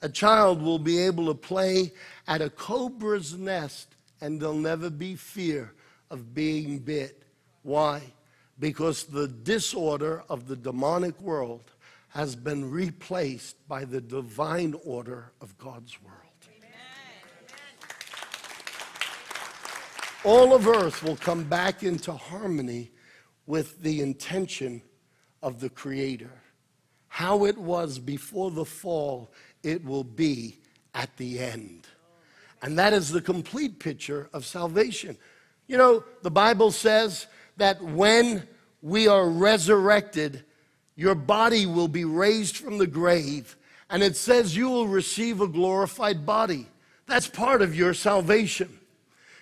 A 0.00 0.08
child 0.08 0.62
will 0.62 0.78
be 0.78 1.00
able 1.00 1.26
to 1.26 1.34
play 1.34 1.92
at 2.28 2.40
a 2.40 2.50
cobra's 2.50 3.34
nest 3.34 3.96
and 4.20 4.40
there'll 4.40 4.54
never 4.54 4.88
be 4.88 5.16
fear 5.16 5.72
of 6.12 6.34
being 6.34 6.78
bit. 6.78 7.24
Why? 7.64 8.00
Because 8.60 9.02
the 9.02 9.26
disorder 9.26 10.22
of 10.28 10.46
the 10.46 10.54
demonic 10.54 11.20
world 11.20 11.72
has 12.10 12.36
been 12.36 12.70
replaced 12.70 13.56
by 13.66 13.84
the 13.84 14.00
divine 14.00 14.76
order 14.84 15.32
of 15.40 15.58
God's 15.58 16.00
world. 16.00 16.25
All 20.26 20.52
of 20.52 20.66
earth 20.66 21.04
will 21.04 21.16
come 21.16 21.44
back 21.44 21.84
into 21.84 22.12
harmony 22.12 22.90
with 23.46 23.80
the 23.80 24.00
intention 24.00 24.82
of 25.40 25.60
the 25.60 25.70
Creator. 25.70 26.32
How 27.06 27.44
it 27.44 27.56
was 27.56 28.00
before 28.00 28.50
the 28.50 28.64
fall, 28.64 29.32
it 29.62 29.84
will 29.84 30.02
be 30.02 30.58
at 30.94 31.16
the 31.16 31.38
end. 31.38 31.86
And 32.60 32.76
that 32.76 32.92
is 32.92 33.08
the 33.08 33.20
complete 33.20 33.78
picture 33.78 34.28
of 34.32 34.44
salvation. 34.44 35.16
You 35.68 35.76
know, 35.76 36.02
the 36.22 36.30
Bible 36.30 36.72
says 36.72 37.28
that 37.56 37.80
when 37.80 38.48
we 38.82 39.06
are 39.06 39.28
resurrected, 39.28 40.44
your 40.96 41.14
body 41.14 41.66
will 41.66 41.86
be 41.86 42.04
raised 42.04 42.56
from 42.56 42.78
the 42.78 42.86
grave, 42.88 43.56
and 43.90 44.02
it 44.02 44.16
says 44.16 44.56
you 44.56 44.68
will 44.70 44.88
receive 44.88 45.40
a 45.40 45.46
glorified 45.46 46.26
body. 46.26 46.66
That's 47.06 47.28
part 47.28 47.62
of 47.62 47.76
your 47.76 47.94
salvation. 47.94 48.80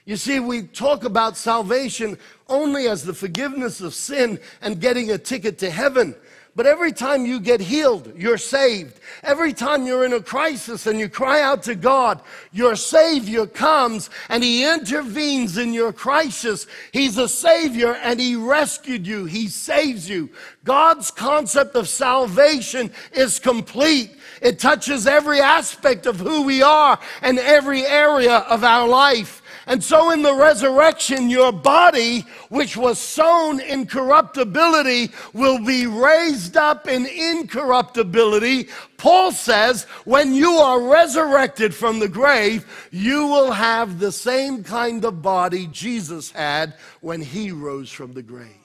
You 0.05 0.17
see, 0.17 0.39
we 0.39 0.63
talk 0.63 1.05
about 1.05 1.37
salvation 1.37 2.19
only 2.49 2.89
as 2.89 3.05
the 3.05 3.15
forgiveness 3.15 3.81
of 3.81 3.95
sin 3.95 4.39
and 4.61 4.81
getting 4.81 5.11
a 5.11 5.19
ticket 5.19 5.59
to 5.59 5.71
heaven. 5.71 6.15
But 6.57 6.67
every 6.67 6.93
time 6.93 7.27
you 7.27 7.41
get 7.41 7.61
healed, 7.61 8.13
you're 8.17 8.39
saved. 8.39 9.01
Every 9.25 9.53
time 9.53 9.87
you're 9.87 10.05
in 10.05 10.13
a 10.13 10.21
crisis 10.21 10.87
and 10.87 11.01
you 11.01 11.09
cry 11.09 11.43
out 11.43 11.65
to 11.65 11.75
God, 11.75 12.21
your 12.53 12.77
Savior 12.77 13.45
comes 13.45 14.09
and 14.29 14.45
He 14.45 14.65
intervenes 14.65 15.57
in 15.57 15.73
your 15.73 15.93
crisis. 15.93 16.69
He's 16.93 17.19
a 17.19 17.29
Savior 17.29 17.95
and 17.95 18.21
He 18.21 18.37
rescued 18.37 19.05
you. 19.05 19.25
He 19.25 19.49
saves 19.49 20.09
you. 20.09 20.31
God's 20.63 21.11
concept 21.11 21.75
of 21.75 21.89
salvation 21.89 22.93
is 23.13 23.41
complete. 23.41 24.13
It 24.41 24.61
touches 24.61 25.09
every 25.09 25.41
aspect 25.41 26.07
of 26.07 26.21
who 26.21 26.43
we 26.43 26.63
are 26.63 27.01
and 27.21 27.41
every 27.41 27.85
area 27.85 28.39
of 28.39 28.63
our 28.63 28.87
life. 28.87 29.43
And 29.67 29.83
so 29.83 30.11
in 30.11 30.23
the 30.23 30.35
resurrection, 30.35 31.31
your 31.31 31.51
body, 31.51 32.27
which 32.51 32.77
was 32.77 32.99
sown 32.99 33.61
in 33.61 33.87
corruptibility, 33.87 35.11
will 35.33 35.65
be 35.65 35.87
raised 35.87 36.57
up 36.57 36.87
in 36.87 37.07
incorruptibility. 37.07 38.69
Paul 38.99 39.33
says, 39.33 39.85
when 40.05 40.35
you 40.35 40.51
are 40.53 40.83
resurrected 40.83 41.75
from 41.75 41.99
the 41.99 42.09
grave, 42.09 42.89
you 42.91 43.27
will 43.27 43.53
have 43.53 43.99
the 43.99 44.13
same 44.13 44.63
kind 44.63 45.05
of 45.05 45.23
body 45.23 45.67
Jesus 45.69 46.31
had 46.31 46.75
when 47.01 47.23
he 47.23 47.51
rose 47.51 47.91
from 47.91 48.13
the 48.13 48.23
grave. 48.23 48.59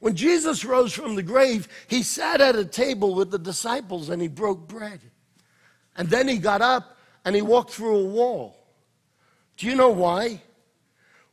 When 0.00 0.16
Jesus 0.16 0.64
rose 0.64 0.92
from 0.92 1.14
the 1.14 1.22
grave, 1.22 1.68
he 1.86 2.02
sat 2.02 2.40
at 2.40 2.56
a 2.56 2.64
table 2.64 3.14
with 3.14 3.30
the 3.30 3.38
disciples 3.38 4.08
and 4.08 4.20
he 4.20 4.28
broke 4.28 4.66
bread. 4.66 5.00
And 5.96 6.08
then 6.08 6.26
he 6.26 6.38
got 6.38 6.62
up 6.62 6.96
and 7.24 7.34
he 7.34 7.42
walked 7.42 7.72
through 7.72 7.96
a 7.96 8.04
wall. 8.04 8.59
Do 9.60 9.66
you 9.66 9.74
know 9.74 9.90
why? 9.90 10.40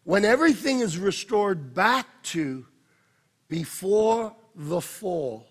When 0.04 0.26
everything 0.26 0.82
is 0.82 0.98
restored 0.98 1.74
back 1.74 2.08
to 2.24 2.66
before 3.48 4.36
the 4.54 4.82
fall, 4.82 5.48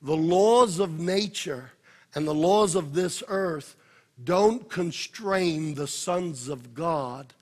the 0.00 0.16
laws 0.16 0.78
of 0.78 1.00
nature 1.00 1.72
and 2.14 2.24
the 2.24 2.34
laws 2.34 2.76
of 2.76 2.94
this 2.94 3.24
earth 3.26 3.74
don't 4.22 4.70
constrain 4.70 5.74
the 5.74 5.88
sons 5.88 6.48
of 6.48 6.72
God. 6.72 7.34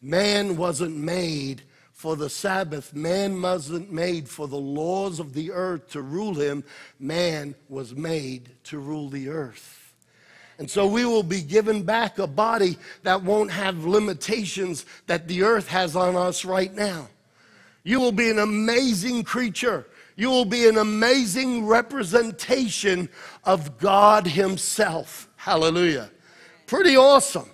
Man 0.00 0.56
wasn't 0.56 0.96
made 0.96 1.62
for 1.90 2.14
the 2.14 2.30
Sabbath. 2.30 2.94
Man 2.94 3.42
wasn't 3.42 3.90
made 3.90 4.28
for 4.28 4.46
the 4.46 4.56
laws 4.56 5.18
of 5.18 5.34
the 5.34 5.50
earth 5.50 5.90
to 5.90 6.02
rule 6.02 6.34
him. 6.34 6.62
Man 7.00 7.56
was 7.68 7.96
made 7.96 8.52
to 8.62 8.78
rule 8.78 9.08
the 9.08 9.28
earth. 9.28 9.73
And 10.58 10.70
so 10.70 10.86
we 10.86 11.04
will 11.04 11.22
be 11.22 11.40
given 11.40 11.82
back 11.82 12.18
a 12.18 12.26
body 12.26 12.78
that 13.02 13.22
won't 13.22 13.50
have 13.50 13.84
limitations 13.84 14.86
that 15.06 15.26
the 15.26 15.42
earth 15.42 15.68
has 15.68 15.96
on 15.96 16.16
us 16.16 16.44
right 16.44 16.72
now. 16.72 17.08
You 17.82 18.00
will 18.00 18.12
be 18.12 18.30
an 18.30 18.38
amazing 18.38 19.24
creature. 19.24 19.86
You 20.16 20.30
will 20.30 20.44
be 20.44 20.68
an 20.68 20.78
amazing 20.78 21.66
representation 21.66 23.08
of 23.44 23.78
God 23.78 24.26
Himself. 24.26 25.28
Hallelujah. 25.36 26.10
Pretty 26.66 26.96
awesome. 26.96 27.50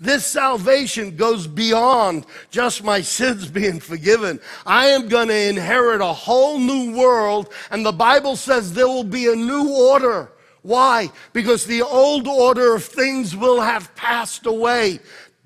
This 0.00 0.24
salvation 0.24 1.16
goes 1.16 1.46
beyond 1.46 2.24
just 2.50 2.84
my 2.84 3.00
sins 3.00 3.50
being 3.50 3.80
forgiven. 3.80 4.40
I 4.64 4.86
am 4.86 5.08
going 5.08 5.28
to 5.28 5.48
inherit 5.48 6.00
a 6.00 6.12
whole 6.12 6.58
new 6.58 6.96
world, 6.96 7.52
and 7.70 7.84
the 7.84 7.92
Bible 7.92 8.36
says 8.36 8.72
there 8.72 8.86
will 8.86 9.04
be 9.04 9.30
a 9.30 9.36
new 9.36 9.74
order. 9.74 10.30
Why? 10.62 11.10
Because 11.32 11.64
the 11.64 11.82
old 11.82 12.26
order 12.26 12.74
of 12.74 12.84
things 12.84 13.36
will 13.36 13.60
have 13.60 13.94
passed 13.94 14.46
away. 14.46 15.00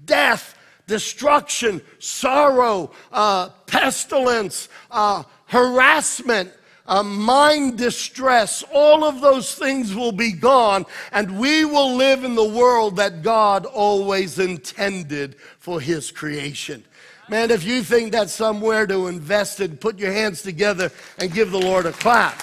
Death, 0.05 0.57
destruction, 0.87 1.81
sorrow, 1.99 2.91
uh, 3.13 3.51
pestilence, 3.67 4.69
uh, 4.91 5.23
harassment, 5.47 6.53
uh, 6.87 7.03
mind 7.03 7.79
distress, 7.79 8.65
all 8.73 9.05
of 9.05 9.21
those 9.21 9.55
things 9.55 9.95
will 9.95 10.13
be 10.13 10.33
gone, 10.33 10.85
and 11.13 11.39
we 11.39 11.65
will 11.65 11.95
live 11.95 12.25
in 12.25 12.35
the 12.35 12.45
world 12.45 12.97
that 12.97 13.23
God 13.23 13.67
always 13.67 14.39
intended 14.39 15.37
for 15.59 15.81
His 15.81 16.11
creation. 16.11 16.85
Man, 17.29 17.51
if 17.51 17.65
you 17.65 17.83
think 17.83 18.13
that's 18.13 18.33
somewhere 18.33 18.87
to 18.87 19.07
invest 19.07 19.61
in, 19.61 19.77
put 19.77 19.99
your 19.99 20.13
hands 20.13 20.43
together 20.43 20.91
and 21.19 21.33
give 21.33 21.51
the 21.51 21.61
Lord 21.61 21.87
a 21.87 21.93
clap. 21.93 22.43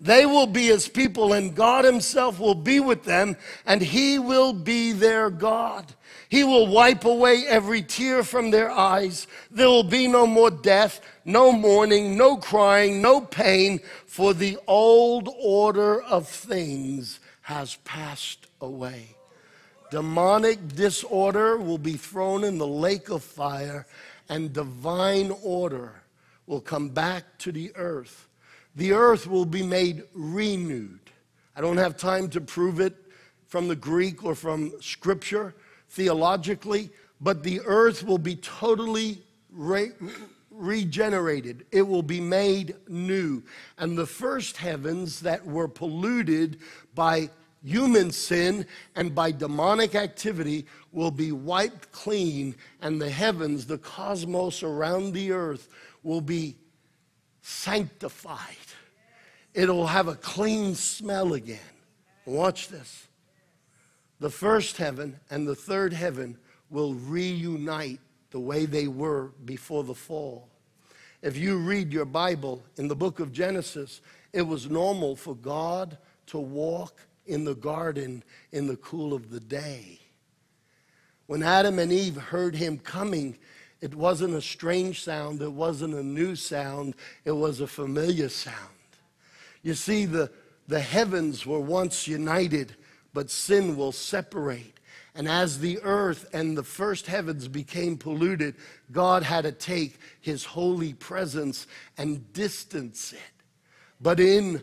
They 0.00 0.26
will 0.26 0.46
be 0.46 0.66
his 0.66 0.88
people, 0.88 1.32
and 1.32 1.54
God 1.54 1.84
himself 1.84 2.38
will 2.38 2.54
be 2.54 2.80
with 2.80 3.04
them, 3.04 3.36
and 3.64 3.80
he 3.80 4.18
will 4.18 4.52
be 4.52 4.92
their 4.92 5.30
God. 5.30 5.94
He 6.28 6.44
will 6.44 6.66
wipe 6.66 7.04
away 7.04 7.44
every 7.46 7.82
tear 7.82 8.22
from 8.22 8.50
their 8.50 8.70
eyes. 8.70 9.26
There 9.50 9.68
will 9.68 9.84
be 9.84 10.06
no 10.06 10.26
more 10.26 10.50
death, 10.50 11.00
no 11.24 11.52
mourning, 11.52 12.16
no 12.16 12.36
crying, 12.36 13.00
no 13.00 13.20
pain, 13.20 13.80
for 14.06 14.34
the 14.34 14.58
old 14.66 15.30
order 15.40 16.02
of 16.02 16.28
things 16.28 17.20
has 17.42 17.76
passed 17.84 18.48
away. 18.60 19.16
Demonic 19.90 20.74
disorder 20.74 21.56
will 21.56 21.78
be 21.78 21.94
thrown 21.94 22.44
in 22.44 22.58
the 22.58 22.66
lake 22.66 23.08
of 23.08 23.22
fire, 23.22 23.86
and 24.28 24.52
divine 24.52 25.32
order 25.42 26.02
will 26.46 26.60
come 26.60 26.88
back 26.88 27.38
to 27.38 27.52
the 27.52 27.70
earth. 27.76 28.25
The 28.76 28.92
earth 28.92 29.26
will 29.26 29.46
be 29.46 29.62
made 29.62 30.04
renewed. 30.12 31.00
I 31.56 31.62
don't 31.62 31.78
have 31.78 31.96
time 31.96 32.28
to 32.30 32.40
prove 32.42 32.78
it 32.78 32.94
from 33.46 33.68
the 33.68 33.76
Greek 33.76 34.22
or 34.22 34.34
from 34.34 34.72
scripture 34.82 35.54
theologically, 35.88 36.90
but 37.20 37.42
the 37.42 37.62
earth 37.64 38.04
will 38.04 38.18
be 38.18 38.36
totally 38.36 39.22
re- 39.50 39.92
regenerated. 40.50 41.64
It 41.72 41.82
will 41.82 42.02
be 42.02 42.20
made 42.20 42.76
new. 42.86 43.42
And 43.78 43.96
the 43.96 44.06
first 44.06 44.58
heavens 44.58 45.20
that 45.20 45.46
were 45.46 45.68
polluted 45.68 46.58
by 46.94 47.30
human 47.64 48.10
sin 48.10 48.66
and 48.94 49.14
by 49.14 49.32
demonic 49.32 49.94
activity 49.94 50.66
will 50.92 51.10
be 51.10 51.32
wiped 51.32 51.90
clean, 51.92 52.54
and 52.82 53.00
the 53.00 53.10
heavens, 53.10 53.66
the 53.66 53.78
cosmos 53.78 54.62
around 54.62 55.14
the 55.14 55.32
earth, 55.32 55.68
will 56.02 56.20
be 56.20 56.56
sanctified. 57.40 58.56
It'll 59.56 59.86
have 59.86 60.06
a 60.06 60.14
clean 60.14 60.74
smell 60.74 61.32
again. 61.32 61.58
Watch 62.26 62.68
this 62.68 63.08
the 64.20 64.30
first 64.30 64.76
heaven 64.76 65.18
and 65.30 65.48
the 65.48 65.54
third 65.54 65.92
heaven 65.92 66.38
will 66.70 66.94
reunite 66.94 68.00
the 68.30 68.40
way 68.40 68.66
they 68.66 68.86
were 68.86 69.30
before 69.44 69.82
the 69.82 69.94
fall. 69.94 70.48
If 71.22 71.36
you 71.36 71.58
read 71.58 71.92
your 71.92 72.04
Bible 72.04 72.62
in 72.76 72.88
the 72.88 72.96
book 72.96 73.18
of 73.18 73.32
Genesis, 73.32 74.02
it 74.32 74.42
was 74.42 74.68
normal 74.68 75.16
for 75.16 75.34
God 75.34 75.96
to 76.26 76.38
walk 76.38 77.06
in 77.26 77.44
the 77.44 77.54
garden 77.54 78.22
in 78.52 78.66
the 78.66 78.76
cool 78.76 79.14
of 79.14 79.30
the 79.30 79.40
day. 79.40 80.00
When 81.26 81.42
Adam 81.42 81.78
and 81.78 81.92
Eve 81.92 82.16
heard 82.16 82.54
him 82.54 82.78
coming, 82.78 83.38
it 83.80 83.94
wasn't 83.94 84.34
a 84.34 84.42
strange 84.42 85.02
sound, 85.02 85.40
it 85.40 85.52
wasn't 85.52 85.94
a 85.94 86.02
new 86.02 86.36
sound, 86.36 86.94
it 87.24 87.32
was 87.32 87.60
a 87.60 87.66
familiar 87.66 88.28
sound. 88.28 88.75
You 89.66 89.74
see, 89.74 90.04
the, 90.04 90.30
the 90.68 90.78
heavens 90.78 91.44
were 91.44 91.58
once 91.58 92.06
united 92.06 92.76
but 93.12 93.30
sin 93.30 93.76
will 93.76 93.90
separate. 93.90 94.74
And 95.14 95.26
as 95.26 95.58
the 95.58 95.80
earth 95.82 96.28
and 96.32 96.56
the 96.56 96.62
first 96.62 97.06
heavens 97.06 97.48
became 97.48 97.96
polluted, 97.96 98.54
God 98.92 99.24
had 99.24 99.42
to 99.42 99.50
take 99.50 99.98
his 100.20 100.44
holy 100.44 100.92
presence 100.92 101.66
and 101.98 102.32
distance 102.32 103.14
it. 103.14 103.42
But 104.00 104.20
in 104.20 104.62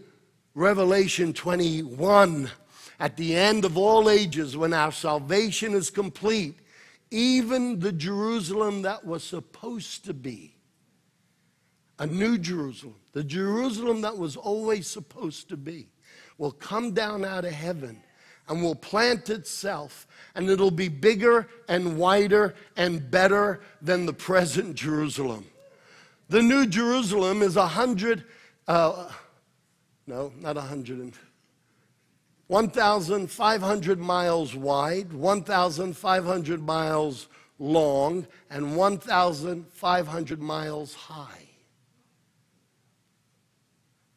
Revelation 0.54 1.34
21, 1.34 2.50
at 3.00 3.18
the 3.18 3.36
end 3.36 3.66
of 3.66 3.76
all 3.76 4.08
ages, 4.08 4.56
when 4.56 4.72
our 4.72 4.92
salvation 4.92 5.74
is 5.74 5.90
complete, 5.90 6.60
even 7.10 7.80
the 7.80 7.92
Jerusalem 7.92 8.84
that 8.84 9.04
was 9.04 9.24
supposed 9.24 10.06
to 10.06 10.14
be 10.14 10.56
a 11.98 12.06
new 12.06 12.38
Jerusalem, 12.38 13.03
the 13.14 13.24
Jerusalem 13.24 14.02
that 14.02 14.18
was 14.18 14.36
always 14.36 14.88
supposed 14.88 15.50
to 15.50 15.58
be, 15.58 15.88
will 16.38 16.52
come 16.52 16.92
down 16.92 17.24
out 17.24 17.46
of 17.46 17.54
heaven 17.54 18.02
and 18.50 18.62
will 18.62 18.76
plant 18.76 19.30
itself, 19.30 20.06
and 20.36 20.50
it'll 20.50 20.72
be 20.72 20.90
bigger 20.90 21.48
and 21.70 21.98
wider 21.98 22.56
and 22.76 23.10
better 23.10 23.62
than 23.82 24.06
the 24.06 24.14
present 24.14 24.76
Jerusalem. 24.76 25.46
The 26.30 26.42
new 26.42 26.66
Jerusalem 26.66 27.42
is 27.42 27.56
a 27.56 27.68
hundred, 27.68 28.26
uh, 28.68 29.10
no, 30.08 30.34
not 30.40 30.58
a 30.58 30.62
hundred, 30.62 31.14
1,500 32.48 34.00
miles 34.00 34.56
wide, 34.56 35.14
1,500 35.14 36.62
miles 36.62 37.28
long, 37.60 38.28
and 38.50 38.76
1,500 38.76 40.42
miles 40.42 40.94
high. 40.94 41.43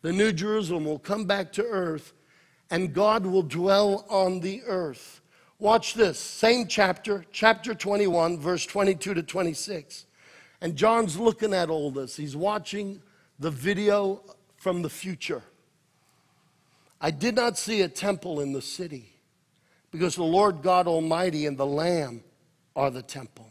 The 0.07 0.13
New 0.13 0.31
Jerusalem 0.31 0.85
will 0.85 1.01
come 1.01 1.25
back 1.25 1.51
to 1.55 1.65
earth 1.65 2.13
and 2.71 2.95
God 2.95 3.27
will 3.27 3.43
dwell 3.43 4.07
on 4.09 4.39
the 4.39 4.63
earth. 4.63 5.21
Watch 5.59 5.95
this, 5.95 6.17
same 6.17 6.69
chapter, 6.69 7.25
chapter 7.33 7.75
21, 7.75 8.39
verse 8.39 8.65
22 8.67 9.15
to 9.15 9.23
26. 9.25 10.07
And 10.61 10.77
John's 10.77 11.19
looking 11.19 11.53
at 11.53 11.71
all 11.71 11.91
this. 11.91 12.15
He's 12.15 12.37
watching 12.37 13.03
the 13.41 13.51
video 13.51 14.23
from 14.59 14.83
the 14.83 14.89
future. 14.89 15.43
I 17.01 17.11
did 17.11 17.35
not 17.35 17.59
see 17.59 17.83
a 17.83 17.89
temple 17.89 18.39
in 18.39 18.53
the 18.53 18.63
city 18.63 19.13
because 19.91 20.15
the 20.15 20.23
Lord 20.23 20.63
God 20.63 20.87
Almighty 20.87 21.47
and 21.47 21.59
the 21.59 21.67
Lamb 21.67 22.23
are 22.77 22.93
the 22.93 23.03
temple. 23.03 23.49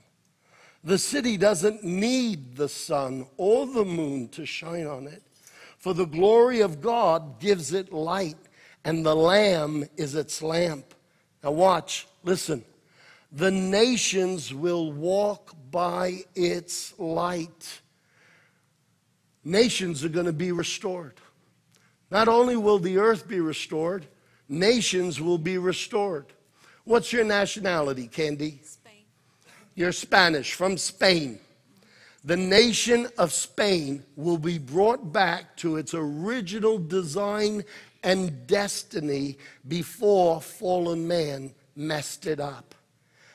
The 0.85 0.99
city 0.99 1.35
doesn't 1.35 1.83
need 1.83 2.55
the 2.55 2.69
sun 2.69 3.27
or 3.35 3.67
the 3.67 3.83
moon 3.83 4.29
to 4.29 4.45
shine 4.45 4.87
on 4.87 5.07
it, 5.07 5.21
for 5.85 5.93
the 5.93 6.05
glory 6.05 6.61
of 6.61 6.81
God 6.81 7.39
gives 7.39 7.71
it 7.71 7.93
light 7.93 8.37
and 8.85 9.05
the 9.05 9.15
Lamb 9.15 9.85
is 9.97 10.15
its 10.15 10.41
lamp. 10.41 10.95
Now, 11.43 11.51
watch, 11.51 12.07
listen. 12.23 12.65
The 13.31 13.51
nations 13.51 14.51
will 14.51 14.91
walk 14.91 15.55
by 15.69 16.21
its 16.33 16.97
light. 16.97 17.81
Nations 19.43 20.03
are 20.03 20.09
going 20.09 20.25
to 20.25 20.33
be 20.33 20.51
restored. 20.51 21.21
Not 22.09 22.27
only 22.27 22.57
will 22.57 22.79
the 22.79 22.97
earth 22.97 23.27
be 23.27 23.39
restored, 23.39 24.07
nations 24.49 25.21
will 25.21 25.37
be 25.37 25.59
restored. 25.59 26.25
What's 26.83 27.13
your 27.13 27.25
nationality, 27.25 28.07
Candy? 28.07 28.59
Spain. 28.63 29.03
You're 29.75 29.91
Spanish, 29.91 30.55
from 30.55 30.79
Spain. 30.79 31.37
The 32.25 32.35
nation 32.35 33.07
of 33.19 33.31
Spain 33.31 34.03
will 34.15 34.39
be 34.39 34.57
brought 34.57 35.13
back 35.13 35.55
to 35.57 35.77
its 35.77 35.93
original 35.93 36.79
design 36.79 37.63
and 38.01 38.47
destiny 38.47 39.37
before 39.67 40.41
fallen 40.41 41.07
man 41.07 41.53
messed 41.75 42.25
it 42.25 42.39
up. 42.39 42.73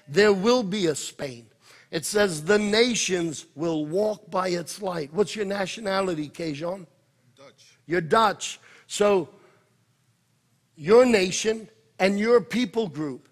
There 0.08 0.32
will 0.32 0.64
be 0.64 0.86
a 0.86 0.96
Spain. 0.96 1.46
It 1.92 2.04
says 2.04 2.42
the 2.42 2.58
nations 2.58 3.46
will 3.54 3.86
walk 3.86 4.28
by 4.28 4.48
its 4.48 4.82
light. 4.82 5.12
What's 5.12 5.36
your 5.36 5.46
nationality, 5.46 6.28
Kejon? 6.28 6.84
Dutch. 7.36 7.78
You're 7.86 8.00
Dutch. 8.00 8.58
So 8.88 9.28
your 10.74 11.06
nation 11.06 11.68
and 12.00 12.18
your 12.18 12.40
people 12.40 12.88
group, 12.88 13.28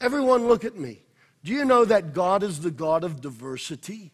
everyone 0.00 0.46
look 0.46 0.64
at 0.64 0.76
me. 0.76 1.02
Do 1.42 1.52
you 1.52 1.64
know 1.64 1.84
that 1.84 2.14
God 2.14 2.44
is 2.44 2.60
the 2.60 2.70
God 2.70 3.02
of 3.02 3.20
diversity? 3.20 4.12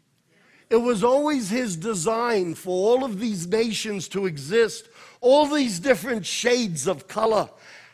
It 0.69 0.77
was 0.77 1.05
always 1.05 1.49
his 1.49 1.77
design 1.77 2.55
for 2.55 2.71
all 2.71 3.05
of 3.05 3.21
these 3.21 3.47
nations 3.47 4.09
to 4.09 4.27
exist, 4.27 4.89
all 5.21 5.47
these 5.47 5.79
different 5.79 6.27
shades 6.27 6.89
of 6.89 7.07
color. 7.07 7.49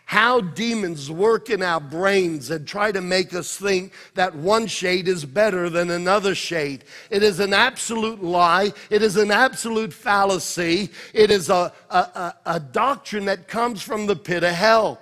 How 0.07 0.41
demons 0.41 1.11
work 1.11 1.49
in 1.49 1.63
our 1.63 1.81
brains 1.81 2.51
and 2.51 2.67
try 2.67 2.93
to 2.93 3.01
make 3.01 3.33
us 3.33 3.57
think 3.57 3.93
that 4.15 4.35
one 4.35 4.67
shade 4.67 5.09
is 5.09 5.25
better 5.25 5.71
than 5.71 5.91
another 5.91 6.35
shade. 6.35 6.85
It 7.09 7.23
is 7.23 7.41
an 7.41 7.55
absolute 7.55 8.23
lie. 8.23 8.73
It 8.91 9.03
is 9.03 9.17
an 9.17 9.31
absolute 9.31 9.93
fallacy. 9.93 10.91
It 11.15 11.31
is 11.31 11.49
a, 11.49 11.73
a, 11.89 11.97
a, 11.97 12.35
a 12.45 12.61
doctrine 12.61 13.25
that 13.27 13.49
comes 13.49 13.81
from 13.81 14.07
the 14.07 14.17
pit 14.17 14.45
of 14.45 14.55
hell. 14.55 15.01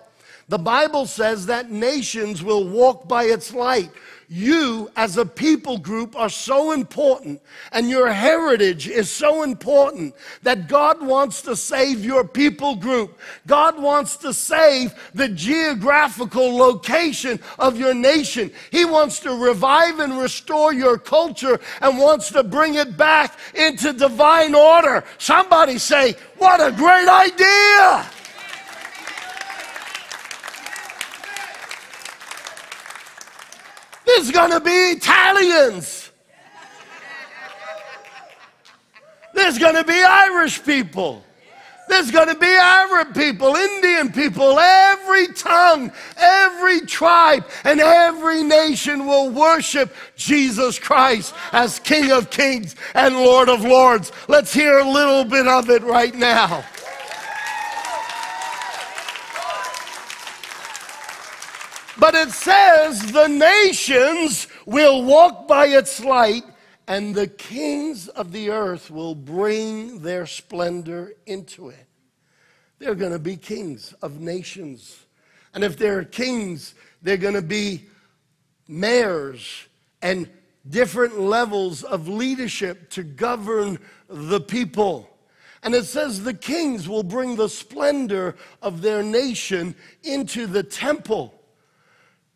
The 0.51 0.59
Bible 0.59 1.07
says 1.07 1.47
that 1.47 1.71
nations 1.71 2.43
will 2.43 2.67
walk 2.67 3.07
by 3.07 3.23
its 3.23 3.55
light. 3.55 3.93
You, 4.29 4.91
as 4.97 5.17
a 5.17 5.25
people 5.25 5.79
group, 5.79 6.17
are 6.17 6.29
so 6.29 6.73
important, 6.73 7.41
and 7.71 7.89
your 7.89 8.11
heritage 8.11 8.89
is 8.89 9.09
so 9.09 9.45
important 9.45 10.13
that 10.43 10.67
God 10.67 11.07
wants 11.07 11.41
to 11.43 11.55
save 11.55 12.05
your 12.05 12.27
people 12.27 12.75
group. 12.75 13.17
God 13.47 13.81
wants 13.81 14.17
to 14.19 14.35
save 14.35 14.93
the 15.15 15.29
geographical 15.29 16.57
location 16.57 17.39
of 17.61 17.79
your 17.79 17.95
nation. 17.95 18.51
He 18.73 18.85
wants 18.85 19.21
to 19.21 19.31
revive 19.33 20.01
and 20.01 20.19
restore 20.19 20.73
your 20.73 20.99
culture 20.99 21.61
and 21.81 21.97
wants 21.97 22.29
to 22.33 22.43
bring 22.43 22.75
it 22.75 22.97
back 22.97 23.39
into 23.55 23.93
divine 23.93 24.57
order. 24.57 25.05
Somebody 25.19 25.79
say, 25.79 26.17
What 26.39 26.61
a 26.61 26.73
great 26.73 27.09
idea! 27.09 28.20
There's 34.17 34.31
going 34.33 34.51
to 34.51 34.61
be 34.61 34.71
Italians. 34.71 36.11
There's 39.35 39.59
going 39.59 39.77
to 39.77 39.85
be 39.85 40.03
Irish 40.03 40.65
people. 40.65 41.25
There's 41.89 42.11
going 42.13 42.29
to 42.29 42.37
be 42.37 42.47
Arab 42.47 43.15
people, 43.15 43.57
Indian 43.57 44.13
people, 44.13 44.59
every 44.59 45.27
tongue, 45.29 45.93
every 46.17 46.83
tribe, 46.83 47.45
and 47.65 47.81
every 47.81 48.45
nation 48.45 49.07
will 49.07 49.29
worship 49.29 49.93
Jesus 50.17 50.79
Christ 50.79 51.35
as 51.53 51.81
King 51.81 52.13
of 52.13 52.31
Kings 52.31 52.77
and 52.95 53.17
Lord 53.17 53.49
of 53.49 53.63
Lords. 53.63 54.13
Let's 54.29 54.53
hear 54.53 54.79
a 54.79 54.89
little 54.89 55.25
bit 55.25 55.49
of 55.49 55.69
it 55.69 55.83
right 55.83 56.15
now. 56.15 56.65
But 62.01 62.15
it 62.15 62.31
says 62.31 63.13
the 63.13 63.29
nations 63.29 64.49
will 64.65 65.05
walk 65.05 65.47
by 65.47 65.67
its 65.67 66.03
light, 66.03 66.45
and 66.89 67.15
the 67.15 67.27
kings 67.27 68.09
of 68.09 68.33
the 68.33 68.49
earth 68.49 68.91
will 68.91 69.15
bring 69.15 70.01
their 70.01 70.25
splendor 70.25 71.13
into 71.27 71.69
it. 71.69 71.87
They're 72.79 72.95
going 72.95 73.13
to 73.13 73.19
be 73.19 73.37
kings 73.37 73.93
of 74.01 74.19
nations. 74.19 75.05
And 75.53 75.63
if 75.63 75.77
they're 75.77 76.03
kings, 76.03 76.75
they're 77.03 77.19
going 77.19 77.35
to 77.35 77.43
be 77.43 77.85
mayors 78.67 79.67
and 80.01 80.27
different 80.71 81.21
levels 81.21 81.83
of 81.83 82.09
leadership 82.09 82.89
to 82.91 83.03
govern 83.03 83.79
the 84.09 84.41
people. 84.41 85.11
And 85.63 85.75
it 85.75 85.85
says 85.85 86.25
the 86.25 86.33
kings 86.33 86.89
will 86.89 87.03
bring 87.03 87.37
the 87.37 87.51
splendor 87.51 88.37
of 88.63 88.81
their 88.81 89.03
nation 89.03 89.75
into 90.03 90.47
the 90.47 90.63
temple. 90.63 91.35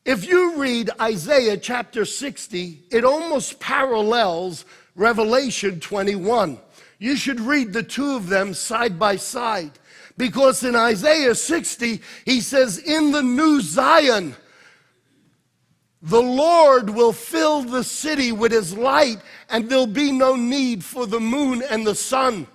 If 0.04 0.28
you 0.28 0.56
read 0.56 0.90
Isaiah 1.00 1.56
chapter 1.56 2.04
60, 2.04 2.82
it 2.90 3.04
almost 3.04 3.58
parallels 3.58 4.66
Revelation 4.94 5.80
21. 5.80 6.58
You 6.98 7.16
should 7.16 7.40
read 7.40 7.72
the 7.72 7.82
two 7.82 8.14
of 8.14 8.28
them 8.28 8.52
side 8.52 8.98
by 8.98 9.16
side 9.16 9.72
because 10.18 10.62
in 10.62 10.76
Isaiah 10.76 11.34
60, 11.34 12.00
he 12.26 12.40
says, 12.40 12.78
In 12.78 13.12
the 13.12 13.22
new 13.22 13.62
Zion, 13.62 14.36
the 16.02 16.22
Lord 16.22 16.90
will 16.90 17.12
fill 17.12 17.62
the 17.62 17.82
city 17.82 18.30
with 18.30 18.52
his 18.52 18.76
light, 18.76 19.18
and 19.48 19.70
there'll 19.70 19.86
be 19.86 20.12
no 20.12 20.36
need 20.36 20.84
for 20.84 21.06
the 21.06 21.20
moon 21.20 21.62
and 21.62 21.86
the 21.86 21.94
sun. 21.94 22.46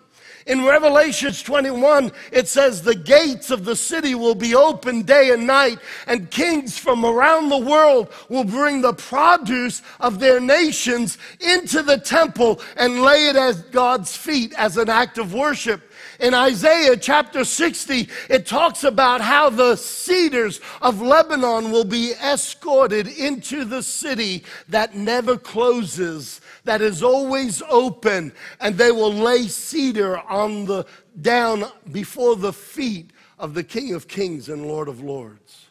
In 0.50 0.66
Revelations 0.66 1.44
21, 1.44 2.12
it 2.32 2.48
says, 2.48 2.82
The 2.82 2.96
gates 2.96 3.52
of 3.52 3.66
the 3.66 3.76
city 3.76 4.16
will 4.16 4.34
be 4.34 4.56
open 4.56 5.04
day 5.04 5.30
and 5.30 5.46
night, 5.46 5.78
and 6.08 6.32
kings 6.32 6.76
from 6.76 7.06
around 7.06 7.50
the 7.50 7.60
world 7.60 8.12
will 8.30 8.44
bring 8.44 8.82
the 8.82 8.94
produce 8.94 9.84
of 10.00 10.20
their 10.20 10.40
nations 10.40 11.20
into 11.40 11.84
the 11.84 12.00
temple 12.00 12.62
and 12.78 13.04
lay 13.04 13.28
it 13.28 13.36
at 13.36 13.72
God's 13.72 14.18
feet 14.18 14.56
as 14.58 14.76
an 14.78 14.90
act 14.90 15.20
of 15.20 15.36
worship. 15.36 15.84
In 16.20 16.34
Isaiah 16.34 16.98
chapter 16.98 17.46
60, 17.46 18.10
it 18.30 18.48
talks 18.48 18.84
about 18.84 19.22
how 19.22 19.52
the 19.52 19.76
cedars 19.76 20.60
of 20.82 21.00
Lebanon 21.00 21.72
will 21.72 21.86
be 21.86 22.14
escorted 22.14 23.08
into 23.08 23.66
the 23.66 23.84
city 23.84 24.44
that 24.68 24.96
never 24.96 25.38
closes, 25.38 26.42
that 26.70 26.84
is 26.84 27.02
always 27.02 27.64
open, 27.68 28.32
and 28.62 28.78
they 28.78 28.92
will 28.92 29.12
lay 29.12 29.48
cedar 29.48 30.20
on 30.20 30.66
the 30.66 30.86
down 31.20 31.64
before 31.92 32.36
the 32.36 32.54
feet 32.54 33.10
of 33.40 33.56
the 33.56 33.64
King 33.64 33.96
of 33.96 34.08
Kings 34.08 34.50
and 34.50 34.68
Lord 34.68 34.88
of 34.88 35.02
Lords. 35.02 35.66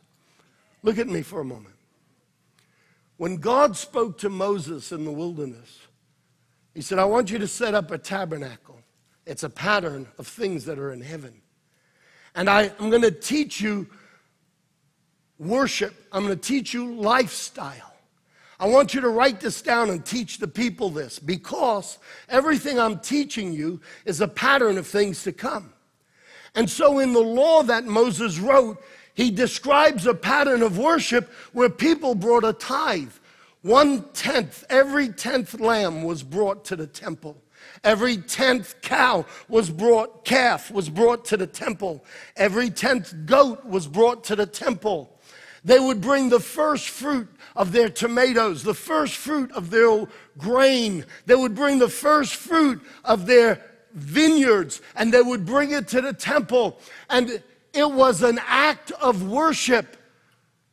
Look 0.82 0.98
at 0.98 1.06
me 1.06 1.22
for 1.22 1.40
a 1.40 1.44
moment. 1.44 1.76
When 3.16 3.36
God 3.36 3.76
spoke 3.76 4.18
to 4.18 4.28
Moses 4.28 4.90
in 4.90 5.04
the 5.04 5.12
wilderness, 5.12 5.82
he 6.74 6.80
said, 6.80 6.98
I 6.98 7.04
want 7.04 7.30
you 7.30 7.38
to 7.38 7.46
set 7.46 7.76
up 7.76 7.92
a 7.92 7.98
tabernacle. 7.98 8.80
It's 9.24 9.44
a 9.44 9.50
pattern 9.50 10.08
of 10.18 10.26
things 10.26 10.64
that 10.64 10.80
are 10.80 10.90
in 10.92 11.00
heaven. 11.00 11.42
And 12.34 12.50
I, 12.50 12.72
am 12.80 12.90
going 12.90 13.02
to 13.02 13.12
teach 13.12 13.60
you 13.60 13.86
worship, 15.38 15.94
I'm 16.10 16.24
going 16.24 16.36
to 16.36 16.44
teach 16.44 16.74
you 16.74 16.92
lifestyle. 16.92 17.94
I 18.60 18.66
want 18.66 18.92
you 18.92 19.00
to 19.02 19.08
write 19.08 19.40
this 19.40 19.62
down 19.62 19.90
and 19.90 20.04
teach 20.04 20.38
the 20.38 20.48
people 20.48 20.90
this 20.90 21.18
because 21.18 21.98
everything 22.28 22.78
I'm 22.78 22.98
teaching 22.98 23.52
you 23.52 23.80
is 24.04 24.20
a 24.20 24.28
pattern 24.28 24.78
of 24.78 24.86
things 24.86 25.22
to 25.24 25.32
come. 25.32 25.72
And 26.54 26.68
so, 26.68 26.98
in 26.98 27.12
the 27.12 27.20
law 27.20 27.62
that 27.62 27.84
Moses 27.84 28.38
wrote, 28.38 28.82
he 29.14 29.30
describes 29.30 30.06
a 30.06 30.14
pattern 30.14 30.62
of 30.62 30.78
worship 30.78 31.30
where 31.52 31.68
people 31.68 32.14
brought 32.14 32.44
a 32.44 32.52
tithe. 32.52 33.12
One 33.62 34.04
tenth, 34.12 34.64
every 34.70 35.08
tenth 35.08 35.60
lamb 35.60 36.02
was 36.02 36.22
brought 36.22 36.64
to 36.66 36.76
the 36.76 36.86
temple. 36.86 37.36
Every 37.84 38.16
tenth 38.16 38.80
cow 38.82 39.26
was 39.48 39.70
brought, 39.70 40.24
calf 40.24 40.70
was 40.70 40.88
brought 40.88 41.24
to 41.26 41.36
the 41.36 41.46
temple. 41.46 42.04
Every 42.36 42.70
tenth 42.70 43.14
goat 43.26 43.64
was 43.64 43.86
brought 43.86 44.24
to 44.24 44.36
the 44.36 44.46
temple. 44.46 45.17
They 45.64 45.78
would 45.78 46.00
bring 46.00 46.28
the 46.28 46.40
first 46.40 46.88
fruit 46.88 47.28
of 47.56 47.72
their 47.72 47.88
tomatoes, 47.88 48.62
the 48.62 48.74
first 48.74 49.16
fruit 49.16 49.50
of 49.52 49.70
their 49.70 50.06
grain. 50.36 51.04
They 51.26 51.34
would 51.34 51.54
bring 51.54 51.78
the 51.78 51.88
first 51.88 52.36
fruit 52.36 52.80
of 53.04 53.26
their 53.26 53.64
vineyards 53.92 54.80
and 54.94 55.12
they 55.12 55.22
would 55.22 55.44
bring 55.44 55.72
it 55.72 55.88
to 55.88 56.00
the 56.00 56.12
temple. 56.12 56.78
And 57.10 57.42
it 57.72 57.90
was 57.90 58.22
an 58.22 58.40
act 58.46 58.92
of 58.92 59.28
worship. 59.28 59.96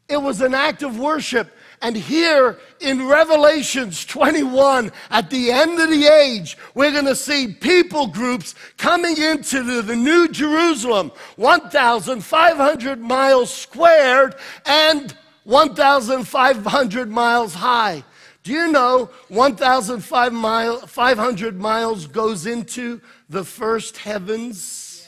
It 0.08 0.18
was 0.18 0.42
an 0.42 0.54
act 0.54 0.84
of 0.84 1.00
worship. 1.00 1.55
And 1.82 1.96
here 1.96 2.58
in 2.80 3.08
Revelations 3.08 4.06
21, 4.06 4.92
at 5.10 5.30
the 5.30 5.52
end 5.52 5.80
of 5.80 5.90
the 5.90 6.06
age, 6.06 6.58
we're 6.74 6.92
going 6.92 7.06
to 7.06 7.16
see 7.16 7.48
people 7.48 8.08
groups 8.08 8.56
coming 8.78 9.18
into 9.18 9.64
the, 9.64 9.82
the 9.82 9.96
New 9.96 10.28
Jerusalem, 10.28 11.12
1,500 11.36 13.00
miles 13.00 13.54
squared 13.54 14.36
and 14.66 15.16
1,500 15.46 17.10
miles 17.10 17.54
high. 17.54 18.04
Do 18.44 18.52
you 18.52 18.70
know 18.72 19.10
1,500 19.30 21.60
miles 21.60 22.08
goes 22.08 22.46
into 22.46 23.02
the 23.28 23.44
first 23.44 23.98
heavens? 23.98 25.08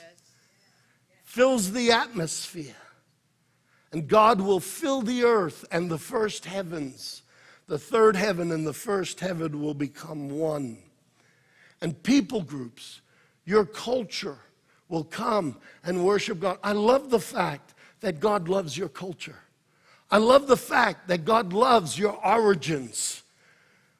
Fills 1.23 1.71
the 1.71 1.91
atmosphere. 1.91 2.73
And 3.91 4.07
God 4.07 4.41
will 4.41 4.59
fill 4.59 5.01
the 5.01 5.23
earth 5.23 5.65
and 5.71 5.89
the 5.89 5.97
first 5.97 6.45
heavens. 6.45 7.23
The 7.67 7.79
third 7.79 8.15
heaven 8.15 8.51
and 8.51 8.65
the 8.65 8.73
first 8.73 9.19
heaven 9.19 9.61
will 9.61 9.73
become 9.73 10.29
one. 10.29 10.77
And 11.81 12.01
people 12.03 12.41
groups, 12.41 13.01
your 13.45 13.65
culture 13.65 14.37
will 14.89 15.03
come 15.03 15.57
and 15.83 16.05
worship 16.05 16.39
God. 16.39 16.59
I 16.63 16.71
love 16.71 17.09
the 17.09 17.19
fact 17.19 17.73
that 18.01 18.19
God 18.19 18.47
loves 18.47 18.77
your 18.77 18.89
culture. 18.89 19.39
I 20.09 20.17
love 20.17 20.47
the 20.47 20.57
fact 20.57 21.07
that 21.09 21.25
God 21.25 21.51
loves 21.51 21.99
your 21.99 22.13
origins. 22.25 23.23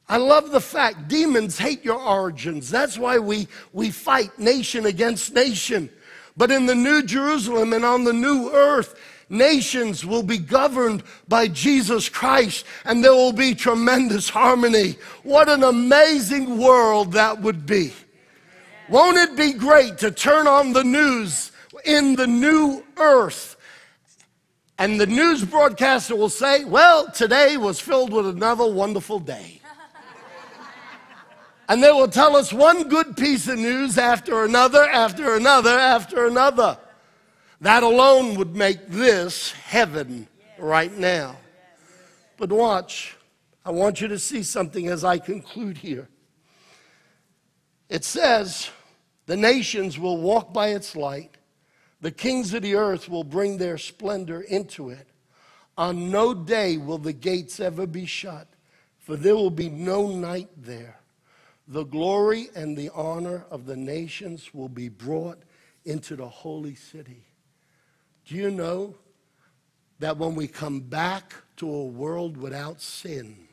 I 0.10 0.18
love 0.18 0.52
the 0.52 0.62
fact 0.62 1.10
demons 1.10 1.58
hate 1.58 1.84
your 1.84 2.00
origins. 2.00 2.70
That's 2.70 2.98
why 2.98 3.20
we, 3.20 3.48
we 3.74 3.92
fight 3.92 4.40
nation 4.40 4.86
against 4.86 5.34
nation. 5.34 5.90
But 6.38 6.52
in 6.52 6.66
the 6.66 6.76
New 6.76 7.04
Jerusalem 7.04 7.74
and 7.74 7.84
on 7.84 8.06
the 8.06 8.14
new 8.14 8.52
earth, 8.54 8.96
nations 9.30 10.06
will 10.06 10.24
be 10.24 10.38
governed 10.38 11.04
by 11.28 11.48
Jesus 11.48 12.10
Christ 12.10 12.66
and 12.86 13.04
there 13.04 13.14
will 13.14 13.34
be 13.34 13.54
tremendous 13.54 14.30
harmony. 14.30 14.96
What 15.24 15.50
an 15.50 15.64
amazing 15.64 16.58
world 16.58 17.14
that 17.14 17.42
would 17.42 17.66
be. 17.66 17.94
Won't 18.90 19.18
it 19.18 19.36
be 19.36 19.54
great 19.54 19.98
to 20.00 20.12
turn 20.12 20.48
on 20.48 20.74
the 20.74 20.84
news 20.84 21.52
in 21.84 22.16
the 22.16 22.28
new 22.28 22.84
earth? 22.98 23.56
And 24.80 25.00
the 25.00 25.08
news 25.08 25.44
broadcaster 25.44 26.16
will 26.16 26.30
say, 26.30 26.64
Well, 26.64 27.10
today 27.12 27.58
was 27.58 27.80
filled 27.80 28.14
with 28.14 28.28
another 28.28 28.72
wonderful 28.72 29.20
day. 29.20 29.60
and 31.70 31.84
they 31.84 31.92
will 31.92 32.08
tell 32.08 32.36
us 32.38 32.54
one 32.54 32.88
good 32.88 33.18
piece 33.18 33.48
of 33.48 33.58
news 33.58 33.98
after 33.98 34.46
another, 34.46 34.84
after 34.84 35.36
another, 35.36 35.72
after 35.72 36.28
another. 36.28 36.78
That 37.62 37.84
alone 37.84 38.36
would 38.36 38.56
make 38.56 38.88
this 38.88 39.52
heaven 39.52 40.28
right 40.60 40.96
now. 40.96 41.38
But 42.38 42.52
watch, 42.52 43.18
I 43.66 43.72
want 43.72 44.00
you 44.00 44.08
to 44.10 44.20
see 44.20 44.44
something 44.44 44.88
as 44.88 45.04
I 45.04 45.18
conclude 45.18 45.78
here. 45.78 46.08
It 47.90 48.04
says, 48.04 48.70
The 49.26 49.38
nations 49.38 49.98
will 49.98 50.18
walk 50.18 50.54
by 50.54 50.70
its 50.70 50.96
light, 50.96 51.38
the 52.00 52.12
kings 52.12 52.54
of 52.54 52.62
the 52.62 52.76
earth 52.76 53.10
will 53.10 53.24
bring 53.24 53.58
their 53.58 53.78
splendor 53.78 54.42
into 54.42 54.90
it. 54.90 55.08
On 55.78 56.12
no 56.12 56.34
day 56.34 56.78
will 56.78 56.98
the 56.98 57.14
gates 57.14 57.60
ever 57.60 57.88
be 57.88 58.06
shut, 58.06 58.48
for 59.00 59.16
there 59.16 59.36
will 59.36 59.52
be 59.52 59.70
no 59.70 60.08
night 60.08 60.50
there. 60.56 61.00
The 61.68 61.84
glory 61.84 62.50
and 62.56 62.78
the 62.78 62.90
honor 62.94 63.46
of 63.50 63.66
the 63.66 63.76
nations 63.76 64.54
will 64.54 64.70
be 64.70 64.90
brought 64.90 65.40
into 65.86 66.16
the 66.16 66.28
holy 66.28 66.76
city. 66.76 67.27
Do 68.28 68.36
you 68.36 68.52
know 68.52 68.94
that 70.00 70.18
when 70.18 70.36
we 70.36 70.48
come 70.48 70.82
back 70.82 71.34
to 71.58 71.74
a 71.74 71.86
world 71.86 72.36
without 72.36 72.82
sin, 72.82 73.48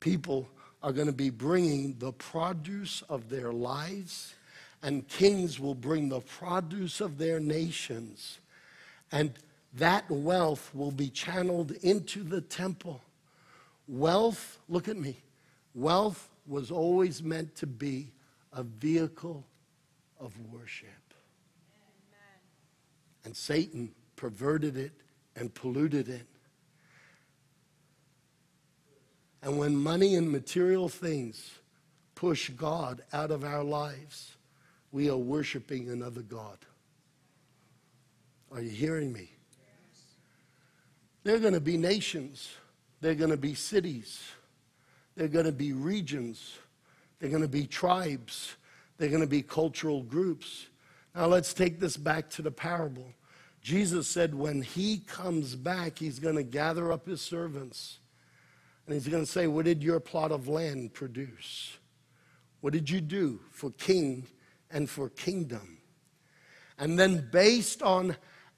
people 0.00 0.46
are 0.82 0.92
going 0.92 1.06
to 1.06 1.14
be 1.14 1.30
bringing 1.30 1.96
the 1.98 2.12
produce 2.12 3.02
of 3.08 3.30
their 3.30 3.52
lives, 3.52 4.34
and 4.82 5.08
kings 5.08 5.58
will 5.58 5.74
bring 5.74 6.10
the 6.10 6.20
produce 6.20 7.00
of 7.00 7.16
their 7.16 7.40
nations. 7.40 8.38
And 9.10 9.32
that 9.72 10.10
wealth 10.10 10.70
will 10.74 10.92
be 10.92 11.08
channeled 11.08 11.70
into 11.82 12.22
the 12.22 12.42
temple. 12.42 13.00
Wealth, 13.88 14.58
look 14.68 14.88
at 14.88 14.98
me, 14.98 15.16
wealth 15.74 16.28
was 16.46 16.70
always 16.70 17.22
meant 17.22 17.54
to 17.56 17.66
be 17.66 18.12
a 18.52 18.62
vehicle 18.62 19.42
of 20.20 20.34
worship. 20.52 21.03
And 23.24 23.36
Satan 23.36 23.92
perverted 24.16 24.76
it 24.76 24.92
and 25.36 25.52
polluted 25.52 26.08
it. 26.08 26.26
And 29.42 29.58
when 29.58 29.76
money 29.76 30.14
and 30.14 30.30
material 30.30 30.88
things 30.88 31.52
push 32.14 32.48
God 32.50 33.02
out 33.12 33.30
of 33.30 33.44
our 33.44 33.62
lives, 33.62 34.36
we 34.92 35.10
are 35.10 35.16
worshiping 35.16 35.90
another 35.90 36.22
God. 36.22 36.58
Are 38.52 38.62
you 38.62 38.70
hearing 38.70 39.12
me? 39.12 39.30
There 41.24 41.34
are 41.34 41.40
going 41.40 41.54
to 41.54 41.60
be 41.60 41.76
nations, 41.76 42.50
there 43.00 43.12
are 43.12 43.16
going 43.16 43.30
to 43.30 43.36
be 43.36 43.54
cities, 43.54 44.22
there 45.16 45.24
are 45.24 45.28
going 45.28 45.46
to 45.46 45.52
be 45.52 45.72
regions, 45.72 46.58
there 47.18 47.28
are 47.28 47.30
going 47.30 47.42
to 47.42 47.48
be 47.48 47.66
tribes, 47.66 48.56
there 48.98 49.08
are 49.08 49.10
going 49.10 49.22
to 49.22 49.26
be 49.26 49.42
cultural 49.42 50.02
groups. 50.02 50.66
Now 51.14 51.26
let's 51.26 51.54
take 51.54 51.80
this 51.80 51.96
back 51.96 52.28
to 52.30 52.42
the 52.42 52.50
parable. 52.50 53.06
Jesus 53.60 54.08
said 54.08 54.34
when 54.34 54.62
he 54.62 54.98
comes 54.98 55.54
back, 55.54 55.98
he's 55.98 56.18
going 56.18 56.36
to 56.36 56.42
gather 56.42 56.92
up 56.92 57.06
his 57.06 57.22
servants. 57.22 57.98
And 58.86 58.94
he's 58.94 59.08
going 59.08 59.24
to 59.24 59.30
say, 59.30 59.46
What 59.46 59.64
did 59.64 59.82
your 59.82 60.00
plot 60.00 60.32
of 60.32 60.48
land 60.48 60.92
produce? 60.92 61.78
What 62.60 62.72
did 62.72 62.90
you 62.90 63.00
do 63.00 63.40
for 63.50 63.70
king 63.72 64.26
and 64.70 64.88
for 64.88 65.08
kingdom? 65.08 65.78
And 66.78 66.98
then, 66.98 67.28
based 67.32 67.82
on 67.82 68.16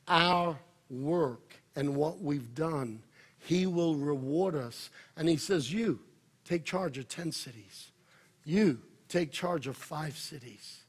our 0.08 0.58
work 0.88 1.60
and 1.76 1.94
what 1.94 2.20
we've 2.20 2.54
done, 2.54 3.02
he 3.38 3.66
will 3.66 3.94
reward 3.94 4.54
us. 4.54 4.90
And 5.16 5.28
he 5.28 5.36
says, 5.36 5.72
You 5.72 6.00
take 6.44 6.64
charge 6.64 6.98
of 6.98 7.08
10 7.08 7.30
cities, 7.32 7.90
you 8.44 8.80
take 9.08 9.30
charge 9.30 9.66
of 9.66 9.76
five 9.76 10.16
cities. 10.16 10.80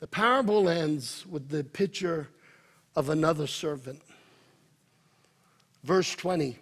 The 0.00 0.06
parable 0.06 0.68
ends 0.68 1.26
with 1.26 1.50
the 1.50 1.62
picture 1.62 2.28
of 2.96 3.10
another 3.10 3.46
servant. 3.46 4.00
Verse 5.84 6.14
20 6.16 6.58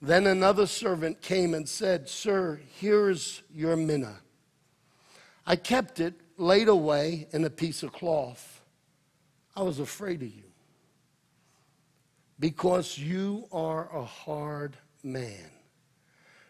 Then 0.00 0.26
another 0.26 0.66
servant 0.66 1.22
came 1.22 1.54
and 1.54 1.68
said, 1.68 2.08
Sir, 2.08 2.60
here's 2.78 3.42
your 3.52 3.74
mina. 3.76 4.16
I 5.46 5.56
kept 5.56 5.98
it 5.98 6.14
laid 6.36 6.68
away 6.68 7.26
in 7.32 7.44
a 7.44 7.50
piece 7.50 7.82
of 7.82 7.92
cloth. 7.92 8.60
I 9.56 9.62
was 9.62 9.80
afraid 9.80 10.22
of 10.22 10.28
you 10.28 10.44
because 12.38 12.98
you 12.98 13.46
are 13.52 13.94
a 13.94 14.04
hard 14.04 14.76
man. 15.02 15.50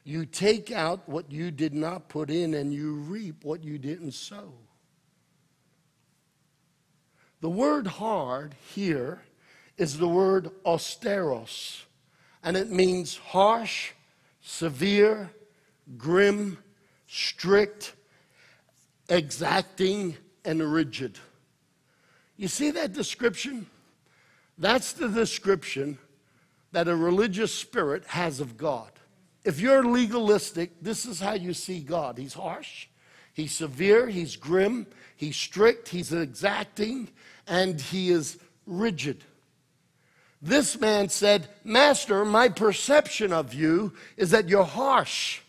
You 0.04 0.26
take 0.26 0.72
out 0.72 1.08
what 1.08 1.30
you 1.30 1.50
did 1.50 1.74
not 1.74 2.08
put 2.08 2.28
in, 2.28 2.54
and 2.54 2.72
you 2.72 2.94
reap 2.94 3.44
what 3.44 3.62
you 3.62 3.78
didn't 3.78 4.12
sow. 4.12 4.52
The 7.42 7.50
word 7.50 7.88
hard 7.88 8.54
here 8.72 9.20
is 9.76 9.98
the 9.98 10.06
word 10.06 10.52
austeros, 10.64 11.82
and 12.44 12.56
it 12.56 12.70
means 12.70 13.16
harsh, 13.16 13.90
severe, 14.40 15.28
grim, 15.98 16.58
strict, 17.08 17.94
exacting, 19.08 20.16
and 20.44 20.62
rigid. 20.72 21.18
You 22.36 22.46
see 22.46 22.70
that 22.70 22.92
description? 22.92 23.66
That's 24.56 24.92
the 24.92 25.08
description 25.08 25.98
that 26.70 26.86
a 26.86 26.94
religious 26.94 27.52
spirit 27.52 28.04
has 28.06 28.38
of 28.38 28.56
God. 28.56 28.92
If 29.44 29.58
you're 29.58 29.82
legalistic, 29.82 30.70
this 30.80 31.06
is 31.06 31.18
how 31.18 31.32
you 31.32 31.54
see 31.54 31.80
God. 31.80 32.18
He's 32.18 32.34
harsh, 32.34 32.86
he's 33.32 33.52
severe, 33.52 34.08
he's 34.08 34.36
grim, 34.36 34.86
he's 35.16 35.34
strict, 35.34 35.88
he's 35.88 36.12
exacting, 36.12 37.08
and 37.46 37.80
he 37.80 38.10
is 38.10 38.38
rigid. 38.66 39.24
This 40.40 40.80
man 40.80 41.08
said, 41.08 41.48
Master, 41.62 42.24
my 42.24 42.48
perception 42.48 43.32
of 43.32 43.54
you 43.54 43.92
is 44.16 44.30
that 44.30 44.48
you're 44.48 44.64
harsh. 44.64 45.40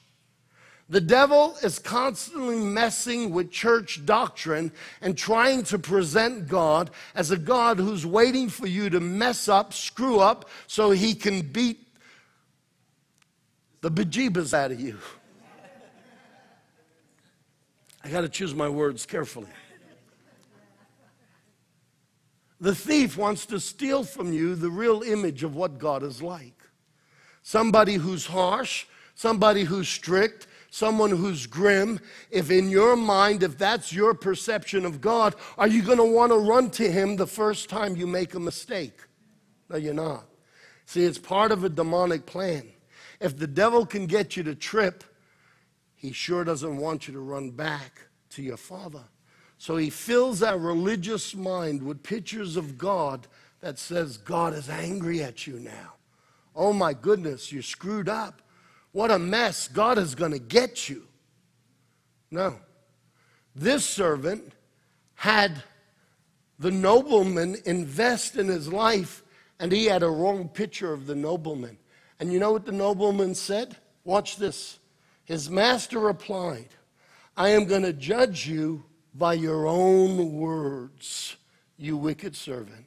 The 0.89 1.01
devil 1.01 1.55
is 1.63 1.79
constantly 1.79 2.57
messing 2.57 3.31
with 3.31 3.49
church 3.49 4.05
doctrine 4.05 4.71
and 5.01 5.17
trying 5.17 5.63
to 5.63 5.79
present 5.79 6.47
God 6.47 6.91
as 7.15 7.31
a 7.31 7.37
God 7.37 7.79
who's 7.79 8.05
waiting 8.05 8.49
for 8.49 8.67
you 8.67 8.91
to 8.91 8.99
mess 8.99 9.47
up, 9.47 9.73
screw 9.73 10.19
up, 10.19 10.47
so 10.67 10.91
he 10.91 11.15
can 11.15 11.41
beat 11.41 11.79
the 13.81 13.89
bejeebas 13.89 14.53
out 14.53 14.71
of 14.71 14.79
you. 14.79 14.99
I 18.03 18.09
got 18.09 18.21
to 18.21 18.29
choose 18.29 18.53
my 18.53 18.69
words 18.69 19.05
carefully. 19.05 19.47
The 22.63 22.73
thief 22.73 23.17
wants 23.17 23.45
to 23.47 23.59
steal 23.59 24.05
from 24.05 24.31
you 24.31 24.55
the 24.55 24.69
real 24.69 25.03
image 25.03 25.43
of 25.43 25.53
what 25.53 25.79
God 25.79 26.01
is 26.01 26.21
like. 26.21 26.55
Somebody 27.41 27.95
who's 27.95 28.25
harsh, 28.25 28.85
somebody 29.15 29.65
who's 29.65 29.89
strict, 29.89 30.47
someone 30.69 31.09
who's 31.09 31.45
grim. 31.45 31.99
If 32.31 32.49
in 32.49 32.69
your 32.69 32.95
mind, 32.95 33.43
if 33.43 33.57
that's 33.57 33.91
your 33.91 34.13
perception 34.13 34.85
of 34.85 35.01
God, 35.01 35.35
are 35.57 35.67
you 35.67 35.81
going 35.81 35.97
to 35.97 36.05
want 36.05 36.31
to 36.31 36.37
run 36.37 36.69
to 36.69 36.89
him 36.89 37.17
the 37.17 37.27
first 37.27 37.67
time 37.67 37.97
you 37.97 38.07
make 38.07 38.33
a 38.33 38.39
mistake? 38.39 38.97
No, 39.69 39.75
you're 39.75 39.93
not. 39.93 40.23
See, 40.85 41.03
it's 41.03 41.19
part 41.19 41.51
of 41.51 41.65
a 41.65 41.69
demonic 41.69 42.25
plan. 42.25 42.63
If 43.19 43.37
the 43.37 43.45
devil 43.45 43.85
can 43.85 44.05
get 44.05 44.37
you 44.37 44.43
to 44.43 44.55
trip, 44.55 45.03
he 45.97 46.13
sure 46.13 46.45
doesn't 46.45 46.77
want 46.77 47.09
you 47.09 47.13
to 47.13 47.19
run 47.19 47.51
back 47.51 48.07
to 48.29 48.41
your 48.41 48.55
father. 48.55 49.03
So 49.63 49.77
he 49.77 49.89
fills 49.89 50.43
our 50.43 50.57
religious 50.57 51.33
mind 51.33 51.83
with 51.83 52.03
pictures 52.03 52.57
of 52.57 52.77
God 52.77 53.27
that 53.61 53.79
says, 53.79 54.17
God 54.17 54.53
is 54.53 54.69
angry 54.69 55.23
at 55.23 55.47
you 55.47 55.57
now. 55.57 55.93
Oh 56.53 56.73
my 56.73 56.91
goodness, 56.93 57.49
you're 57.49 57.61
screwed 57.61 58.09
up. 58.09 58.41
What 58.91 59.09
a 59.09 59.17
mess. 59.17 59.69
God 59.69 59.97
is 59.97 60.15
going 60.15 60.33
to 60.33 60.37
get 60.37 60.89
you. 60.89 61.07
No. 62.29 62.57
This 63.55 63.85
servant 63.85 64.51
had 65.15 65.63
the 66.59 66.69
nobleman 66.69 67.55
invest 67.63 68.35
in 68.35 68.49
his 68.49 68.67
life, 68.67 69.23
and 69.61 69.71
he 69.71 69.85
had 69.85 70.03
a 70.03 70.09
wrong 70.09 70.49
picture 70.49 70.91
of 70.91 71.07
the 71.07 71.15
nobleman. 71.15 71.77
And 72.19 72.33
you 72.33 72.39
know 72.39 72.51
what 72.51 72.65
the 72.65 72.73
nobleman 72.73 73.33
said? 73.33 73.77
Watch 74.03 74.35
this. 74.35 74.79
His 75.23 75.49
master 75.49 75.99
replied, 75.99 76.67
I 77.37 77.51
am 77.51 77.63
going 77.63 77.83
to 77.83 77.93
judge 77.93 78.45
you 78.45 78.83
by 79.13 79.33
your 79.33 79.67
own 79.67 80.33
words, 80.33 81.35
you 81.77 81.97
wicked 81.97 82.35
servant. 82.35 82.85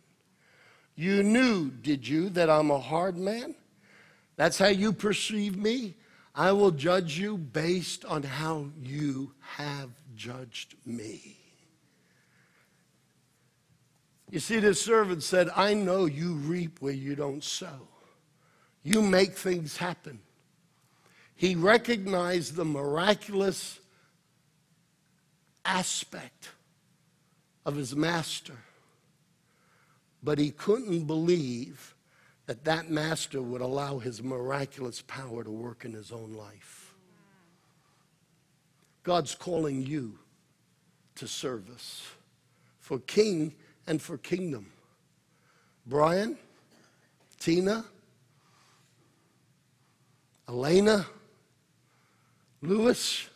You 0.94 1.22
knew, 1.22 1.70
did 1.70 2.08
you, 2.08 2.30
that 2.30 2.48
I'm 2.50 2.70
a 2.70 2.80
hard 2.80 3.16
man? 3.16 3.54
That's 4.36 4.58
how 4.58 4.68
you 4.68 4.92
perceive 4.92 5.56
me? 5.56 5.94
I 6.34 6.52
will 6.52 6.70
judge 6.70 7.18
you 7.18 7.38
based 7.38 8.04
on 8.04 8.22
how 8.22 8.66
you 8.80 9.32
have 9.40 9.90
judged 10.14 10.74
me. 10.84 11.38
You 14.30 14.40
see, 14.40 14.58
this 14.58 14.82
servant 14.82 15.22
said, 15.22 15.48
I 15.54 15.74
know 15.74 16.06
you 16.06 16.34
reap 16.34 16.80
where 16.80 16.92
you 16.92 17.14
don't 17.14 17.44
sow. 17.44 17.88
You 18.82 19.00
make 19.00 19.36
things 19.36 19.76
happen. 19.76 20.20
He 21.36 21.54
recognized 21.54 22.54
the 22.54 22.64
miraculous 22.64 23.78
aspect 25.66 26.50
of 27.64 27.76
his 27.76 27.94
master. 27.96 28.56
but 30.22 30.38
he 30.38 30.50
couldn't 30.50 31.04
believe 31.04 31.94
that 32.46 32.64
that 32.64 32.90
master 32.90 33.40
would 33.40 33.60
allow 33.60 33.98
his 33.98 34.22
miraculous 34.22 35.00
power 35.02 35.44
to 35.44 35.50
work 35.50 35.84
in 35.84 35.92
his 35.92 36.10
own 36.10 36.32
life. 36.32 36.94
God's 39.04 39.36
calling 39.36 39.86
you 39.86 40.18
to 41.14 41.28
service 41.28 42.02
for 42.80 42.98
king 42.98 43.54
and 43.86 44.02
for 44.02 44.18
kingdom. 44.18 44.66
Brian, 45.86 46.36
Tina, 47.38 47.84
Elena, 50.48 51.06
Lewis, 52.62 53.28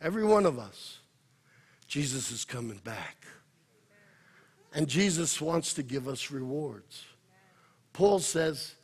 every 0.00 0.24
one 0.24 0.46
of 0.46 0.58
us, 0.58 0.99
Jesus 1.90 2.30
is 2.30 2.44
coming 2.44 2.80
back. 2.84 3.26
And 4.72 4.86
Jesus 4.86 5.40
wants 5.40 5.74
to 5.74 5.82
give 5.82 6.06
us 6.06 6.30
rewards. 6.30 7.04
Paul 7.92 8.20
says, 8.20 8.76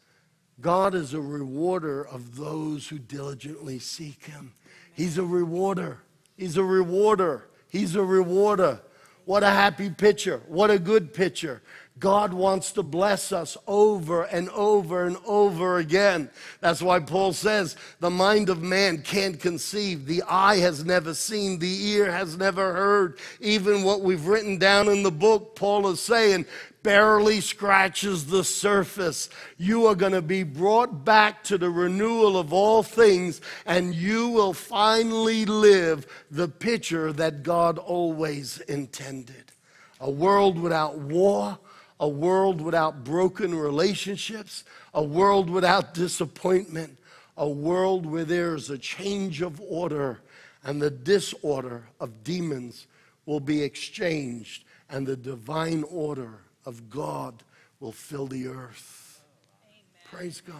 God 0.60 0.92
is 0.92 1.14
a 1.14 1.20
rewarder 1.20 2.04
of 2.04 2.34
those 2.34 2.88
who 2.88 2.98
diligently 2.98 3.78
seek 3.78 4.24
him. 4.24 4.54
He's 4.92 5.18
a 5.18 5.24
rewarder. 5.24 5.98
He's 6.36 6.56
a 6.56 6.64
rewarder. 6.64 7.46
He's 7.68 7.94
a 7.94 8.02
rewarder. 8.02 8.80
What 9.24 9.44
a 9.44 9.50
happy 9.50 9.88
picture. 9.88 10.42
What 10.48 10.72
a 10.72 10.78
good 10.80 11.14
picture. 11.14 11.62
God 11.98 12.34
wants 12.34 12.72
to 12.72 12.82
bless 12.82 13.32
us 13.32 13.56
over 13.66 14.24
and 14.24 14.50
over 14.50 15.06
and 15.06 15.16
over 15.24 15.78
again. 15.78 16.30
That's 16.60 16.82
why 16.82 17.00
Paul 17.00 17.32
says 17.32 17.74
the 18.00 18.10
mind 18.10 18.50
of 18.50 18.62
man 18.62 19.02
can't 19.02 19.40
conceive. 19.40 20.06
The 20.06 20.22
eye 20.28 20.58
has 20.58 20.84
never 20.84 21.14
seen, 21.14 21.58
the 21.58 21.86
ear 21.88 22.12
has 22.12 22.36
never 22.36 22.74
heard. 22.74 23.18
Even 23.40 23.82
what 23.82 24.02
we've 24.02 24.26
written 24.26 24.58
down 24.58 24.88
in 24.88 25.02
the 25.02 25.10
book, 25.10 25.56
Paul 25.56 25.88
is 25.88 26.00
saying, 26.00 26.44
barely 26.82 27.40
scratches 27.40 28.26
the 28.26 28.44
surface. 28.44 29.28
You 29.56 29.86
are 29.86 29.96
going 29.96 30.12
to 30.12 30.22
be 30.22 30.44
brought 30.44 31.04
back 31.04 31.42
to 31.44 31.58
the 31.58 31.68
renewal 31.68 32.38
of 32.38 32.52
all 32.52 32.84
things, 32.84 33.40
and 33.64 33.92
you 33.92 34.28
will 34.28 34.52
finally 34.52 35.46
live 35.46 36.06
the 36.30 36.46
picture 36.46 37.12
that 37.14 37.42
God 37.42 37.78
always 37.78 38.60
intended. 38.60 39.50
A 39.98 40.08
world 40.08 40.60
without 40.60 40.96
war, 40.98 41.58
a 41.98 42.08
world 42.08 42.60
without 42.60 43.04
broken 43.04 43.54
relationships, 43.54 44.64
a 44.92 45.02
world 45.02 45.48
without 45.48 45.94
disappointment, 45.94 46.98
a 47.36 47.48
world 47.48 48.06
where 48.06 48.24
there's 48.24 48.70
a 48.70 48.78
change 48.78 49.42
of 49.42 49.60
order 49.60 50.20
and 50.64 50.80
the 50.80 50.90
disorder 50.90 51.88
of 52.00 52.24
demons 52.24 52.86
will 53.24 53.40
be 53.40 53.62
exchanged 53.62 54.64
and 54.90 55.06
the 55.06 55.16
divine 55.16 55.84
order 55.84 56.40
of 56.64 56.90
God 56.90 57.42
will 57.80 57.92
fill 57.92 58.26
the 58.26 58.48
earth. 58.48 59.22
Amen. 59.64 59.82
Praise 60.10 60.40
God. 60.40 60.56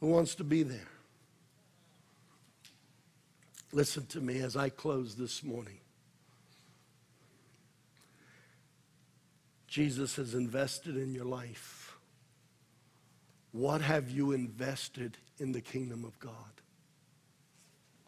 Who 0.00 0.08
wants 0.08 0.34
to 0.36 0.44
be 0.44 0.62
there? 0.62 0.88
Listen 3.72 4.06
to 4.06 4.20
me 4.20 4.40
as 4.40 4.56
I 4.56 4.68
close 4.68 5.14
this 5.16 5.42
morning. 5.42 5.78
Jesus 9.74 10.14
has 10.14 10.34
invested 10.34 10.96
in 10.96 11.12
your 11.12 11.24
life. 11.24 11.96
What 13.50 13.80
have 13.80 14.08
you 14.08 14.30
invested 14.30 15.16
in 15.40 15.50
the 15.50 15.60
kingdom 15.60 16.04
of 16.04 16.16
God? 16.20 16.30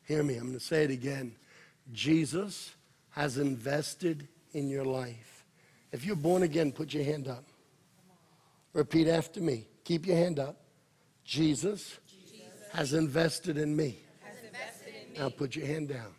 Hear 0.04 0.22
me, 0.22 0.36
I'm 0.36 0.42
going 0.42 0.52
to 0.52 0.60
say 0.60 0.84
it 0.84 0.92
again. 0.92 1.34
Jesus 1.92 2.70
has 3.10 3.38
invested 3.38 4.28
in 4.52 4.68
your 4.68 4.84
life. 4.84 5.44
If 5.90 6.04
you're 6.04 6.14
born 6.14 6.44
again, 6.44 6.70
put 6.70 6.94
your 6.94 7.02
hand 7.02 7.26
up. 7.26 7.42
Repeat 8.72 9.08
after 9.08 9.40
me. 9.40 9.66
Keep 9.82 10.06
your 10.06 10.18
hand 10.18 10.38
up. 10.38 10.54
Jesus, 11.24 11.98
Jesus 12.08 12.44
has, 12.74 12.92
invested 12.92 13.58
in 13.58 13.74
me. 13.74 13.98
has 14.22 14.36
invested 14.36 14.94
in 15.02 15.12
me. 15.14 15.18
Now 15.18 15.30
put 15.30 15.56
your 15.56 15.66
hand 15.66 15.88
down. 15.88 16.14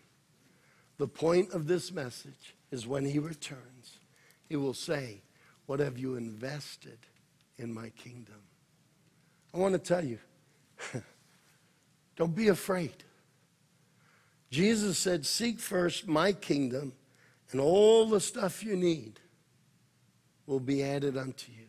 The 0.97 1.07
point 1.07 1.53
of 1.53 1.67
this 1.67 1.93
message 1.93 2.53
is 2.69 2.85
when 2.85 3.05
he 3.05 3.19
returns, 3.19 3.99
he 4.49 4.57
will 4.57 4.73
say, 4.73 5.21
What 5.67 5.79
have 5.79 5.97
you 5.97 6.15
invested 6.15 6.97
in 7.57 7.73
my 7.73 7.89
kingdom? 7.89 8.41
I 9.53 9.57
want 9.57 9.73
to 9.73 9.79
tell 9.79 10.03
you, 10.03 10.17
don't 12.15 12.35
be 12.35 12.47
afraid. 12.47 13.03
Jesus 14.49 14.97
said, 14.97 15.25
Seek 15.25 15.59
first 15.59 16.07
my 16.07 16.31
kingdom 16.31 16.93
and 17.51 17.61
all 17.61 18.05
the 18.07 18.19
stuff 18.19 18.63
you 18.63 18.75
need 18.75 19.19
will 20.45 20.59
be 20.59 20.83
added 20.83 21.17
unto 21.17 21.51
you. 21.51 21.65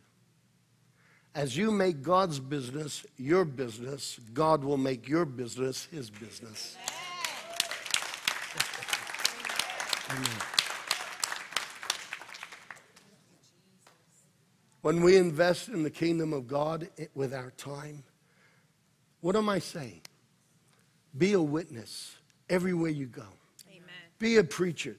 As 1.35 1.55
you 1.55 1.71
make 1.71 2.01
God's 2.01 2.39
business 2.39 3.05
your 3.17 3.45
business, 3.45 4.19
God 4.33 4.63
will 4.63 4.77
make 4.77 5.07
your 5.07 5.25
business 5.25 5.87
his 5.91 6.09
business. 6.09 6.77
Amen. 10.09 10.58
When 14.81 15.01
we 15.01 15.17
invest 15.17 15.67
in 15.67 15.83
the 15.83 15.89
kingdom 15.89 16.31
of 16.33 16.47
God 16.47 16.89
eh, 16.97 17.05
with 17.13 17.33
our 17.33 17.51
time, 17.51 18.03
what 19.21 19.35
am 19.35 19.49
I 19.49 19.59
saying? 19.59 20.01
Be 21.17 21.33
a 21.33 21.41
witness 21.41 22.15
everywhere 22.49 22.91
you 22.91 23.07
go. 23.07 23.25
Amen. 23.69 23.89
Be 24.19 24.37
a 24.37 24.43
preacher. 24.43 24.95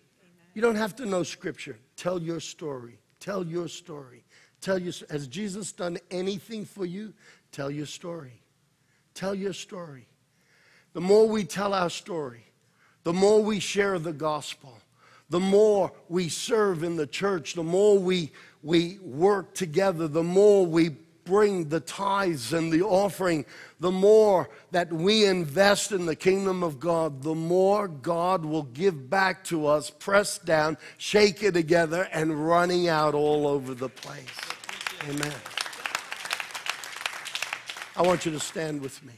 You 0.55 0.63
don't 0.63 0.77
have 0.77 0.97
to 0.97 1.07
know 1.07 1.23
scripture. 1.23 1.79
Tell 1.97 2.21
your 2.21 2.41
story. 2.41 2.99
Tell 3.21 3.47
your 3.47 3.69
story. 3.69 4.25
Tell 4.61 4.79
your 4.79 4.93
has 5.09 5.27
Jesus 5.27 5.73
done 5.73 5.99
anything 6.11 6.65
for 6.65 6.85
you? 6.85 7.15
Tell 7.53 7.71
your 7.71 7.87
story. 7.87 8.43
Tell 9.15 9.35
your 9.35 9.53
story. 9.53 10.07
The 10.93 11.01
more 11.01 11.29
we 11.29 11.45
tell 11.45 11.73
our 11.73 11.91
story, 11.91 12.45
the 13.05 13.13
more 13.13 13.43
we 13.43 13.61
share 13.61 13.99
the 13.99 14.13
gospel, 14.13 14.79
the 15.31 15.41
more 15.41 15.93
we 16.09 16.29
serve 16.29 16.83
in 16.83 16.97
the 16.97 17.07
church, 17.07 17.55
the 17.55 17.63
more 17.63 17.99
we, 17.99 18.33
we 18.63 18.99
work 18.99 19.55
together, 19.55 20.09
the 20.09 20.23
more 20.23 20.67
we 20.67 20.91
bring 21.25 21.69
the 21.69 21.81
tithes 21.81 22.53
and 22.53 22.73
the 22.73 22.83
offering, 22.83 23.45
the 23.79 23.91
more 23.91 24.51
that 24.73 24.93
we 24.93 25.25
invest 25.25 25.93
in 25.93 26.07
the 26.07 26.17
kingdom 26.17 26.63
of 26.63 26.81
God, 26.81 27.23
the 27.23 27.35
more 27.35 27.87
God 27.87 28.45
will 28.45 28.65
give 28.65 29.09
back 29.09 29.45
to 29.45 29.67
us, 29.67 29.91
pressed 29.91 30.45
down, 30.45 30.77
shaken 30.99 31.53
together, 31.53 32.09
and 32.13 32.47
running 32.47 32.89
out 32.89 33.15
all 33.15 33.47
over 33.47 33.75
the 33.75 33.89
place. 33.89 34.25
Amen. 35.09 35.33
I 37.97 38.03
want 38.03 38.27
you 38.27 38.33
to 38.33 38.41
stand 38.41 38.81
with 38.81 39.05
me. 39.05 39.15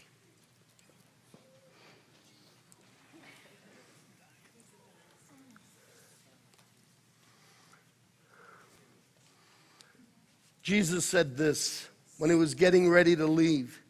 Jesus 10.62 11.04
said 11.04 11.36
this 11.36 11.88
when 12.18 12.30
he 12.30 12.36
was 12.36 12.54
getting 12.54 12.88
ready 12.88 13.16
to 13.16 13.26
leave. 13.26 13.80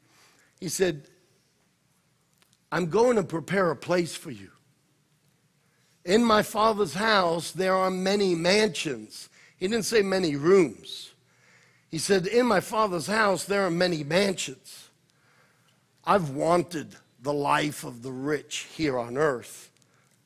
He 0.59 0.69
said, 0.69 1.03
I'm 2.71 2.87
going 2.87 3.17
to 3.17 3.23
prepare 3.23 3.71
a 3.71 3.77
place 3.77 4.17
for 4.17 4.31
you. 4.31 4.51
In 6.05 6.25
my 6.25 6.43
father's 6.43 6.95
house, 6.95 7.53
there 7.53 7.75
are 7.75 7.91
many 7.91 8.35
mansions. 8.35 9.29
He 9.59 9.69
didn't 9.69 9.85
say 9.85 10.03
many 10.03 10.35
rooms. 10.37 11.13
He 11.91 11.99
said, 11.99 12.27
In 12.27 12.47
my 12.47 12.61
father's 12.61 13.07
house, 13.07 13.45
there 13.45 13.67
are 13.67 13.71
many 13.71 14.03
mansions. 14.03 14.89
I've 16.05 16.31
wanted 16.31 16.97
the 17.21 17.33
life 17.33 17.85
of 17.85 18.03
the 18.03 18.11
rich 18.11 18.67
here 18.75 18.99
on 18.99 19.17
earth. 19.17 19.71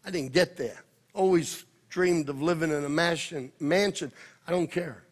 I 0.05 0.11
didn't 0.11 0.33
get 0.33 0.57
there. 0.57 0.85
Always 1.13 1.65
dreamed 1.91 2.29
of 2.29 2.41
living 2.41 2.71
in 2.71 2.85
a 2.85 2.89
mansion. 2.89 4.13
I 4.47 4.51
don't 4.51 4.71
care. 4.71 5.03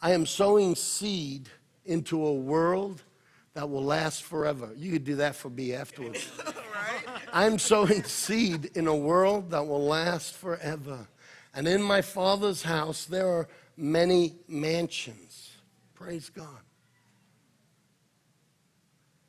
I 0.00 0.12
am 0.12 0.26
sowing 0.26 0.74
seed 0.74 1.48
into 1.84 2.24
a 2.24 2.32
world 2.32 3.02
that 3.54 3.68
will 3.68 3.82
last 3.82 4.22
forever. 4.22 4.70
You 4.76 4.92
could 4.92 5.04
do 5.04 5.16
that 5.16 5.34
for 5.34 5.50
me 5.50 5.74
afterwards. 5.74 6.30
right? 6.46 7.18
I'm 7.32 7.58
sowing 7.58 8.04
seed 8.04 8.70
in 8.76 8.86
a 8.86 8.94
world 8.94 9.50
that 9.50 9.66
will 9.66 9.84
last 9.84 10.34
forever. 10.34 11.08
And 11.54 11.66
in 11.66 11.82
my 11.82 12.02
Father's 12.02 12.62
house, 12.62 13.06
there 13.06 13.26
are 13.26 13.48
many 13.76 14.36
mansions. 14.46 15.56
Praise 15.94 16.30
God. 16.30 16.62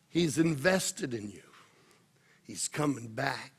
He's 0.09 0.37
invested 0.37 1.13
in 1.13 1.31
you, 1.31 1.43
He's 2.43 2.67
coming 2.67 3.07
back. 3.07 3.53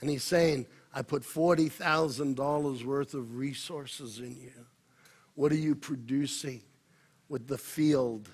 And 0.00 0.08
He's 0.08 0.24
saying, 0.24 0.66
I 0.92 1.02
put 1.02 1.22
$40,000 1.22 2.84
worth 2.84 3.14
of 3.14 3.36
resources 3.36 4.18
in 4.18 4.36
you. 4.36 4.66
What 5.40 5.52
are 5.52 5.56
you 5.56 5.74
producing? 5.74 6.60
with 7.30 7.46
the 7.46 7.56
field 7.56 8.28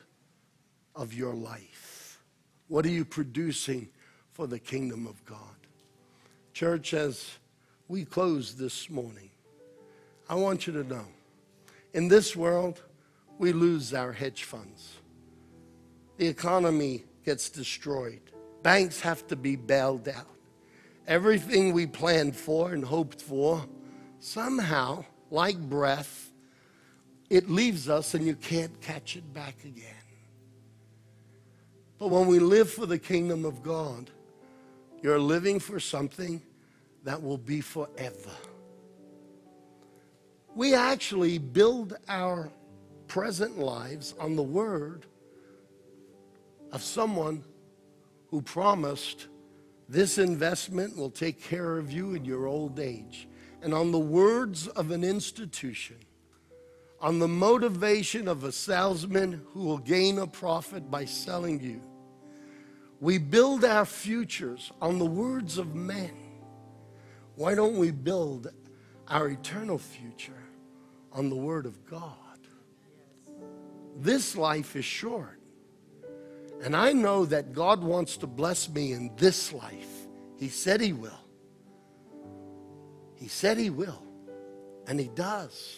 of 0.97 1.15
your 1.15 1.35
life? 1.35 2.21
What 2.67 2.85
are 2.85 2.91
you 2.91 3.05
producing 3.05 3.91
for 4.33 4.49
the 4.49 4.59
kingdom 4.59 5.07
of 5.07 5.25
God? 5.25 5.39
Church, 6.53 6.95
as 6.95 7.31
we 7.87 8.05
close 8.05 8.55
this 8.55 8.91
morning, 8.91 9.31
I 10.29 10.35
want 10.35 10.67
you 10.67 10.73
to 10.73 10.83
know 10.83 11.05
in 11.93 12.09
this 12.09 12.35
world, 12.35 12.83
we 13.39 13.53
lose 13.53 13.95
our 13.95 14.13
hedge 14.13 14.45
funds. 14.45 14.95
The 16.17 16.27
economy 16.27 17.05
gets 17.25 17.51
destroyed. 17.51 18.23
Banks 18.63 19.01
have 19.01 19.27
to 19.29 19.37
be 19.37 19.55
bailed 19.57 20.09
out. 20.09 20.27
Everything 21.07 21.73
we 21.73 21.87
planned 21.87 22.35
for 22.35 22.73
and 22.73 22.83
hoped 22.83 23.21
for, 23.21 23.63
somehow, 24.19 25.05
like 25.31 25.59
breath, 25.59 26.26
it 27.29 27.51
leaves 27.51 27.89
us 27.89 28.15
and 28.15 28.27
you 28.27 28.35
can't 28.37 28.81
catch 28.81 29.17
it 29.17 29.33
back 29.33 29.57
again. 29.65 29.93
But 31.99 32.09
when 32.09 32.27
we 32.27 32.39
live 32.39 32.71
for 32.71 32.87
the 32.87 32.99
kingdom 32.99 33.45
of 33.45 33.63
God, 33.63 34.11
you're 35.03 35.21
living 35.21 35.59
for 35.59 35.81
something 35.81 36.43
that 37.05 37.23
will 37.23 37.39
be 37.39 37.61
forever. 37.61 38.31
We 40.55 40.75
actually 40.75 41.39
build 41.39 41.97
our 42.09 42.51
present 43.09 43.59
lives 43.59 44.15
on 44.19 44.37
the 44.37 44.43
word 44.43 45.07
of 46.73 46.83
someone 46.83 47.45
who 48.29 48.43
promised 48.43 49.29
this 49.89 50.19
investment 50.19 50.97
will 50.97 51.11
take 51.11 51.41
care 51.41 51.79
of 51.79 51.93
you 51.93 52.15
in 52.15 52.25
your 52.25 52.47
old 52.47 52.81
age. 52.81 53.29
And 53.63 53.73
on 53.73 53.93
the 53.93 53.99
words 53.99 54.67
of 54.69 54.91
an 54.91 55.05
institution, 55.05 55.97
on 57.01 57.19
the 57.19 57.29
motivation 57.29 58.27
of 58.27 58.45
a 58.45 58.53
salesman 58.53 59.43
who 59.53 59.61
will 59.65 59.79
gain 59.79 60.19
a 60.19 60.27
profit 60.27 60.91
by 60.91 61.05
selling 61.05 61.61
you. 61.61 61.83
We 63.01 63.19
build 63.19 63.65
our 63.65 63.85
futures 63.85 64.73
on 64.81 64.99
the 64.99 65.07
words 65.07 65.59
of 65.59 65.75
men. 65.75 66.11
Why 67.35 67.55
don't 67.55 67.77
we 67.77 67.91
build 67.91 68.49
our 69.09 69.29
eternal 69.29 69.79
future 69.79 70.43
on 71.13 71.29
the 71.29 71.37
Word 71.37 71.67
of 71.67 71.85
God? 71.85 72.15
This 73.99 74.37
life 74.37 74.77
is 74.77 74.85
short. 74.85 75.41
And 76.63 76.75
I 76.75 76.93
know 76.93 77.27
that 77.27 77.53
God 77.53 77.83
wants 77.83 78.17
to 78.19 78.27
bless 78.27 78.69
me 78.69 78.93
in 78.93 79.15
this 79.17 79.53
life. 79.53 80.07
He 80.39 80.49
said 80.49 80.81
He 80.81 80.95
will. 80.95 81.21
He 83.15 83.29
said 83.29 83.59
He 83.59 83.69
will. 83.69 84.03
And 84.87 84.99
He 84.99 85.09
does. 85.09 85.77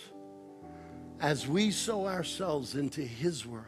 As 1.21 1.49
we 1.49 1.73
sow 1.73 2.07
ourselves 2.07 2.77
into 2.77 3.01
His 3.01 3.45
world, 3.45 3.65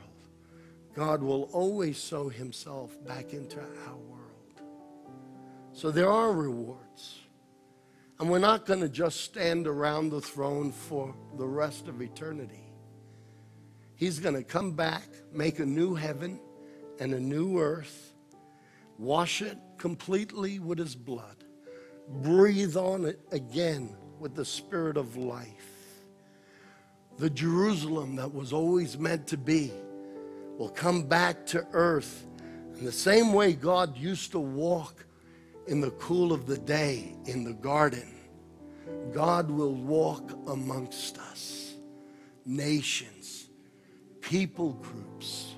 God 0.94 1.22
will 1.22 1.44
always 1.52 1.98
sow 1.98 2.28
Himself 2.28 2.96
back 3.04 3.32
into 3.32 3.58
our 3.58 3.96
world. 3.96 4.62
So 5.72 5.90
there 5.90 6.10
are 6.10 6.32
rewards. 6.32 7.20
And 8.20 8.30
we're 8.30 8.38
not 8.38 8.66
going 8.66 8.80
to 8.80 8.88
just 8.88 9.22
stand 9.22 9.66
around 9.66 10.10
the 10.10 10.20
throne 10.20 10.70
for 10.70 11.14
the 11.38 11.46
rest 11.46 11.88
of 11.88 12.02
eternity. 12.02 12.70
He's 13.96 14.18
going 14.18 14.34
to 14.34 14.44
come 14.44 14.72
back, 14.72 15.08
make 15.32 15.58
a 15.58 15.66
new 15.66 15.94
heaven 15.94 16.38
and 17.00 17.14
a 17.14 17.20
new 17.20 17.58
earth, 17.58 18.14
wash 18.98 19.42
it 19.42 19.58
completely 19.78 20.58
with 20.58 20.78
his 20.78 20.94
blood, 20.94 21.44
breathe 22.08 22.76
on 22.76 23.06
it 23.06 23.20
again 23.32 23.96
with 24.18 24.34
the 24.34 24.44
spirit 24.44 24.96
of 24.96 25.16
life. 25.16 25.69
The 27.20 27.30
Jerusalem 27.30 28.16
that 28.16 28.34
was 28.34 28.52
always 28.52 28.98
meant 28.98 29.26
to 29.28 29.36
be 29.36 29.70
will 30.58 30.70
come 30.70 31.04
back 31.04 31.46
to 31.46 31.66
earth 31.72 32.26
in 32.76 32.84
the 32.84 32.92
same 32.92 33.32
way 33.32 33.52
God 33.52 33.96
used 33.96 34.32
to 34.32 34.40
walk 34.40 35.04
in 35.68 35.80
the 35.80 35.90
cool 35.92 36.32
of 36.32 36.46
the 36.46 36.58
day 36.58 37.14
in 37.26 37.44
the 37.44 37.52
garden. 37.52 38.14
God 39.12 39.50
will 39.50 39.74
walk 39.74 40.32
amongst 40.48 41.18
us, 41.18 41.74
nations 42.44 43.40
people 44.30 44.74
groups, 44.74 45.56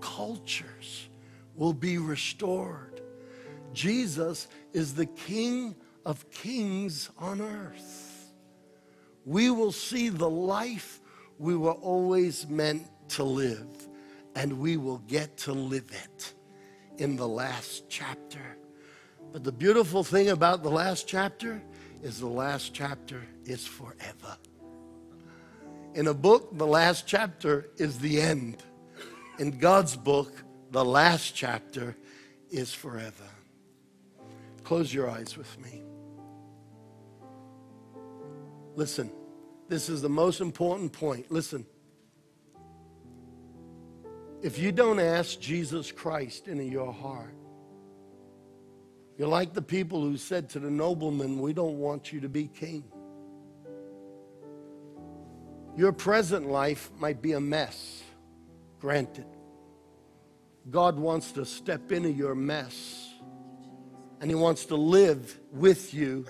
cultures 0.00 1.10
will 1.54 1.74
be 1.74 1.98
restored. 1.98 3.02
Jesus 3.74 4.48
is 4.72 4.94
the 4.94 5.04
King 5.04 5.76
of 6.06 6.30
kings 6.30 7.10
on 7.18 7.42
earth. 7.42 7.97
We 9.28 9.50
will 9.50 9.72
see 9.72 10.08
the 10.08 10.30
life 10.30 11.02
we 11.38 11.54
were 11.54 11.72
always 11.72 12.48
meant 12.48 12.88
to 13.08 13.24
live, 13.24 13.66
and 14.34 14.58
we 14.58 14.78
will 14.78 15.02
get 15.06 15.36
to 15.38 15.52
live 15.52 15.90
it 15.90 16.32
in 16.96 17.14
the 17.16 17.28
last 17.28 17.90
chapter. 17.90 18.56
But 19.30 19.44
the 19.44 19.52
beautiful 19.52 20.02
thing 20.02 20.30
about 20.30 20.62
the 20.62 20.70
last 20.70 21.06
chapter 21.06 21.60
is 22.02 22.18
the 22.18 22.26
last 22.26 22.72
chapter 22.72 23.20
is 23.44 23.66
forever. 23.66 24.38
In 25.92 26.06
a 26.06 26.14
book, 26.14 26.56
the 26.56 26.66
last 26.66 27.06
chapter 27.06 27.68
is 27.76 27.98
the 27.98 28.22
end. 28.22 28.62
In 29.38 29.58
God's 29.58 29.94
book, 29.94 30.32
the 30.70 30.86
last 30.86 31.34
chapter 31.34 31.94
is 32.48 32.72
forever. 32.72 33.28
Close 34.64 34.94
your 34.94 35.10
eyes 35.10 35.36
with 35.36 35.60
me. 35.60 35.82
Listen, 38.78 39.10
this 39.68 39.88
is 39.88 40.02
the 40.02 40.08
most 40.08 40.40
important 40.40 40.92
point. 40.92 41.32
Listen. 41.32 41.66
If 44.40 44.56
you 44.56 44.70
don't 44.70 45.00
ask 45.00 45.40
Jesus 45.40 45.90
Christ 45.90 46.46
into 46.46 46.62
your 46.62 46.92
heart, 46.92 47.34
you're 49.18 49.26
like 49.26 49.52
the 49.52 49.62
people 49.62 50.00
who 50.00 50.16
said 50.16 50.48
to 50.50 50.60
the 50.60 50.70
nobleman, 50.70 51.40
We 51.40 51.52
don't 51.52 51.76
want 51.80 52.12
you 52.12 52.20
to 52.20 52.28
be 52.28 52.46
king. 52.46 52.84
Your 55.76 55.90
present 55.90 56.48
life 56.48 56.92
might 57.00 57.20
be 57.20 57.32
a 57.32 57.40
mess, 57.40 58.04
granted. 58.78 59.26
God 60.70 61.00
wants 61.00 61.32
to 61.32 61.44
step 61.44 61.90
into 61.90 62.12
your 62.12 62.36
mess 62.36 63.12
and 64.20 64.30
He 64.30 64.36
wants 64.36 64.66
to 64.66 64.76
live 64.76 65.36
with 65.50 65.92
you 65.92 66.26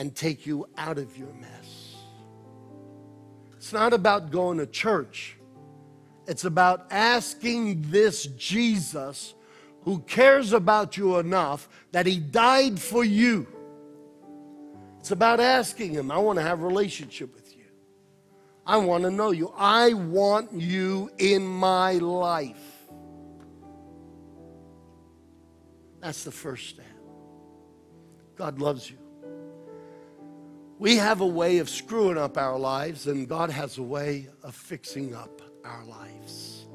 and 0.00 0.16
take 0.16 0.46
you 0.46 0.66
out 0.78 0.96
of 0.96 1.14
your 1.18 1.30
mess. 1.34 1.96
It's 3.58 3.70
not 3.70 3.92
about 3.92 4.30
going 4.30 4.56
to 4.56 4.66
church, 4.66 5.36
it's 6.26 6.44
about 6.44 6.86
asking 6.90 7.82
this 7.90 8.24
Jesus 8.24 9.34
who 9.82 9.98
cares 10.00 10.54
about 10.54 10.96
you 10.96 11.18
enough 11.18 11.68
that 11.92 12.06
He 12.06 12.18
died 12.18 12.80
for 12.80 13.04
you. 13.04 13.46
It's 15.00 15.10
about 15.10 15.38
asking 15.38 15.92
Him, 15.92 16.10
I 16.10 16.16
want 16.16 16.38
to 16.38 16.42
have 16.42 16.62
a 16.62 16.66
relationship 16.66 17.34
with 17.34 17.54
you. 17.54 17.64
I 18.64 18.78
want 18.78 19.04
to 19.04 19.10
know 19.10 19.32
you. 19.32 19.52
I 19.54 19.92
want 19.92 20.50
you 20.54 21.10
in 21.18 21.46
my 21.46 21.92
life. 21.92 22.88
That's 26.00 26.24
the 26.24 26.32
first 26.32 26.70
step. 26.70 26.86
God 28.36 28.60
loves 28.60 28.90
you. 28.90 28.96
We 30.80 30.96
have 30.96 31.20
a 31.20 31.26
way 31.26 31.58
of 31.58 31.68
screwing 31.68 32.16
up 32.16 32.38
our 32.38 32.58
lives, 32.58 33.06
and 33.06 33.28
God 33.28 33.50
has 33.50 33.76
a 33.76 33.82
way 33.82 34.28
of 34.42 34.54
fixing 34.54 35.14
up 35.14 35.42
our 35.62 35.84
lives. 35.84 36.66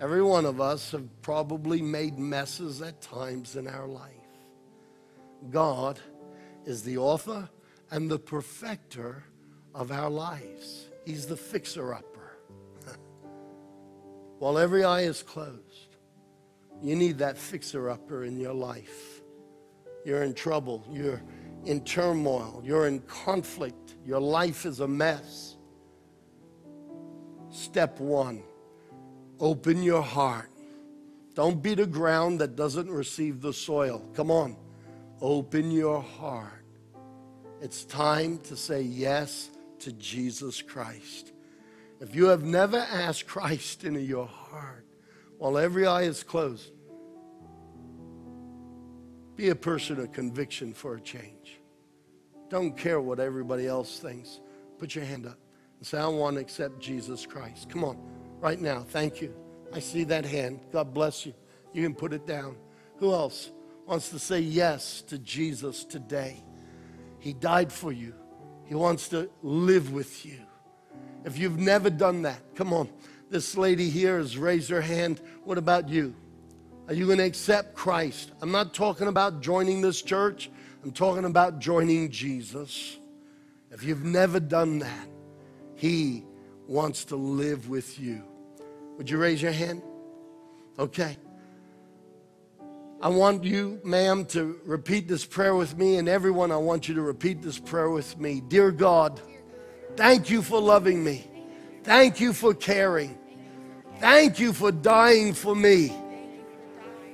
Every 0.00 0.22
one 0.22 0.44
of 0.44 0.60
us 0.60 0.92
have 0.92 1.08
probably 1.20 1.82
made 1.82 2.16
messes 2.16 2.80
at 2.80 3.00
times 3.00 3.56
in 3.56 3.66
our 3.66 3.88
life. 3.88 4.14
God 5.50 5.98
is 6.64 6.84
the 6.84 6.96
author 6.98 7.50
and 7.90 8.08
the 8.08 8.20
perfecter 8.20 9.24
of 9.74 9.90
our 9.90 10.08
lives. 10.08 10.86
He's 11.04 11.26
the 11.26 11.36
fixer 11.36 11.92
upper. 11.92 12.36
While 14.38 14.58
every 14.58 14.84
eye 14.84 15.02
is 15.02 15.24
closed, 15.24 15.96
you 16.80 16.94
need 16.94 17.18
that 17.18 17.36
fixer 17.36 17.90
upper 17.90 18.22
in 18.22 18.38
your 18.38 18.54
life. 18.54 19.22
You're 20.04 20.22
in 20.22 20.34
trouble, 20.34 20.86
you're 20.88 21.20
in 21.64 21.84
turmoil, 21.84 22.62
you're 22.64 22.86
in 22.86 23.00
conflict, 23.00 23.96
your 24.04 24.20
life 24.20 24.66
is 24.66 24.80
a 24.80 24.88
mess. 24.88 25.56
Step 27.50 27.98
one 27.98 28.42
open 29.40 29.82
your 29.82 30.02
heart. 30.02 30.50
Don't 31.34 31.62
be 31.62 31.74
the 31.74 31.86
ground 31.86 32.40
that 32.40 32.56
doesn't 32.56 32.90
receive 32.90 33.40
the 33.40 33.52
soil. 33.52 34.06
Come 34.14 34.30
on, 34.30 34.56
open 35.20 35.70
your 35.70 36.02
heart. 36.02 36.64
It's 37.60 37.84
time 37.84 38.38
to 38.44 38.56
say 38.56 38.82
yes 38.82 39.50
to 39.80 39.92
Jesus 39.92 40.60
Christ. 40.62 41.32
If 42.00 42.14
you 42.14 42.26
have 42.26 42.44
never 42.44 42.78
asked 42.78 43.26
Christ 43.26 43.84
into 43.84 44.00
your 44.00 44.26
heart 44.26 44.86
while 45.38 45.58
every 45.58 45.86
eye 45.86 46.02
is 46.02 46.22
closed, 46.22 46.70
be 49.36 49.48
a 49.48 49.54
person 49.54 49.98
of 50.00 50.12
conviction 50.12 50.74
for 50.74 50.96
a 50.96 51.00
change. 51.00 51.39
Don't 52.50 52.76
care 52.76 53.00
what 53.00 53.20
everybody 53.20 53.66
else 53.66 53.98
thinks. 54.00 54.40
Put 54.78 54.94
your 54.94 55.04
hand 55.04 55.24
up 55.24 55.38
and 55.78 55.86
say, 55.86 55.98
I 55.98 56.06
want 56.08 56.34
to 56.34 56.40
accept 56.40 56.80
Jesus 56.80 57.24
Christ. 57.24 57.70
Come 57.70 57.84
on, 57.84 57.96
right 58.40 58.60
now. 58.60 58.80
Thank 58.80 59.22
you. 59.22 59.34
I 59.72 59.78
see 59.78 60.04
that 60.04 60.26
hand. 60.26 60.60
God 60.72 60.92
bless 60.92 61.24
you. 61.24 61.32
You 61.72 61.84
can 61.84 61.94
put 61.94 62.12
it 62.12 62.26
down. 62.26 62.56
Who 62.96 63.14
else 63.14 63.52
wants 63.86 64.10
to 64.10 64.18
say 64.18 64.40
yes 64.40 65.00
to 65.02 65.18
Jesus 65.18 65.84
today? 65.84 66.42
He 67.20 67.32
died 67.32 67.72
for 67.72 67.92
you. 67.92 68.14
He 68.66 68.74
wants 68.74 69.08
to 69.10 69.30
live 69.42 69.92
with 69.92 70.26
you. 70.26 70.38
If 71.24 71.38
you've 71.38 71.58
never 71.58 71.88
done 71.88 72.22
that, 72.22 72.40
come 72.56 72.72
on. 72.72 72.88
This 73.30 73.56
lady 73.56 73.88
here 73.88 74.18
has 74.18 74.36
raised 74.36 74.70
her 74.70 74.80
hand. 74.80 75.20
What 75.44 75.56
about 75.56 75.88
you? 75.88 76.16
Are 76.88 76.94
you 76.94 77.06
going 77.06 77.18
to 77.18 77.24
accept 77.24 77.74
Christ? 77.74 78.32
I'm 78.42 78.50
not 78.50 78.74
talking 78.74 79.06
about 79.06 79.40
joining 79.40 79.80
this 79.80 80.02
church, 80.02 80.50
I'm 80.82 80.92
talking 80.92 81.26
about 81.26 81.58
joining 81.58 82.10
Jesus. 82.10 82.98
If 83.70 83.84
you've 83.84 84.04
never 84.04 84.40
done 84.40 84.78
that, 84.78 85.08
He 85.76 86.24
wants 86.66 87.04
to 87.06 87.16
live 87.16 87.68
with 87.68 88.00
you. 88.00 88.22
Would 88.96 89.10
you 89.10 89.18
raise 89.18 89.42
your 89.42 89.52
hand? 89.52 89.82
Okay. 90.78 91.18
I 93.02 93.08
want 93.08 93.44
you, 93.44 93.80
ma'am, 93.84 94.24
to 94.26 94.58
repeat 94.64 95.06
this 95.06 95.24
prayer 95.24 95.54
with 95.54 95.76
me, 95.76 95.96
and 95.96 96.08
everyone, 96.08 96.50
I 96.50 96.56
want 96.56 96.88
you 96.88 96.94
to 96.94 97.02
repeat 97.02 97.42
this 97.42 97.58
prayer 97.58 97.90
with 97.90 98.18
me. 98.18 98.40
Dear 98.40 98.70
God, 98.70 99.20
thank 99.96 100.30
you 100.30 100.40
for 100.40 100.60
loving 100.60 101.04
me. 101.04 101.26
Thank 101.82 102.20
you 102.20 102.32
for 102.32 102.54
caring. 102.54 103.18
Thank 103.98 104.38
you 104.38 104.54
for 104.54 104.72
dying 104.72 105.34
for 105.34 105.54
me. 105.54 105.94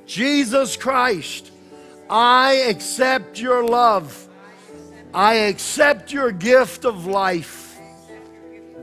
Jesus 0.07 0.77
Christ, 0.77 1.51
I 2.09 2.53
accept 2.69 3.41
your 3.41 3.65
love. 3.65 4.29
I 5.13 5.35
accept 5.35 6.13
your 6.13 6.31
gift 6.31 6.85
of 6.85 7.07
life. 7.07 7.79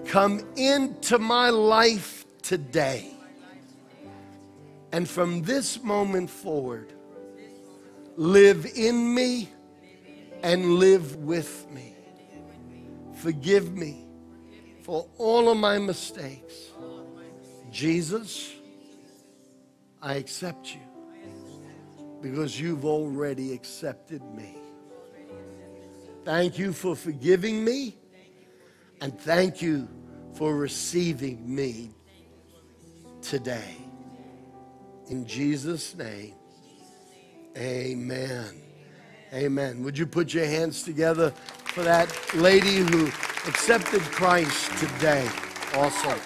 Come 0.05 0.41
into 0.55 1.19
my 1.19 1.49
life 1.49 2.25
today. 2.41 3.11
And 4.91 5.09
from 5.09 5.41
this 5.43 5.81
moment 5.81 6.29
forward, 6.29 6.93
live 8.15 8.65
in 8.75 9.13
me 9.15 9.49
and 10.43 10.75
live 10.75 11.15
with 11.15 11.69
me. 11.71 11.95
Forgive 13.15 13.73
me 13.73 14.05
for 14.83 15.07
all 15.17 15.49
of 15.49 15.57
my 15.57 15.79
mistakes. 15.79 16.53
Jesus, 17.71 18.51
I 20.01 20.15
accept 20.15 20.75
you 20.75 20.81
because 22.23 22.57
you've 22.57 22.85
already 22.85 23.51
accepted 23.51 24.23
me. 24.33 24.55
Thank 26.23 26.57
you 26.57 26.71
for 26.71 26.95
forgiving 26.95 27.65
me 27.65 27.97
and 29.01 29.19
thank 29.19 29.61
you 29.61 29.89
for 30.33 30.55
receiving 30.55 31.53
me 31.53 31.91
today. 33.21 33.75
In 35.09 35.27
Jesus' 35.27 35.95
name, 35.95 36.35
amen. 37.57 38.61
Amen. 39.33 39.83
Would 39.83 39.97
you 39.97 40.07
put 40.07 40.33
your 40.33 40.45
hands 40.45 40.83
together 40.83 41.31
for 41.65 41.83
that 41.83 42.09
lady 42.35 42.77
who 42.77 43.07
accepted 43.49 44.01
Christ 44.01 44.71
today? 44.77 45.27
Awesome. 45.73 46.19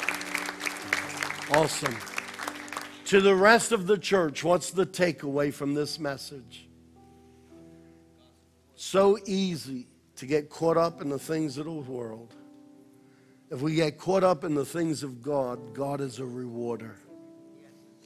Awesome. 1.56 2.16
To 3.07 3.21
the 3.21 3.35
rest 3.35 3.71
of 3.71 3.88
the 3.88 3.97
church, 3.97 4.43
what's 4.43 4.71
the 4.71 4.85
takeaway 4.85 5.53
from 5.53 5.73
this 5.73 5.97
message? 5.97 6.67
So 8.75 9.17
easy 9.25 9.88
to 10.17 10.25
get 10.25 10.49
caught 10.49 10.75
up 10.75 11.01
in 11.01 11.07
the 11.07 11.17
things 11.17 11.57
of 11.57 11.63
the 11.63 11.71
world. 11.71 12.35
If 13.49 13.61
we 13.61 13.75
get 13.75 13.97
caught 13.97 14.25
up 14.25 14.43
in 14.43 14.55
the 14.55 14.65
things 14.65 15.03
of 15.03 15.21
God, 15.21 15.73
God 15.73 16.01
is 16.01 16.19
a 16.19 16.25
rewarder. 16.25 16.97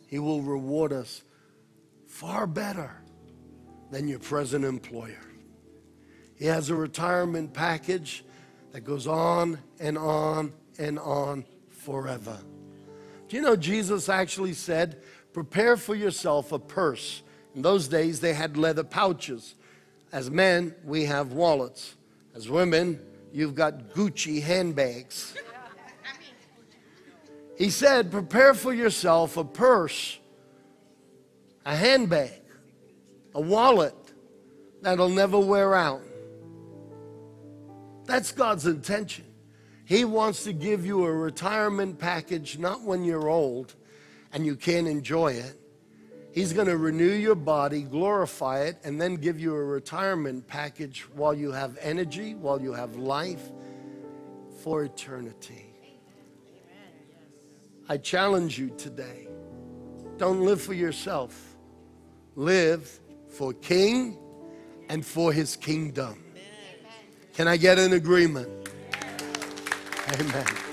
He 0.05 0.19
will 0.19 0.43
reward 0.43 0.93
us 0.93 1.23
far 2.05 2.45
better 2.45 2.91
than 3.89 4.07
your 4.07 4.19
present 4.19 4.63
employer. 4.63 5.25
He 6.35 6.45
has 6.45 6.69
a 6.69 6.75
retirement 6.75 7.55
package 7.55 8.23
that 8.71 8.81
goes 8.81 9.07
on 9.07 9.57
and 9.79 9.97
on 9.97 10.53
and 10.77 10.99
on 10.99 11.43
forever. 11.69 12.37
Do 13.31 13.37
you 13.37 13.43
know 13.43 13.55
Jesus 13.55 14.09
actually 14.09 14.51
said, 14.51 15.01
Prepare 15.31 15.77
for 15.77 15.95
yourself 15.95 16.51
a 16.51 16.59
purse. 16.59 17.23
In 17.55 17.61
those 17.61 17.87
days, 17.87 18.19
they 18.19 18.33
had 18.33 18.57
leather 18.57 18.83
pouches. 18.83 19.55
As 20.11 20.29
men, 20.29 20.75
we 20.83 21.05
have 21.05 21.31
wallets. 21.31 21.95
As 22.35 22.49
women, 22.49 22.99
you've 23.31 23.55
got 23.55 23.93
Gucci 23.93 24.41
handbags. 24.43 25.33
He 27.57 27.69
said, 27.69 28.11
Prepare 28.11 28.53
for 28.53 28.73
yourself 28.73 29.37
a 29.37 29.45
purse, 29.45 30.19
a 31.65 31.73
handbag, 31.73 32.41
a 33.33 33.39
wallet 33.39 33.95
that'll 34.81 35.07
never 35.07 35.39
wear 35.39 35.73
out. 35.73 36.01
That's 38.03 38.33
God's 38.33 38.65
intention. 38.65 39.30
He 39.91 40.05
wants 40.05 40.45
to 40.45 40.53
give 40.53 40.85
you 40.85 41.03
a 41.03 41.11
retirement 41.11 41.99
package, 41.99 42.57
not 42.57 42.81
when 42.81 43.03
you're 43.03 43.27
old 43.27 43.75
and 44.31 44.45
you 44.45 44.55
can't 44.55 44.87
enjoy 44.87 45.33
it. 45.33 45.59
He's 46.31 46.53
going 46.53 46.67
to 46.67 46.77
renew 46.77 47.11
your 47.11 47.35
body, 47.35 47.81
glorify 47.81 48.61
it, 48.61 48.77
and 48.85 49.01
then 49.01 49.15
give 49.15 49.37
you 49.37 49.53
a 49.53 49.61
retirement 49.61 50.47
package 50.47 51.01
while 51.13 51.33
you 51.33 51.51
have 51.51 51.77
energy, 51.81 52.35
while 52.35 52.61
you 52.61 52.71
have 52.71 52.95
life 52.95 53.51
for 54.63 54.85
eternity. 54.85 55.75
I 57.89 57.97
challenge 57.97 58.57
you 58.57 58.69
today 58.77 59.27
don't 60.15 60.45
live 60.45 60.61
for 60.61 60.73
yourself, 60.73 61.57
live 62.37 62.97
for 63.27 63.51
King 63.51 64.17
and 64.87 65.05
for 65.05 65.33
his 65.33 65.57
kingdom. 65.57 66.23
Can 67.33 67.49
I 67.49 67.57
get 67.57 67.77
an 67.77 67.91
agreement? 67.91 68.60
Amen. 70.09 70.70